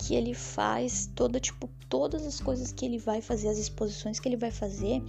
que 0.10 0.16
ele 0.16 0.34
faz, 0.34 1.05
toda 1.14 1.39
tipo 1.39 1.70
todas 1.88 2.26
as 2.26 2.41
coisas 2.41 2.72
que 2.72 2.84
ele 2.84 2.97
vai 2.97 3.22
fazer, 3.22 3.47
as 3.47 3.60
exposições 3.60 4.20
que 4.20 4.28
ele 4.28 4.38
vai 4.38 4.49
fazer, 4.49 5.03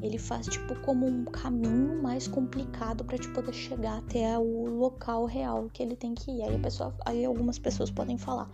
ele 0.00 0.16
faz 0.16 0.46
tipo 0.46 0.74
como 0.76 1.06
um 1.06 1.26
caminho 1.26 2.02
mais 2.02 2.26
complicado 2.26 3.04
para 3.04 3.18
tipo 3.18 3.34
poder 3.34 3.52
chegar 3.52 3.98
até 3.98 4.38
o 4.38 4.64
local 4.64 5.26
real 5.26 5.68
que 5.70 5.82
ele 5.82 5.94
tem 5.94 6.14
que 6.14 6.30
ir. 6.30 6.42
Aí 6.42 6.56
a 6.56 6.58
pessoa, 6.58 6.94
aí 7.04 7.22
algumas 7.22 7.58
pessoas 7.58 7.90
podem 7.90 8.16
falar: 8.16 8.50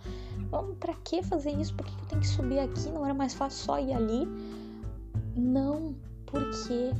"Vamos, 0.51 0.75
para 0.77 0.93
que 0.93 1.23
fazer 1.23 1.51
isso? 1.51 1.73
Por 1.73 1.85
que 1.85 1.93
eu 1.93 2.05
tenho 2.09 2.21
que 2.21 2.27
subir 2.27 2.59
aqui? 2.59 2.89
Não 2.89 3.05
era 3.05 3.13
mais 3.13 3.33
fácil 3.33 3.63
só 3.63 3.79
ir 3.79 3.93
ali?" 3.93 4.27
Não, 5.37 5.95
porque 6.25 6.91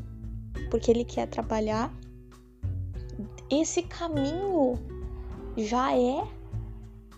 porque 0.71 0.89
ele 0.89 1.03
quer 1.03 1.27
trabalhar 1.27 1.93
esse 3.49 3.83
caminho 3.83 4.79
já 5.57 5.93
é 5.93 6.25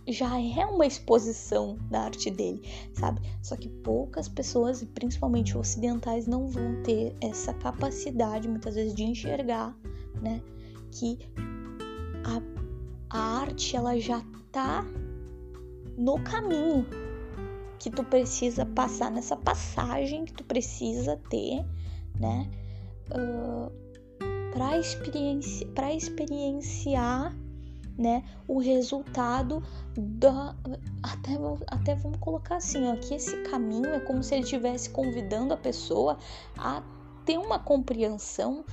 já 0.07 0.39
é 0.39 0.65
uma 0.65 0.85
exposição 0.85 1.77
da 1.89 2.01
arte 2.01 2.29
dele, 2.29 2.61
sabe? 2.93 3.21
Só 3.41 3.55
que 3.55 3.69
poucas 3.69 4.27
pessoas, 4.27 4.83
principalmente 4.93 5.57
ocidentais, 5.57 6.27
não 6.27 6.47
vão 6.47 6.81
ter 6.83 7.15
essa 7.21 7.53
capacidade, 7.53 8.47
muitas 8.47 8.75
vezes, 8.75 8.93
de 8.93 9.03
enxergar, 9.03 9.75
né? 10.21 10.41
Que 10.91 11.17
a, 12.23 13.17
a 13.17 13.39
arte, 13.41 13.75
ela 13.75 13.99
já 13.99 14.23
tá 14.51 14.85
no 15.97 16.19
caminho 16.23 16.85
que 17.79 17.89
tu 17.89 18.03
precisa 18.03 18.65
passar, 18.65 19.11
nessa 19.11 19.35
passagem 19.35 20.25
que 20.25 20.33
tu 20.33 20.43
precisa 20.43 21.17
ter, 21.29 21.65
né? 22.19 22.49
Uh, 23.11 23.71
para 24.51 24.79
experienci 24.79 25.67
experienciar 25.95 27.35
né, 27.97 28.23
o 28.47 28.59
resultado 28.59 29.63
da 29.97 30.55
até 31.01 31.37
até 31.67 31.95
vamos 31.95 32.17
colocar 32.19 32.57
assim, 32.57 32.85
ó, 32.87 32.95
que 32.95 33.13
esse 33.13 33.37
caminho 33.43 33.93
é 33.93 33.99
como 33.99 34.21
se 34.21 34.35
ele 34.35 34.43
estivesse 34.43 34.89
convidando 34.89 35.53
a 35.53 35.57
pessoa 35.57 36.17
a 36.57 36.83
ter 37.25 37.37
uma 37.37 37.57
compreensão 37.57 38.65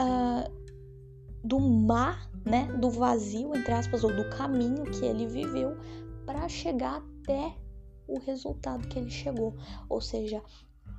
uh, 0.00 0.50
do 1.44 1.60
mar, 1.60 2.30
né, 2.44 2.64
do 2.80 2.90
vazio 2.90 3.54
entre 3.54 3.72
aspas 3.72 4.02
ou 4.02 4.14
do 4.14 4.28
caminho 4.30 4.84
que 4.84 5.04
ele 5.04 5.26
viveu 5.26 5.76
para 6.24 6.48
chegar 6.48 7.02
até 7.22 7.54
o 8.08 8.18
resultado 8.18 8.86
que 8.88 8.98
ele 8.98 9.10
chegou, 9.10 9.54
ou 9.88 10.00
seja, 10.00 10.42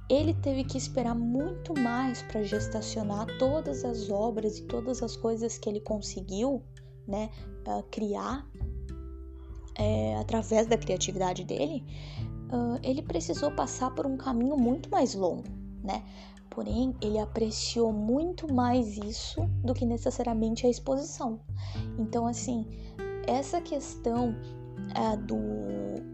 ele 0.10 0.34
teve 0.34 0.64
que 0.64 0.78
esperar 0.78 1.16
muito 1.16 1.78
mais 1.78 2.22
para 2.22 2.44
gestacionar 2.44 3.26
todas 3.38 3.84
as 3.84 4.10
obras 4.10 4.60
e 4.60 4.64
todas 4.64 5.04
as 5.04 5.16
coisas 5.16 5.58
que 5.58 5.70
ele 5.70 5.82
conseguiu 5.82 6.64
né, 7.08 7.30
uh, 7.68 7.84
criar 7.90 8.46
é, 9.78 10.18
através 10.18 10.68
da 10.68 10.78
criatividade 10.78 11.44
dele, 11.44 11.84
uh, 12.52 12.80
ele 12.84 13.02
precisou 13.02 13.52
passar 13.52 13.92
por 13.92 14.06
um 14.06 14.18
caminho 14.18 14.58
muito 14.58 14.90
mais 14.90 15.14
longo, 15.14 15.44
né? 15.84 16.04
Porém, 16.50 16.96
ele 17.02 17.20
apreciou 17.20 17.94
muito 17.94 18.52
mais 18.52 18.98
isso 18.98 19.42
do 19.64 19.76
que 19.76 19.86
necessariamente 19.86 20.66
a 20.66 20.70
exposição. 20.70 21.40
Então, 22.00 22.26
assim, 22.26 22.66
essa 23.28 23.62
questão 23.62 24.36
uh, 24.98 25.18
do, 25.18 25.38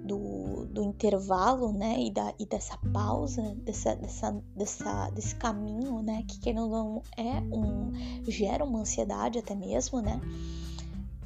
do, 0.05 0.65
do, 0.65 0.83
intervalo, 0.83 1.71
né, 1.71 1.95
e, 1.97 2.11
da, 2.11 2.33
e 2.37 2.45
dessa 2.45 2.77
pausa, 2.91 3.55
dessa, 3.63 3.95
dessa, 3.95 4.43
dessa, 4.53 5.09
desse 5.11 5.35
caminho, 5.35 6.01
né, 6.01 6.25
que 6.27 6.37
querendo 6.39 6.63
ou 6.63 6.69
não 6.69 7.01
é 7.15 7.39
um 7.39 7.93
gera 8.29 8.65
uma 8.65 8.79
ansiedade 8.79 9.39
até 9.39 9.55
mesmo, 9.55 10.01
né? 10.01 10.19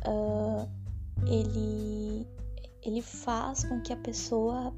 Uh, 0.08 0.70
ele, 1.26 2.28
ele 2.82 3.02
faz 3.02 3.64
com 3.64 3.82
que 3.82 3.92
a 3.92 3.98
pessoa, 3.98 4.74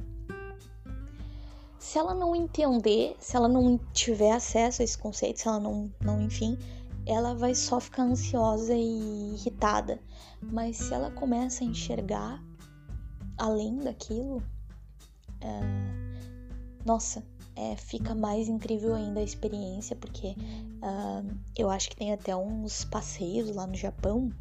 se 1.77 1.97
ela 1.97 2.13
não 2.13 2.35
entender, 2.35 3.15
se 3.19 3.35
ela 3.35 3.47
não 3.47 3.77
tiver 3.93 4.31
acesso 4.31 4.81
a 4.81 4.85
esse 4.85 4.97
conceito, 4.97 5.39
se 5.39 5.47
ela 5.47 5.59
não, 5.59 5.91
não 6.01 6.21
enfim, 6.21 6.57
ela 7.05 7.33
vai 7.33 7.55
só 7.55 7.79
ficar 7.79 8.03
ansiosa 8.03 8.73
e 8.73 9.33
irritada. 9.33 9.99
Mas 10.41 10.77
se 10.77 10.93
ela 10.93 11.11
começa 11.11 11.63
a 11.63 11.67
enxergar 11.67 12.43
além 13.37 13.77
daquilo, 13.77 14.37
uh, 14.37 15.99
nossa, 16.85 17.23
é, 17.55 17.75
fica 17.75 18.15
mais 18.15 18.47
incrível 18.47 18.95
ainda 18.95 19.19
a 19.19 19.23
experiência, 19.23 19.95
porque 19.95 20.27
uh, 20.27 21.37
eu 21.57 21.69
acho 21.69 21.89
que 21.89 21.95
tem 21.95 22.13
até 22.13 22.33
uns 22.35 22.85
passeios 22.85 23.53
lá 23.53 23.67
no 23.67 23.75
Japão 23.75 24.31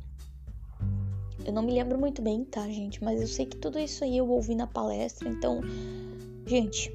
eu 1.48 1.54
não 1.54 1.62
me 1.62 1.72
lembro 1.72 1.98
muito 1.98 2.20
bem, 2.20 2.44
tá, 2.44 2.68
gente? 2.68 3.02
Mas 3.02 3.22
eu 3.22 3.26
sei 3.26 3.46
que 3.46 3.56
tudo 3.56 3.78
isso 3.78 4.04
aí 4.04 4.18
eu 4.18 4.28
ouvi 4.28 4.54
na 4.54 4.66
palestra, 4.66 5.30
então, 5.30 5.62
gente, 6.46 6.94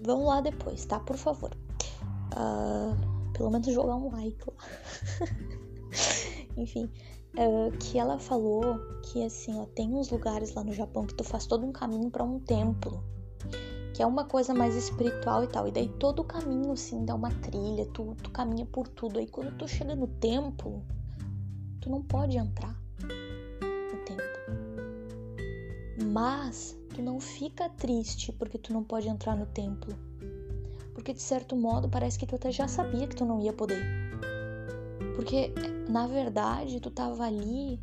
vão 0.00 0.24
lá 0.24 0.40
depois, 0.40 0.86
tá? 0.86 0.98
Por 0.98 1.18
favor. 1.18 1.54
Uh, 2.32 2.96
pelo 3.34 3.50
menos 3.50 3.66
jogar 3.66 3.96
um 3.96 4.10
like 4.10 4.42
lá. 4.46 4.64
Enfim, 6.56 6.90
uh, 7.34 7.76
que 7.76 7.98
ela 7.98 8.18
falou 8.18 8.78
que 9.02 9.22
assim, 9.22 9.54
ó, 9.58 9.66
tem 9.66 9.94
uns 9.94 10.08
lugares 10.08 10.54
lá 10.54 10.64
no 10.64 10.72
Japão 10.72 11.04
que 11.04 11.14
tu 11.14 11.22
faz 11.22 11.44
todo 11.44 11.66
um 11.66 11.72
caminho 11.72 12.10
para 12.10 12.24
um 12.24 12.40
templo. 12.40 13.04
Que 13.92 14.02
é 14.02 14.06
uma 14.06 14.24
coisa 14.24 14.54
mais 14.54 14.74
espiritual 14.76 15.44
e 15.44 15.46
tal. 15.46 15.68
E 15.68 15.72
daí 15.72 15.88
todo 15.88 16.20
o 16.20 16.24
caminho, 16.24 16.72
assim, 16.72 17.04
dá 17.04 17.14
uma 17.14 17.30
trilha, 17.30 17.84
tu, 17.92 18.16
tu 18.22 18.30
caminha 18.30 18.64
por 18.64 18.88
tudo. 18.88 19.18
Aí 19.18 19.26
quando 19.26 19.54
tu 19.58 19.68
chega 19.68 19.94
no 19.94 20.06
templo, 20.06 20.82
tu 21.82 21.90
não 21.90 22.02
pode 22.02 22.38
entrar 22.38 22.79
Mas 26.04 26.76
tu 26.94 27.02
não 27.02 27.20
fica 27.20 27.68
triste 27.68 28.32
porque 28.32 28.58
tu 28.58 28.72
não 28.72 28.82
pode 28.82 29.08
entrar 29.08 29.36
no 29.36 29.46
templo. 29.46 29.94
Porque 30.94 31.12
de 31.12 31.22
certo 31.22 31.56
modo 31.56 31.88
parece 31.88 32.18
que 32.18 32.26
tu 32.26 32.34
até 32.34 32.50
já 32.50 32.68
sabia 32.68 33.06
que 33.06 33.16
tu 33.16 33.24
não 33.24 33.40
ia 33.40 33.52
poder. 33.52 33.82
Porque 35.14 35.52
na 35.88 36.06
verdade 36.06 36.80
tu 36.80 36.90
tava 36.90 37.24
ali 37.24 37.80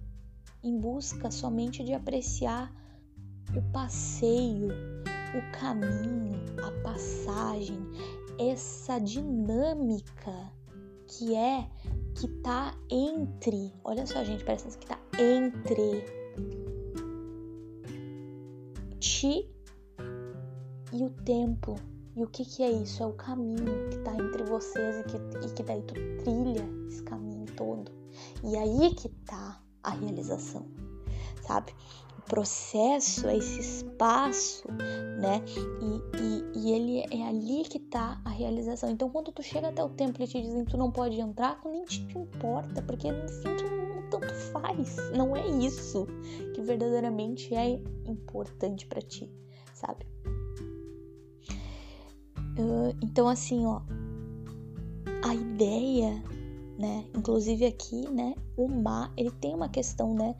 em 0.64 0.80
busca 0.80 1.30
somente 1.32 1.84
de 1.84 1.94
apreciar 1.94 2.74
o 3.56 3.62
passeio, 3.72 4.70
o 5.34 5.52
caminho, 5.60 6.40
a 6.64 6.84
passagem, 6.84 7.80
essa 8.40 9.00
dinâmica 9.00 10.52
que 11.08 11.36
é 11.36 11.70
que 12.16 12.28
tá 12.42 12.76
entre, 12.90 13.74
olha 13.84 14.06
só, 14.06 14.24
gente, 14.24 14.44
parece 14.44 14.78
que 14.78 14.86
tá 14.86 15.00
entre 15.18 16.17
ti 19.08 19.50
e 20.92 21.04
o 21.04 21.10
templo. 21.24 21.76
E 22.16 22.24
o 22.24 22.28
que 22.28 22.44
que 22.44 22.64
é 22.64 22.72
isso? 22.72 23.04
É 23.04 23.06
o 23.06 23.14
caminho 23.14 23.90
que 23.90 23.98
tá 24.00 24.12
entre 24.14 24.44
vocês 24.44 24.98
e 24.98 25.04
que, 25.04 25.18
e 25.46 25.54
que 25.54 25.64
daí 25.64 25.82
tu 25.84 25.94
trilha 26.24 26.68
esse 26.88 27.04
caminho 27.04 27.46
todo. 27.56 27.92
E 28.44 28.56
aí 28.58 28.94
que 28.96 29.10
tá 29.26 29.62
a 29.84 29.92
realização, 29.92 30.66
sabe? 31.46 31.74
processo, 32.28 33.26
é 33.28 33.38
esse 33.38 33.60
espaço, 33.60 34.68
né? 34.68 35.42
E, 35.82 36.22
e, 36.22 36.60
e, 36.60 36.72
ele 36.74 37.00
é 37.10 37.26
ali 37.26 37.64
que 37.64 37.80
tá 37.80 38.20
a 38.24 38.30
realização. 38.30 38.90
Então, 38.90 39.10
quando 39.10 39.32
tu 39.32 39.42
chega 39.42 39.70
até 39.70 39.84
o 39.84 39.90
templo 39.90 40.24
e 40.24 40.28
te 40.28 40.42
dizem 40.42 40.66
que 40.66 40.72
tu 40.72 40.78
não 40.78 40.92
pode 40.92 41.20
entrar, 41.20 41.60
tu 41.62 41.70
nem 41.70 41.86
te 41.86 42.02
importa, 42.18 42.82
porque 42.82 43.12
no 43.12 43.28
fim 43.30 43.56
tu 43.56 43.64
não 43.64 43.87
tanto 44.10 44.34
faz. 44.34 44.98
Não 45.16 45.36
é 45.36 45.46
isso 45.48 46.08
que 46.54 46.62
verdadeiramente 46.62 47.54
é 47.54 47.82
importante 48.06 48.86
para 48.86 49.02
ti, 49.02 49.32
sabe? 49.74 50.06
Uh, 52.60 52.96
então, 53.02 53.28
assim, 53.28 53.66
ó, 53.66 53.82
a 55.24 55.36
ideia, 55.36 56.24
né? 56.78 57.06
Inclusive 57.16 57.66
aqui, 57.66 58.10
né? 58.10 58.36
O 58.56 58.68
mar, 58.68 59.12
ele 59.16 59.32
tem 59.32 59.54
uma 59.54 59.70
questão, 59.70 60.14
né? 60.14 60.36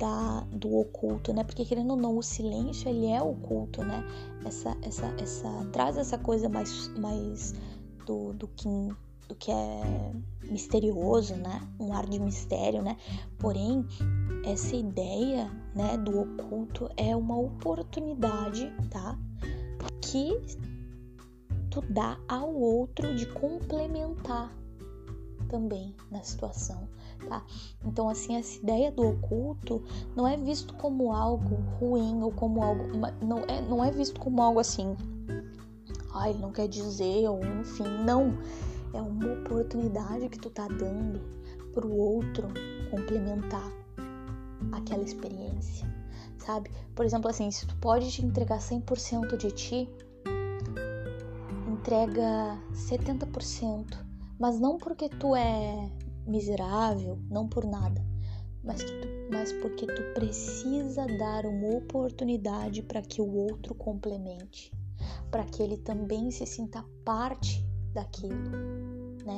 da, 0.00 0.40
do 0.50 0.78
oculto, 0.78 1.32
né? 1.34 1.44
Porque 1.44 1.62
querendo 1.62 1.90
ou 1.90 1.96
não, 1.96 2.16
o 2.16 2.22
silêncio 2.22 2.88
ele 2.88 3.06
é 3.06 3.22
oculto, 3.22 3.84
né? 3.84 4.02
Essa, 4.46 4.74
essa, 4.80 5.06
essa 5.20 5.48
traz 5.72 5.98
essa 5.98 6.16
coisa 6.16 6.48
mais, 6.48 6.88
mais 6.98 7.54
do, 8.06 8.32
do 8.32 8.48
que 8.48 8.66
do 9.30 9.34
que 9.36 9.50
é 9.50 10.12
misterioso, 10.50 11.36
né? 11.36 11.62
Um 11.78 11.94
ar 11.94 12.04
de 12.06 12.18
mistério, 12.18 12.82
né? 12.82 12.96
Porém, 13.38 13.86
essa 14.44 14.74
ideia, 14.74 15.48
né, 15.74 15.96
do 15.96 16.20
oculto 16.20 16.90
é 16.96 17.14
uma 17.14 17.38
oportunidade, 17.38 18.72
tá? 18.90 19.16
Que 20.02 20.36
tu 21.70 21.80
dá 21.88 22.18
ao 22.28 22.52
outro 22.52 23.14
de 23.14 23.26
complementar 23.26 24.52
também 25.48 25.94
na 26.10 26.22
situação, 26.24 26.88
tá? 27.28 27.44
Então, 27.84 28.08
assim, 28.08 28.34
essa 28.36 28.58
ideia 28.58 28.90
do 28.90 29.06
oculto 29.06 29.80
não 30.16 30.26
é 30.26 30.36
visto 30.36 30.74
como 30.74 31.12
algo 31.12 31.54
ruim 31.78 32.20
ou 32.20 32.32
como 32.32 32.62
algo. 32.64 32.82
Não 33.22 33.38
é, 33.46 33.62
não 33.62 33.84
é 33.84 33.92
visto 33.92 34.18
como 34.18 34.42
algo 34.42 34.58
assim. 34.58 34.96
Ai, 36.12 36.30
ele 36.30 36.40
não 36.40 36.50
quer 36.50 36.66
dizer, 36.66 37.28
ou 37.28 37.44
enfim, 37.44 37.86
não. 38.04 38.36
É 38.92 39.00
uma 39.00 39.32
oportunidade 39.34 40.28
que 40.28 40.38
tu 40.38 40.50
tá 40.50 40.66
dando 40.66 41.20
pro 41.72 41.92
outro 41.92 42.48
complementar 42.90 43.70
aquela 44.72 45.02
experiência, 45.02 45.86
sabe? 46.38 46.70
Por 46.94 47.04
exemplo, 47.04 47.30
assim, 47.30 47.50
se 47.50 47.66
tu 47.66 47.76
pode 47.76 48.10
te 48.10 48.24
entregar 48.24 48.58
100% 48.58 49.36
de 49.36 49.50
ti, 49.52 49.88
entrega 51.68 52.58
70%, 52.72 53.96
mas 54.38 54.58
não 54.58 54.76
porque 54.76 55.08
tu 55.08 55.34
é 55.36 55.90
miserável, 56.26 57.18
não 57.30 57.48
por 57.48 57.64
nada, 57.64 58.04
mas, 58.62 58.82
tu, 58.82 58.92
mas 59.30 59.52
porque 59.54 59.86
tu 59.86 60.02
precisa 60.14 61.06
dar 61.06 61.46
uma 61.46 61.76
oportunidade 61.76 62.82
para 62.82 63.00
que 63.02 63.22
o 63.22 63.32
outro 63.32 63.74
complemente, 63.74 64.72
para 65.30 65.44
que 65.44 65.62
ele 65.62 65.76
também 65.78 66.30
se 66.30 66.44
sinta 66.44 66.84
parte 67.04 67.69
daquilo, 67.92 68.34
né? 69.24 69.36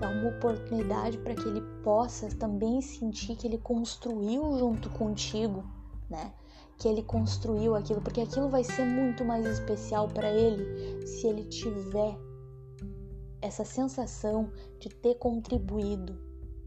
Dá 0.00 0.08
uma 0.08 0.30
oportunidade 0.30 1.18
para 1.18 1.34
que 1.34 1.46
ele 1.46 1.60
possa 1.82 2.28
também 2.36 2.80
sentir 2.80 3.36
que 3.36 3.46
ele 3.46 3.58
construiu 3.58 4.58
junto 4.58 4.88
contigo, 4.90 5.64
né? 6.08 6.32
Que 6.78 6.88
ele 6.88 7.02
construiu 7.02 7.74
aquilo, 7.74 8.00
porque 8.00 8.22
aquilo 8.22 8.48
vai 8.48 8.64
ser 8.64 8.86
muito 8.86 9.24
mais 9.24 9.44
especial 9.46 10.08
para 10.08 10.30
ele 10.30 11.06
se 11.06 11.26
ele 11.26 11.44
tiver 11.44 12.18
essa 13.42 13.64
sensação 13.64 14.50
de 14.78 14.88
ter 14.88 15.14
contribuído, 15.16 16.18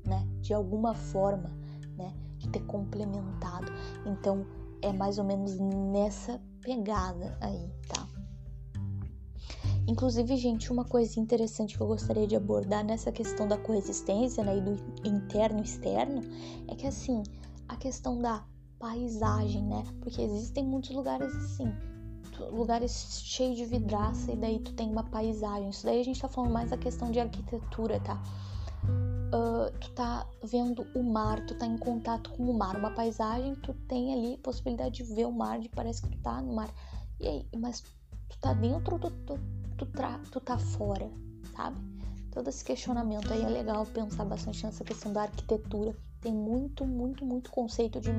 né, 0.06 0.28
de 0.42 0.54
alguma 0.54 0.94
forma, 0.94 1.50
né, 1.96 2.14
de 2.38 2.50
ter 2.50 2.62
complementado. 2.62 3.72
Então 4.06 4.46
é 4.82 4.92
mais 4.92 5.18
ou 5.18 5.24
menos 5.24 5.58
nessa 5.60 6.42
pegada 6.62 7.38
aí, 7.42 7.72
tá? 7.88 8.08
Inclusive, 9.88 10.38
gente, 10.38 10.72
uma 10.72 10.86
coisa 10.86 11.20
interessante 11.20 11.76
que 11.76 11.84
eu 11.84 11.88
gostaria 11.88 12.26
de 12.26 12.36
abordar 12.36 12.86
nessa 12.86 13.12
questão 13.12 13.48
da 13.48 13.58
coexistência, 13.58 14.44
né, 14.44 14.58
e 14.58 14.62
do 14.62 14.72
interno 15.06 15.60
e 15.60 15.64
externo, 15.64 16.22
é 16.68 16.76
que 16.76 16.88
assim, 16.88 17.22
a 17.68 17.76
questão 17.76 18.22
da 18.22 18.46
paisagem, 18.80 19.64
né? 19.64 19.84
Porque 20.02 20.22
existem 20.22 20.66
muitos 20.66 20.92
lugares 20.92 21.34
assim, 21.36 21.74
lugares 22.52 23.22
cheios 23.24 23.56
de 23.56 23.66
vidraça 23.66 24.32
e 24.32 24.36
daí 24.36 24.60
tu 24.60 24.74
tem 24.74 24.90
uma 24.90 25.04
paisagem. 25.04 25.70
Isso 25.70 25.86
daí 25.86 26.02
a 26.02 26.04
gente 26.04 26.20
tá 26.20 26.28
falando 26.28 26.52
mais 26.52 26.70
da 26.70 26.78
questão 26.78 27.12
de 27.12 27.20
arquitetura, 27.20 28.00
tá? 28.02 28.22
Uh, 29.34 29.72
tu 29.80 29.90
tá 29.92 30.28
vendo 30.44 30.86
o 30.94 31.02
mar, 31.02 31.46
tu 31.46 31.56
tá 31.56 31.66
em 31.66 31.78
contato 31.78 32.30
com 32.32 32.44
o 32.44 32.58
mar, 32.58 32.76
uma 32.76 32.92
paisagem, 32.92 33.56
tu 33.56 33.74
tem 33.88 34.14
ali 34.14 34.38
possibilidade 34.38 34.96
de 34.96 35.04
ver 35.04 35.26
o 35.26 35.32
mar, 35.32 35.60
de 35.60 35.70
parece 35.70 36.02
que 36.02 36.10
tu 36.10 36.18
tá 36.20 36.42
no 36.42 36.54
mar. 36.54 36.70
E 37.20 37.28
aí, 37.28 37.48
mas 37.58 37.82
tu 37.82 38.38
tá 38.40 38.54
dentro 38.54 38.96
ou 38.96 39.00
tu, 39.00 39.40
tu, 39.78 39.86
tra, 39.86 40.20
tu 40.32 40.40
tá 40.40 40.58
fora, 40.58 41.10
sabe? 41.56 41.78
Todo 42.32 42.50
esse 42.50 42.64
questionamento 42.64 43.32
aí 43.32 43.44
é 43.44 43.50
legal 43.50 43.86
pensar 43.86 44.26
bastante 44.26 44.66
nessa 44.66 44.84
questão 44.84 45.14
da 45.14 45.24
arquitetura. 45.24 45.96
Tem 46.20 46.34
muito, 46.34 46.86
muito, 46.86 47.26
muito 47.26 47.52
conceito 47.52 48.00
de 48.00 48.10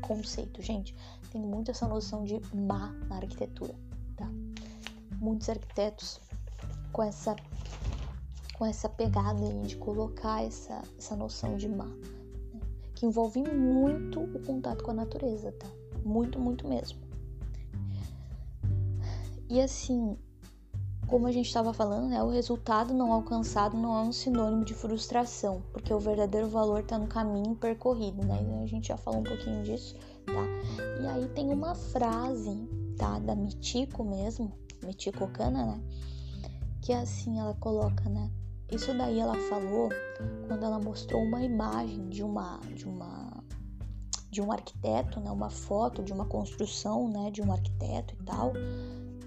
conceito, 0.00 0.60
gente 0.60 0.94
tem 1.32 1.40
muito 1.40 1.70
essa 1.70 1.88
noção 1.88 2.24
de 2.24 2.38
má 2.54 2.92
na 3.08 3.16
arquitetura, 3.16 3.74
tá? 4.16 4.28
Muitos 5.18 5.48
arquitetos 5.48 6.20
com 6.92 7.02
essa 7.02 7.34
com 8.58 8.66
essa 8.66 8.88
pegada 8.88 9.42
aí 9.42 9.62
de 9.62 9.76
colocar 9.76 10.44
essa, 10.44 10.82
essa 10.98 11.16
noção 11.16 11.56
de 11.56 11.68
má, 11.68 11.86
né? 11.86 12.60
que 12.94 13.06
envolve 13.06 13.42
muito 13.42 14.20
o 14.20 14.38
contato 14.44 14.84
com 14.84 14.90
a 14.90 14.94
natureza, 14.94 15.50
tá? 15.52 15.66
Muito, 16.04 16.38
muito 16.38 16.68
mesmo. 16.68 17.00
E 19.48 19.60
assim, 19.60 20.16
como 21.12 21.26
a 21.26 21.30
gente 21.30 21.44
estava 21.44 21.74
falando, 21.74 22.08
né, 22.08 22.22
o 22.22 22.30
resultado 22.30 22.94
não 22.94 23.12
alcançado 23.12 23.76
não 23.76 23.98
é 23.98 24.00
um 24.00 24.12
sinônimo 24.12 24.64
de 24.64 24.72
frustração, 24.72 25.62
porque 25.70 25.92
o 25.92 25.98
verdadeiro 25.98 26.48
valor 26.48 26.80
está 26.80 26.98
no 26.98 27.06
caminho 27.06 27.54
percorrido, 27.54 28.24
né? 28.24 28.62
A 28.62 28.66
gente 28.66 28.88
já 28.88 28.96
falou 28.96 29.20
um 29.20 29.22
pouquinho 29.22 29.62
disso 29.62 29.94
tá? 30.24 31.02
E 31.02 31.06
aí 31.06 31.28
tem 31.34 31.52
uma 31.52 31.74
frase, 31.74 32.66
tá? 32.96 33.18
Da 33.18 33.34
Mitiko 33.34 34.02
mesmo, 34.02 34.56
Mitiko 34.82 35.28
Kana, 35.28 35.66
né? 35.66 35.82
Que 36.80 36.94
é 36.94 37.00
assim 37.00 37.38
ela 37.38 37.52
coloca, 37.56 38.08
né? 38.08 38.30
Isso 38.70 38.96
daí 38.96 39.18
ela 39.18 39.36
falou 39.50 39.90
quando 40.48 40.64
ela 40.64 40.80
mostrou 40.80 41.22
uma 41.22 41.42
imagem 41.42 42.08
de 42.08 42.22
uma 42.22 42.58
de 42.74 42.86
uma 42.86 43.44
de 44.30 44.40
um 44.40 44.50
arquiteto, 44.50 45.20
né? 45.20 45.30
Uma 45.30 45.50
foto 45.50 46.02
de 46.02 46.10
uma 46.10 46.24
construção, 46.24 47.06
né? 47.06 47.30
De 47.30 47.42
um 47.42 47.52
arquiteto 47.52 48.14
e 48.18 48.24
tal. 48.24 48.52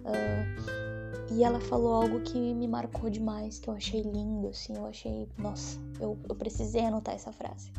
Uh, 0.02 0.95
e 1.32 1.44
ela 1.44 1.60
falou 1.60 1.94
algo 1.94 2.22
que 2.22 2.38
me 2.54 2.68
marcou 2.68 3.10
demais, 3.10 3.60
que 3.60 3.70
eu 3.70 3.74
achei 3.74 4.02
lindo, 4.02 4.48
assim, 4.48 4.76
eu 4.76 4.86
achei, 4.86 5.28
nossa, 5.38 5.80
eu, 6.00 6.18
eu 6.30 6.36
precisei 6.36 6.86
anotar 6.86 7.16
essa 7.16 7.32
frase 7.32 7.72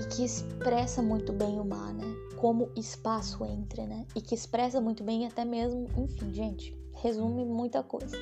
e 0.00 0.06
que 0.06 0.24
expressa 0.24 1.02
muito 1.02 1.32
bem 1.32 1.60
o 1.60 1.64
mar, 1.64 1.92
né? 1.92 2.04
Como 2.36 2.70
espaço 2.74 3.44
entre, 3.44 3.86
né? 3.86 4.06
E 4.16 4.20
que 4.20 4.34
expressa 4.34 4.80
muito 4.80 5.04
bem 5.04 5.26
até 5.26 5.44
mesmo, 5.44 5.86
enfim, 5.96 6.32
gente, 6.32 6.76
resume 6.94 7.44
muita 7.44 7.82
coisa. 7.82 8.16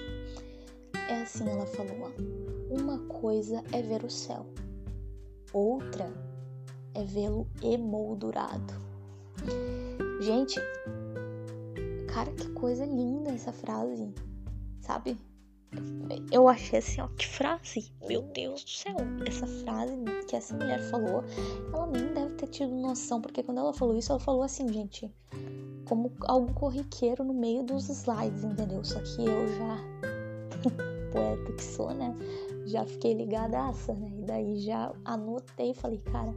É 1.08 1.22
assim 1.22 1.48
ela 1.48 1.66
falou, 1.66 1.96
ó. 2.02 2.74
Uma 2.74 2.98
coisa 3.06 3.62
é 3.72 3.80
ver 3.80 4.04
o 4.04 4.10
céu, 4.10 4.44
outra 5.52 6.12
é 6.94 7.04
vê-lo 7.04 7.46
emoldurado. 7.62 8.74
Gente, 10.20 10.60
cara, 12.18 12.32
que 12.32 12.48
coisa 12.50 12.84
linda 12.84 13.30
essa 13.30 13.52
frase, 13.52 14.12
sabe? 14.80 15.16
eu 16.32 16.48
achei 16.48 16.78
assim, 16.78 17.00
ó, 17.02 17.08
que 17.08 17.26
frase, 17.26 17.92
meu 18.08 18.22
Deus 18.22 18.64
do 18.64 18.70
céu, 18.70 18.96
essa 19.26 19.46
frase 19.46 19.92
que 20.26 20.34
essa 20.34 20.56
mulher 20.56 20.80
falou, 20.90 21.22
ela 21.72 21.86
nem 21.86 22.12
deve 22.14 22.34
ter 22.36 22.46
tido 22.46 22.74
noção, 22.74 23.20
porque 23.20 23.42
quando 23.42 23.58
ela 23.58 23.72
falou 23.72 23.94
isso, 23.94 24.10
ela 24.10 24.18
falou 24.18 24.42
assim, 24.42 24.66
gente, 24.72 25.14
como 25.86 26.10
algo 26.26 26.52
corriqueiro 26.54 27.22
no 27.22 27.34
meio 27.34 27.62
dos 27.62 27.88
slides, 27.90 28.42
entendeu? 28.42 28.82
Só 28.82 28.98
que 29.00 29.26
eu 29.26 29.46
já, 29.46 29.76
poeta 31.12 31.52
que 31.52 31.62
sou, 31.62 31.92
né, 31.92 32.14
já 32.64 32.84
fiquei 32.86 33.12
ligadaça, 33.12 33.92
né, 33.92 34.10
e 34.18 34.22
daí 34.22 34.58
já 34.60 34.90
anotei 35.04 35.72
e 35.72 35.74
falei, 35.74 35.98
cara, 35.98 36.34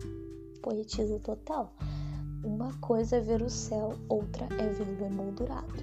poetisa 0.62 1.18
total. 1.20 1.74
Uma 2.44 2.74
coisa 2.80 3.18
é 3.18 3.20
ver 3.20 3.42
o 3.42 3.50
céu, 3.50 3.94
outra 4.10 4.48
é 4.58 4.70
vê-lo 4.70 5.06
emoldurado. 5.06 5.74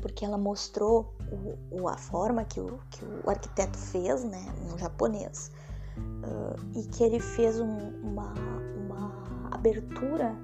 porque 0.00 0.24
ela 0.24 0.38
mostrou 0.38 1.12
o, 1.32 1.80
o, 1.82 1.88
a 1.88 1.96
forma 1.96 2.44
que 2.44 2.60
o, 2.60 2.78
que 2.90 3.04
o 3.04 3.28
arquiteto 3.28 3.76
fez, 3.76 4.22
né, 4.24 4.44
no 4.70 4.78
japonês, 4.78 5.50
uh, 5.98 6.78
e 6.78 6.86
que 6.86 7.02
ele 7.02 7.18
fez 7.18 7.58
um, 7.60 7.90
uma, 8.02 8.32
uma 8.76 9.48
abertura 9.50 10.36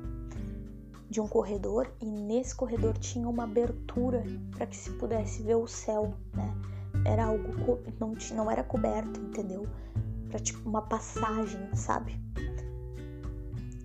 de 1.09 1.21
um 1.21 1.29
corredor 1.29 1.89
e 2.01 2.07
nesse 2.07 2.55
corredor 2.55 2.99
tinha 2.99 3.29
uma 3.29 3.45
abertura 3.45 4.25
para 4.51 4.67
que 4.67 4.77
se 4.77 4.91
pudesse 4.91 5.43
ver 5.43 5.55
o 5.55 5.67
céu, 5.69 6.13
né? 6.35 6.53
Era 7.05 7.27
algo 7.27 7.79
não 8.01 8.15
não 8.35 8.51
era 8.51 8.65
coberto, 8.65 9.21
entendeu? 9.21 9.65
Para 10.29 10.41
tipo 10.41 10.69
uma 10.69 10.83
passagem, 10.83 11.73
sabe? 11.75 12.21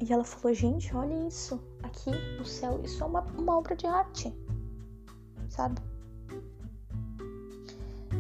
E 0.02 0.14
ela 0.14 0.24
falou: 0.24 0.56
"Gente, 0.56 0.95
olha 0.95 1.28
isso 1.28 1.62
aqui, 1.84 2.12
o 2.39 2.45
céu, 2.45 2.82
isso 2.84 3.04
é 3.04 3.06
uma, 3.06 3.22
uma 3.38 3.58
obra 3.58 3.76
de 3.76 3.86
arte, 3.86 4.34
sabe? 5.50 5.82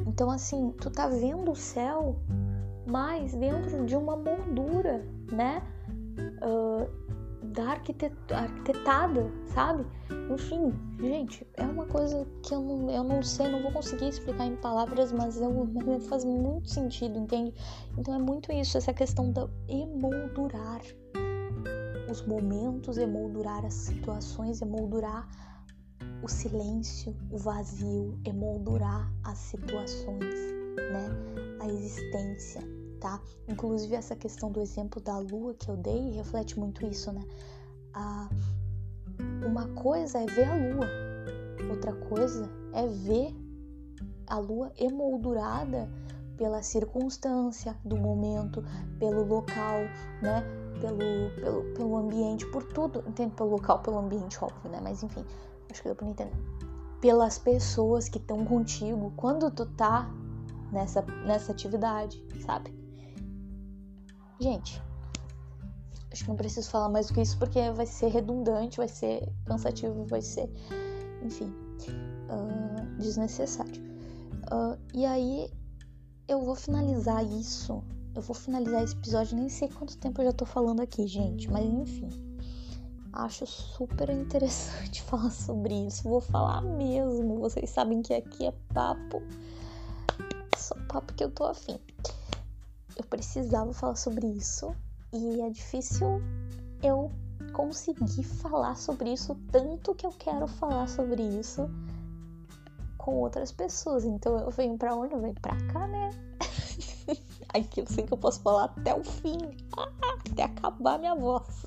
Então, 0.05 0.29
assim, 0.29 0.73
tu 0.81 0.89
tá 0.89 1.07
vendo 1.07 1.51
o 1.51 1.55
céu, 1.55 2.17
mas 2.85 3.33
dentro 3.33 3.85
de 3.85 3.95
uma 3.95 4.17
moldura, 4.17 5.05
né? 5.31 5.63
Uh, 6.41 7.09
da 7.53 7.71
arquitet 7.71 8.13
arquitetada, 8.31 9.31
sabe? 9.45 9.85
Enfim, 10.29 10.73
gente, 10.99 11.47
é 11.55 11.63
uma 11.63 11.85
coisa 11.85 12.27
que 12.43 12.53
eu 12.53 12.61
não, 12.61 12.89
eu 12.89 13.03
não 13.03 13.23
sei, 13.23 13.49
não 13.49 13.61
vou 13.61 13.71
conseguir 13.71 14.09
explicar 14.09 14.45
em 14.45 14.55
palavras, 14.57 15.11
mas, 15.11 15.39
eu, 15.39 15.67
faz 16.09 16.25
muito 16.25 16.69
sentido, 16.69 17.17
entende? 17.17 17.53
Então 17.97 18.13
é 18.13 18.19
muito 18.19 18.51
isso, 18.51 18.77
essa 18.77 18.93
questão 18.93 19.31
da 19.31 19.47
emoldurar 19.67 20.81
os 22.09 22.25
momentos, 22.25 22.97
emoldurar 22.97 23.65
as 23.65 23.73
situações, 23.73 24.61
emoldurar 24.61 25.27
o 26.21 26.27
silêncio, 26.27 27.15
o 27.31 27.37
vazio, 27.37 28.19
emoldurar 28.25 29.11
as 29.23 29.37
situações, 29.37 30.35
né? 30.75 31.09
A 31.61 31.67
existência, 31.67 32.61
tá? 32.99 33.21
Inclusive 33.47 33.95
essa 33.95 34.15
questão 34.15 34.51
do 34.51 34.59
exemplo 34.59 35.01
da 35.01 35.17
lua 35.19 35.53
que 35.53 35.69
eu 35.69 35.77
dei 35.77 36.11
reflete 36.11 36.59
muito 36.59 36.85
isso, 36.85 37.11
né? 37.11 37.23
Ah, 37.93 38.29
uma 39.45 39.67
coisa 39.69 40.19
é 40.19 40.25
ver 40.25 40.45
a 40.45 40.55
lua, 40.55 40.87
outra 41.69 41.93
coisa 41.93 42.49
é 42.73 42.87
ver 42.87 43.35
a 44.27 44.37
lua 44.39 44.71
emoldurada 44.77 45.89
pela 46.37 46.61
circunstância 46.61 47.75
do 47.83 47.97
momento, 47.97 48.63
pelo 48.97 49.23
local, 49.25 49.79
né? 50.21 50.58
Pelo, 50.79 51.31
pelo, 51.35 51.63
pelo 51.73 51.97
ambiente, 51.97 52.45
por 52.47 52.63
tudo, 52.63 53.03
entende? 53.07 53.33
Pelo 53.35 53.49
local, 53.49 53.79
pelo 53.79 53.97
ambiente, 53.97 54.37
óbvio, 54.41 54.71
né? 54.71 54.79
Mas 54.81 55.03
enfim, 55.03 55.25
acho 55.69 55.81
que 55.81 55.87
deu 55.87 55.95
pra 55.95 56.07
entender. 56.07 56.37
Pelas 57.01 57.37
pessoas 57.37 58.07
que 58.07 58.17
estão 58.17 58.45
contigo 58.45 59.11
quando 59.15 59.49
tu 59.51 59.65
tá 59.65 60.09
nessa, 60.71 61.01
nessa 61.25 61.51
atividade, 61.51 62.23
sabe? 62.45 62.73
Gente, 64.39 64.81
acho 66.11 66.23
que 66.23 66.29
não 66.29 66.37
preciso 66.37 66.69
falar 66.69 66.89
mais 66.89 67.07
do 67.07 67.13
que 67.13 67.21
isso 67.21 67.37
porque 67.37 67.71
vai 67.71 67.85
ser 67.85 68.07
redundante, 68.07 68.77
vai 68.77 68.87
ser 68.87 69.27
cansativo, 69.45 70.05
vai 70.05 70.21
ser, 70.21 70.49
enfim, 71.21 71.53
uh, 72.29 72.97
desnecessário. 72.97 73.81
Uh, 74.51 74.77
e 74.93 75.05
aí 75.05 75.51
eu 76.27 76.41
vou 76.41 76.55
finalizar 76.55 77.23
isso. 77.25 77.83
Eu 78.15 78.21
vou 78.21 78.35
finalizar 78.35 78.83
esse 78.83 78.95
episódio, 78.95 79.37
nem 79.37 79.49
sei 79.49 79.67
quanto 79.69 79.97
tempo 79.97 80.21
eu 80.21 80.25
já 80.25 80.33
tô 80.33 80.45
falando 80.45 80.81
aqui, 80.81 81.07
gente, 81.07 81.49
mas 81.49 81.65
enfim. 81.65 82.09
Acho 83.13 83.45
super 83.45 84.09
interessante 84.09 85.01
falar 85.09 85.31
sobre 85.31 85.73
isso. 85.87 86.03
Vou 86.03 86.21
falar 86.21 86.61
mesmo. 86.61 87.39
Vocês 87.39 87.69
sabem 87.69 88.01
que 88.01 88.13
aqui 88.13 88.45
é 88.45 88.53
papo. 88.73 89.21
Só 90.57 90.75
papo 90.87 91.13
que 91.13 91.23
eu 91.23 91.31
tô 91.31 91.45
afim. 91.45 91.79
Eu 92.95 93.03
precisava 93.05 93.73
falar 93.73 93.95
sobre 93.95 94.27
isso 94.27 94.75
e 95.13 95.41
é 95.41 95.49
difícil 95.49 96.21
eu 96.83 97.11
conseguir 97.53 98.23
falar 98.23 98.75
sobre 98.75 99.13
isso 99.13 99.35
tanto 99.51 99.95
que 99.95 100.05
eu 100.05 100.11
quero 100.11 100.47
falar 100.47 100.87
sobre 100.87 101.23
isso 101.23 101.69
com 102.97 103.15
outras 103.15 103.51
pessoas. 103.51 104.03
Então 104.03 104.37
eu 104.37 104.51
venho 104.51 104.77
pra 104.77 104.95
onde? 104.95 105.13
Eu 105.13 105.21
venho 105.21 105.35
pra 105.41 105.55
cá, 105.71 105.87
né? 105.87 106.09
Aqui 107.53 107.81
eu 107.81 107.87
sei 107.87 108.03
que 108.03 108.13
eu 108.13 108.17
posso 108.17 108.41
falar 108.41 108.65
até 108.65 108.93
o 108.93 109.03
fim, 109.03 109.37
até 110.29 110.43
acabar 110.43 110.99
minha 110.99 111.15
voz. 111.15 111.65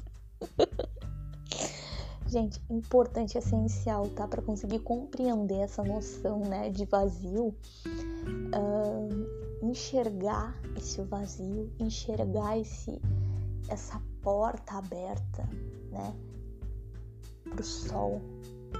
Gente, 2.32 2.62
importante, 2.70 3.36
essencial, 3.36 4.08
tá? 4.10 4.26
Para 4.26 4.40
conseguir 4.40 4.78
compreender 4.78 5.58
essa 5.58 5.82
noção, 5.82 6.40
né, 6.40 6.70
de 6.70 6.86
vazio, 6.86 7.48
uh, 7.48 9.62
enxergar 9.62 10.58
esse 10.74 11.02
vazio, 11.02 11.70
enxergar 11.78 12.58
esse, 12.58 12.98
essa 13.68 14.00
porta 14.22 14.76
aberta, 14.76 15.46
né, 15.90 16.16
pro 17.50 17.62
sol, 17.62 18.22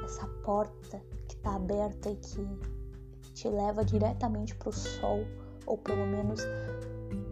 essa 0.03 0.26
porta 0.44 1.03
que 1.28 1.36
tá 1.36 1.57
aberta 1.57 2.11
e 2.11 2.16
que 2.16 2.48
te 3.34 3.48
leva 3.48 3.84
diretamente 3.84 4.55
pro 4.55 4.72
sol, 4.72 5.26
ou 5.66 5.76
pelo 5.76 6.07
menos 6.07 6.40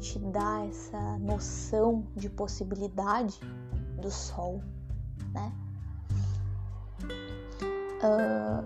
te 0.00 0.18
dá 0.18 0.64
essa 0.66 1.18
noção 1.18 2.06
de 2.16 2.28
possibilidade 2.28 3.38
do 4.00 4.10
sol, 4.10 4.62
né? 5.32 5.52
uh, 8.00 8.64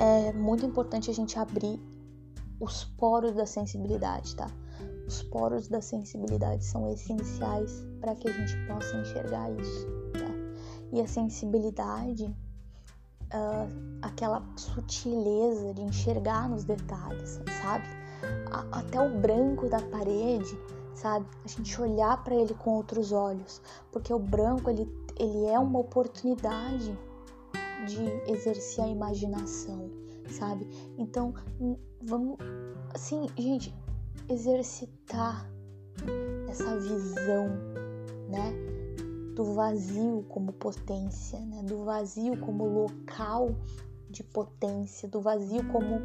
é 0.00 0.32
muito 0.32 0.64
importante 0.66 1.10
a 1.10 1.14
gente 1.14 1.38
abrir 1.38 1.80
os 2.60 2.84
poros 2.84 3.34
da 3.34 3.46
sensibilidade, 3.46 4.34
tá? 4.34 4.50
Os 5.06 5.22
poros 5.22 5.68
da 5.68 5.80
sensibilidade 5.80 6.64
são 6.64 6.88
essenciais 6.90 7.86
para 8.00 8.14
que 8.14 8.28
a 8.28 8.32
gente 8.32 8.54
possa 8.66 8.96
enxergar 8.96 9.50
isso, 9.52 9.86
tá? 10.12 10.28
E 10.92 11.00
a 11.00 11.06
sensibilidade, 11.06 12.24
uh, 12.24 13.98
aquela 14.02 14.42
sutileza 14.56 15.74
de 15.74 15.82
enxergar 15.82 16.48
nos 16.48 16.64
detalhes, 16.64 17.40
sabe? 17.62 17.97
Até 18.72 19.00
o 19.00 19.18
branco 19.18 19.68
da 19.68 19.80
parede, 19.80 20.58
sabe? 20.94 21.26
A 21.44 21.48
gente 21.48 21.80
olhar 21.80 22.22
para 22.22 22.34
ele 22.34 22.54
com 22.54 22.70
outros 22.70 23.12
olhos, 23.12 23.60
porque 23.92 24.12
o 24.12 24.18
branco 24.18 24.70
ele, 24.70 24.88
ele 25.18 25.46
é 25.46 25.58
uma 25.58 25.78
oportunidade 25.78 26.98
de 27.86 28.30
exercer 28.30 28.84
a 28.84 28.88
imaginação, 28.88 29.90
sabe? 30.30 30.68
Então, 30.98 31.32
vamos, 32.02 32.36
assim, 32.94 33.26
gente, 33.36 33.74
exercitar 34.28 35.48
essa 36.48 36.76
visão, 36.78 37.48
né? 38.28 38.52
Do 39.34 39.44
vazio 39.54 40.24
como 40.28 40.52
potência, 40.52 41.38
né? 41.38 41.62
Do 41.62 41.84
vazio 41.84 42.36
como 42.38 42.64
local 42.66 43.54
de 44.10 44.24
potência, 44.24 45.08
do 45.08 45.20
vazio 45.20 45.64
como 45.68 46.00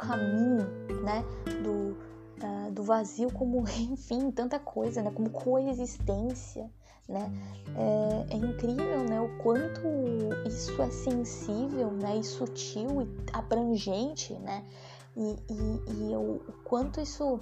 caminho, 0.00 0.66
né? 1.04 1.24
Do, 1.62 1.96
uh, 2.44 2.72
do 2.72 2.82
vazio 2.82 3.30
como, 3.32 3.64
enfim, 3.78 4.30
tanta 4.30 4.58
coisa, 4.58 5.02
né? 5.02 5.10
Como 5.10 5.30
coexistência, 5.30 6.70
né? 7.08 7.30
É, 7.76 8.34
é, 8.34 8.36
incrível, 8.36 9.04
né? 9.04 9.20
O 9.20 9.28
quanto 9.42 9.80
isso 10.46 10.80
é 10.80 10.90
sensível, 10.90 11.90
né? 11.90 12.18
E 12.18 12.24
sutil 12.24 13.02
e 13.02 13.08
abrangente, 13.32 14.32
né? 14.34 14.64
E, 15.16 15.36
e, 15.50 16.10
e 16.10 16.16
o, 16.16 16.36
o 16.48 16.52
quanto 16.64 17.00
isso 17.00 17.40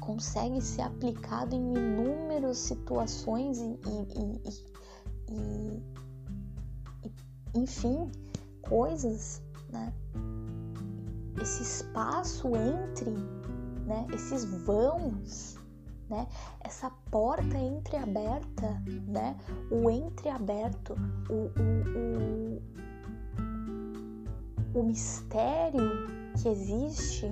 consegue 0.00 0.60
ser 0.60 0.82
aplicado 0.82 1.56
em 1.56 1.74
inúmeras 1.74 2.58
situações 2.58 3.58
e, 3.58 3.78
e, 3.84 4.40
e, 5.32 5.82
enfim, 7.56 8.08
coisas, 8.62 9.42
né? 9.70 9.92
Esse 11.40 11.62
espaço 11.62 12.48
entre, 12.56 13.10
né? 13.86 14.06
Esses 14.12 14.44
vãos, 14.44 15.56
né? 16.08 16.26
Essa 16.60 16.90
porta 17.10 17.56
entreaberta, 17.56 18.82
né? 19.06 19.36
O 19.70 19.90
entreaberto, 19.90 20.94
o, 21.28 21.50
o, 21.60 22.60
o, 24.74 24.80
o 24.80 24.82
mistério 24.82 25.90
que 26.40 26.48
existe 26.48 27.30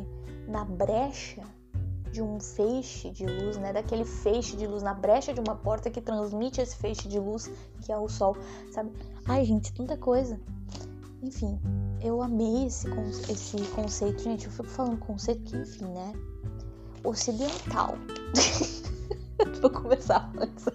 na 0.48 0.64
brecha 0.64 1.42
de 2.14 2.22
um 2.22 2.38
feixe 2.38 3.10
de 3.10 3.26
luz, 3.26 3.56
né? 3.56 3.72
Daquele 3.72 4.04
feixe 4.04 4.56
de 4.56 4.66
luz 4.66 4.82
na 4.82 4.94
brecha 4.94 5.34
de 5.34 5.40
uma 5.40 5.56
porta 5.56 5.90
que 5.90 6.00
transmite 6.00 6.60
esse 6.60 6.76
feixe 6.76 7.08
de 7.08 7.18
luz 7.18 7.50
que 7.82 7.90
é 7.90 7.98
o 7.98 8.08
sol, 8.08 8.36
sabe? 8.70 8.92
Ai, 9.26 9.44
gente, 9.44 9.72
tanta 9.72 9.96
coisa. 9.96 10.40
Enfim, 11.24 11.58
eu 12.02 12.22
amei 12.22 12.66
esse, 12.66 12.86
esse 13.30 13.56
conceito, 13.68 14.22
gente. 14.22 14.46
Eu 14.46 14.52
fico 14.52 14.68
falando 14.68 14.98
conceito 14.98 15.42
que, 15.42 15.56
enfim, 15.56 15.86
né? 15.86 16.12
ocidental. 17.04 17.96
Vou 19.60 19.70
começar 19.70 20.32
antes. 20.38 20.64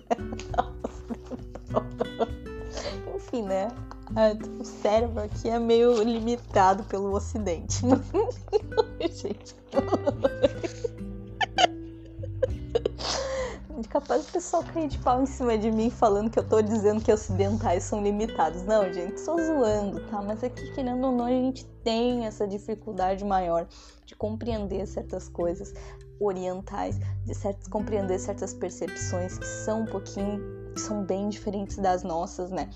Enfim, 3.15 3.43
né? 3.43 3.69
Ah, 4.15 4.31
o 4.59 4.65
cérebro 4.65 5.23
aqui 5.23 5.49
é 5.49 5.59
meio 5.59 6.01
limitado 6.01 6.83
pelo 6.85 7.13
ocidente. 7.13 7.81
Gente. 9.01 9.55
Capaz 13.89 14.23
do 14.27 14.31
pessoal 14.31 14.63
cair 14.63 14.87
de 14.87 14.99
pau 14.99 15.23
em 15.23 15.25
cima 15.25 15.57
de 15.57 15.71
mim 15.71 15.89
falando 15.89 16.29
que 16.29 16.37
eu 16.37 16.47
tô 16.47 16.61
dizendo 16.61 17.03
que 17.03 17.11
ocidentais 17.11 17.81
são 17.81 18.03
limitados. 18.03 18.61
Não, 18.61 18.93
gente, 18.93 19.19
só 19.19 19.35
zoando, 19.35 19.99
tá? 20.11 20.21
Mas 20.21 20.43
aqui, 20.43 20.71
querendo 20.73 21.07
ou 21.07 21.11
não, 21.11 21.25
a 21.25 21.31
gente 21.31 21.65
tem 21.83 22.27
essa 22.27 22.47
dificuldade 22.47 23.25
maior 23.25 23.67
de 24.05 24.15
compreender 24.15 24.85
certas 24.85 25.27
coisas 25.27 25.73
orientais, 26.19 26.99
de 27.25 27.33
certas, 27.33 27.67
compreender 27.67 28.19
certas 28.19 28.53
percepções 28.53 29.39
que 29.39 29.47
são 29.47 29.81
um 29.81 29.85
pouquinho, 29.87 30.39
que 30.75 30.81
são 30.81 31.03
bem 31.03 31.27
diferentes 31.27 31.77
das 31.77 32.03
nossas, 32.03 32.51
né? 32.51 32.69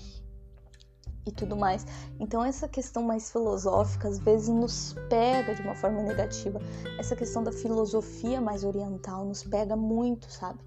e 1.26 1.32
tudo 1.32 1.56
mais. 1.56 1.86
Então 2.20 2.44
essa 2.44 2.68
questão 2.68 3.02
mais 3.02 3.30
filosófica 3.30 4.08
às 4.08 4.18
vezes 4.18 4.48
nos 4.48 4.94
pega 5.08 5.54
de 5.54 5.62
uma 5.62 5.74
forma 5.74 6.02
negativa. 6.02 6.60
Essa 6.98 7.16
questão 7.16 7.42
da 7.42 7.52
filosofia 7.52 8.40
mais 8.40 8.64
oriental 8.64 9.24
nos 9.24 9.42
pega 9.42 9.74
muito, 9.74 10.30
sabe? 10.30 10.58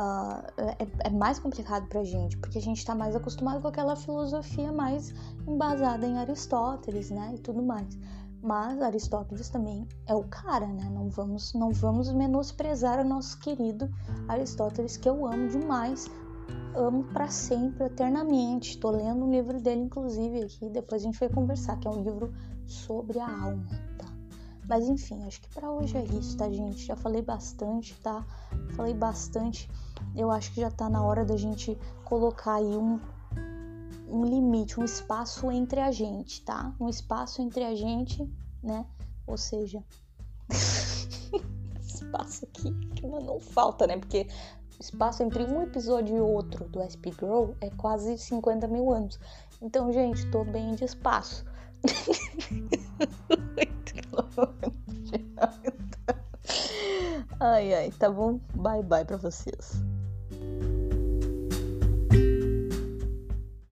Uh, 0.00 0.42
é, 0.56 1.08
é, 1.08 1.10
mais 1.10 1.38
complicado 1.38 1.86
pra 1.88 2.02
gente, 2.02 2.38
porque 2.38 2.56
a 2.56 2.62
gente 2.62 2.82
tá 2.82 2.94
mais 2.94 3.14
acostumado 3.14 3.60
com 3.60 3.68
aquela 3.68 3.94
filosofia 3.94 4.72
mais 4.72 5.12
embasada 5.46 6.06
em 6.06 6.16
Aristóteles, 6.16 7.10
né? 7.10 7.32
E 7.34 7.38
tudo 7.38 7.62
mais. 7.62 7.98
Mas 8.42 8.80
Aristóteles 8.80 9.50
também 9.50 9.86
é 10.06 10.14
o 10.14 10.24
cara, 10.24 10.66
né? 10.66 10.88
Não 10.90 11.10
vamos, 11.10 11.52
não 11.52 11.70
vamos 11.70 12.10
menosprezar 12.10 12.98
o 12.98 13.06
nosso 13.06 13.38
querido 13.40 13.90
Aristóteles, 14.26 14.96
que 14.96 15.06
eu 15.06 15.26
amo 15.26 15.48
demais 15.48 16.08
amo 16.74 17.04
para 17.04 17.28
sempre, 17.28 17.84
eternamente. 17.84 18.70
Estou 18.70 18.90
lendo 18.92 19.24
um 19.24 19.30
livro 19.30 19.60
dele, 19.60 19.82
inclusive, 19.82 20.42
aqui. 20.42 20.68
Depois 20.70 21.02
a 21.02 21.04
gente 21.04 21.18
vai 21.18 21.28
conversar, 21.28 21.78
que 21.78 21.86
é 21.86 21.90
um 21.90 22.02
livro 22.02 22.32
sobre 22.66 23.18
a 23.18 23.26
alma? 23.28 23.89
Mas 24.70 24.88
enfim, 24.88 25.24
acho 25.24 25.40
que 25.40 25.48
para 25.48 25.68
hoje 25.68 25.96
é 25.96 26.04
isso, 26.04 26.36
tá, 26.36 26.48
gente? 26.48 26.86
Já 26.86 26.94
falei 26.94 27.20
bastante, 27.20 27.92
tá? 28.00 28.24
Falei 28.76 28.94
bastante. 28.94 29.68
Eu 30.14 30.30
acho 30.30 30.54
que 30.54 30.60
já 30.60 30.70
tá 30.70 30.88
na 30.88 31.02
hora 31.02 31.24
da 31.24 31.36
gente 31.36 31.76
colocar 32.04 32.54
aí 32.54 32.76
um, 32.76 33.00
um 34.08 34.24
limite, 34.24 34.78
um 34.78 34.84
espaço 34.84 35.50
entre 35.50 35.80
a 35.80 35.90
gente, 35.90 36.42
tá? 36.42 36.72
Um 36.78 36.88
espaço 36.88 37.42
entre 37.42 37.64
a 37.64 37.74
gente, 37.74 38.32
né? 38.62 38.86
Ou 39.26 39.36
seja, 39.36 39.82
espaço 41.82 42.44
aqui 42.44 42.72
que 42.94 43.04
não 43.08 43.40
falta, 43.40 43.88
né? 43.88 43.96
Porque 43.96 44.28
espaço 44.78 45.24
entre 45.24 45.42
um 45.42 45.62
episódio 45.62 46.16
e 46.16 46.20
outro 46.20 46.68
do 46.68 46.80
SP 46.86 47.10
Grow 47.10 47.56
é 47.60 47.70
quase 47.70 48.16
50 48.16 48.68
mil 48.68 48.92
anos. 48.92 49.18
Então, 49.60 49.92
gente, 49.92 50.30
tô 50.30 50.44
bem 50.44 50.76
de 50.76 50.84
espaço. 50.84 51.44
ai, 57.40 57.74
ai, 57.74 57.90
tá 57.98 58.10
bom? 58.10 58.38
Bye, 58.54 58.82
bye 58.82 59.04
pra 59.04 59.16
vocês. 59.16 59.82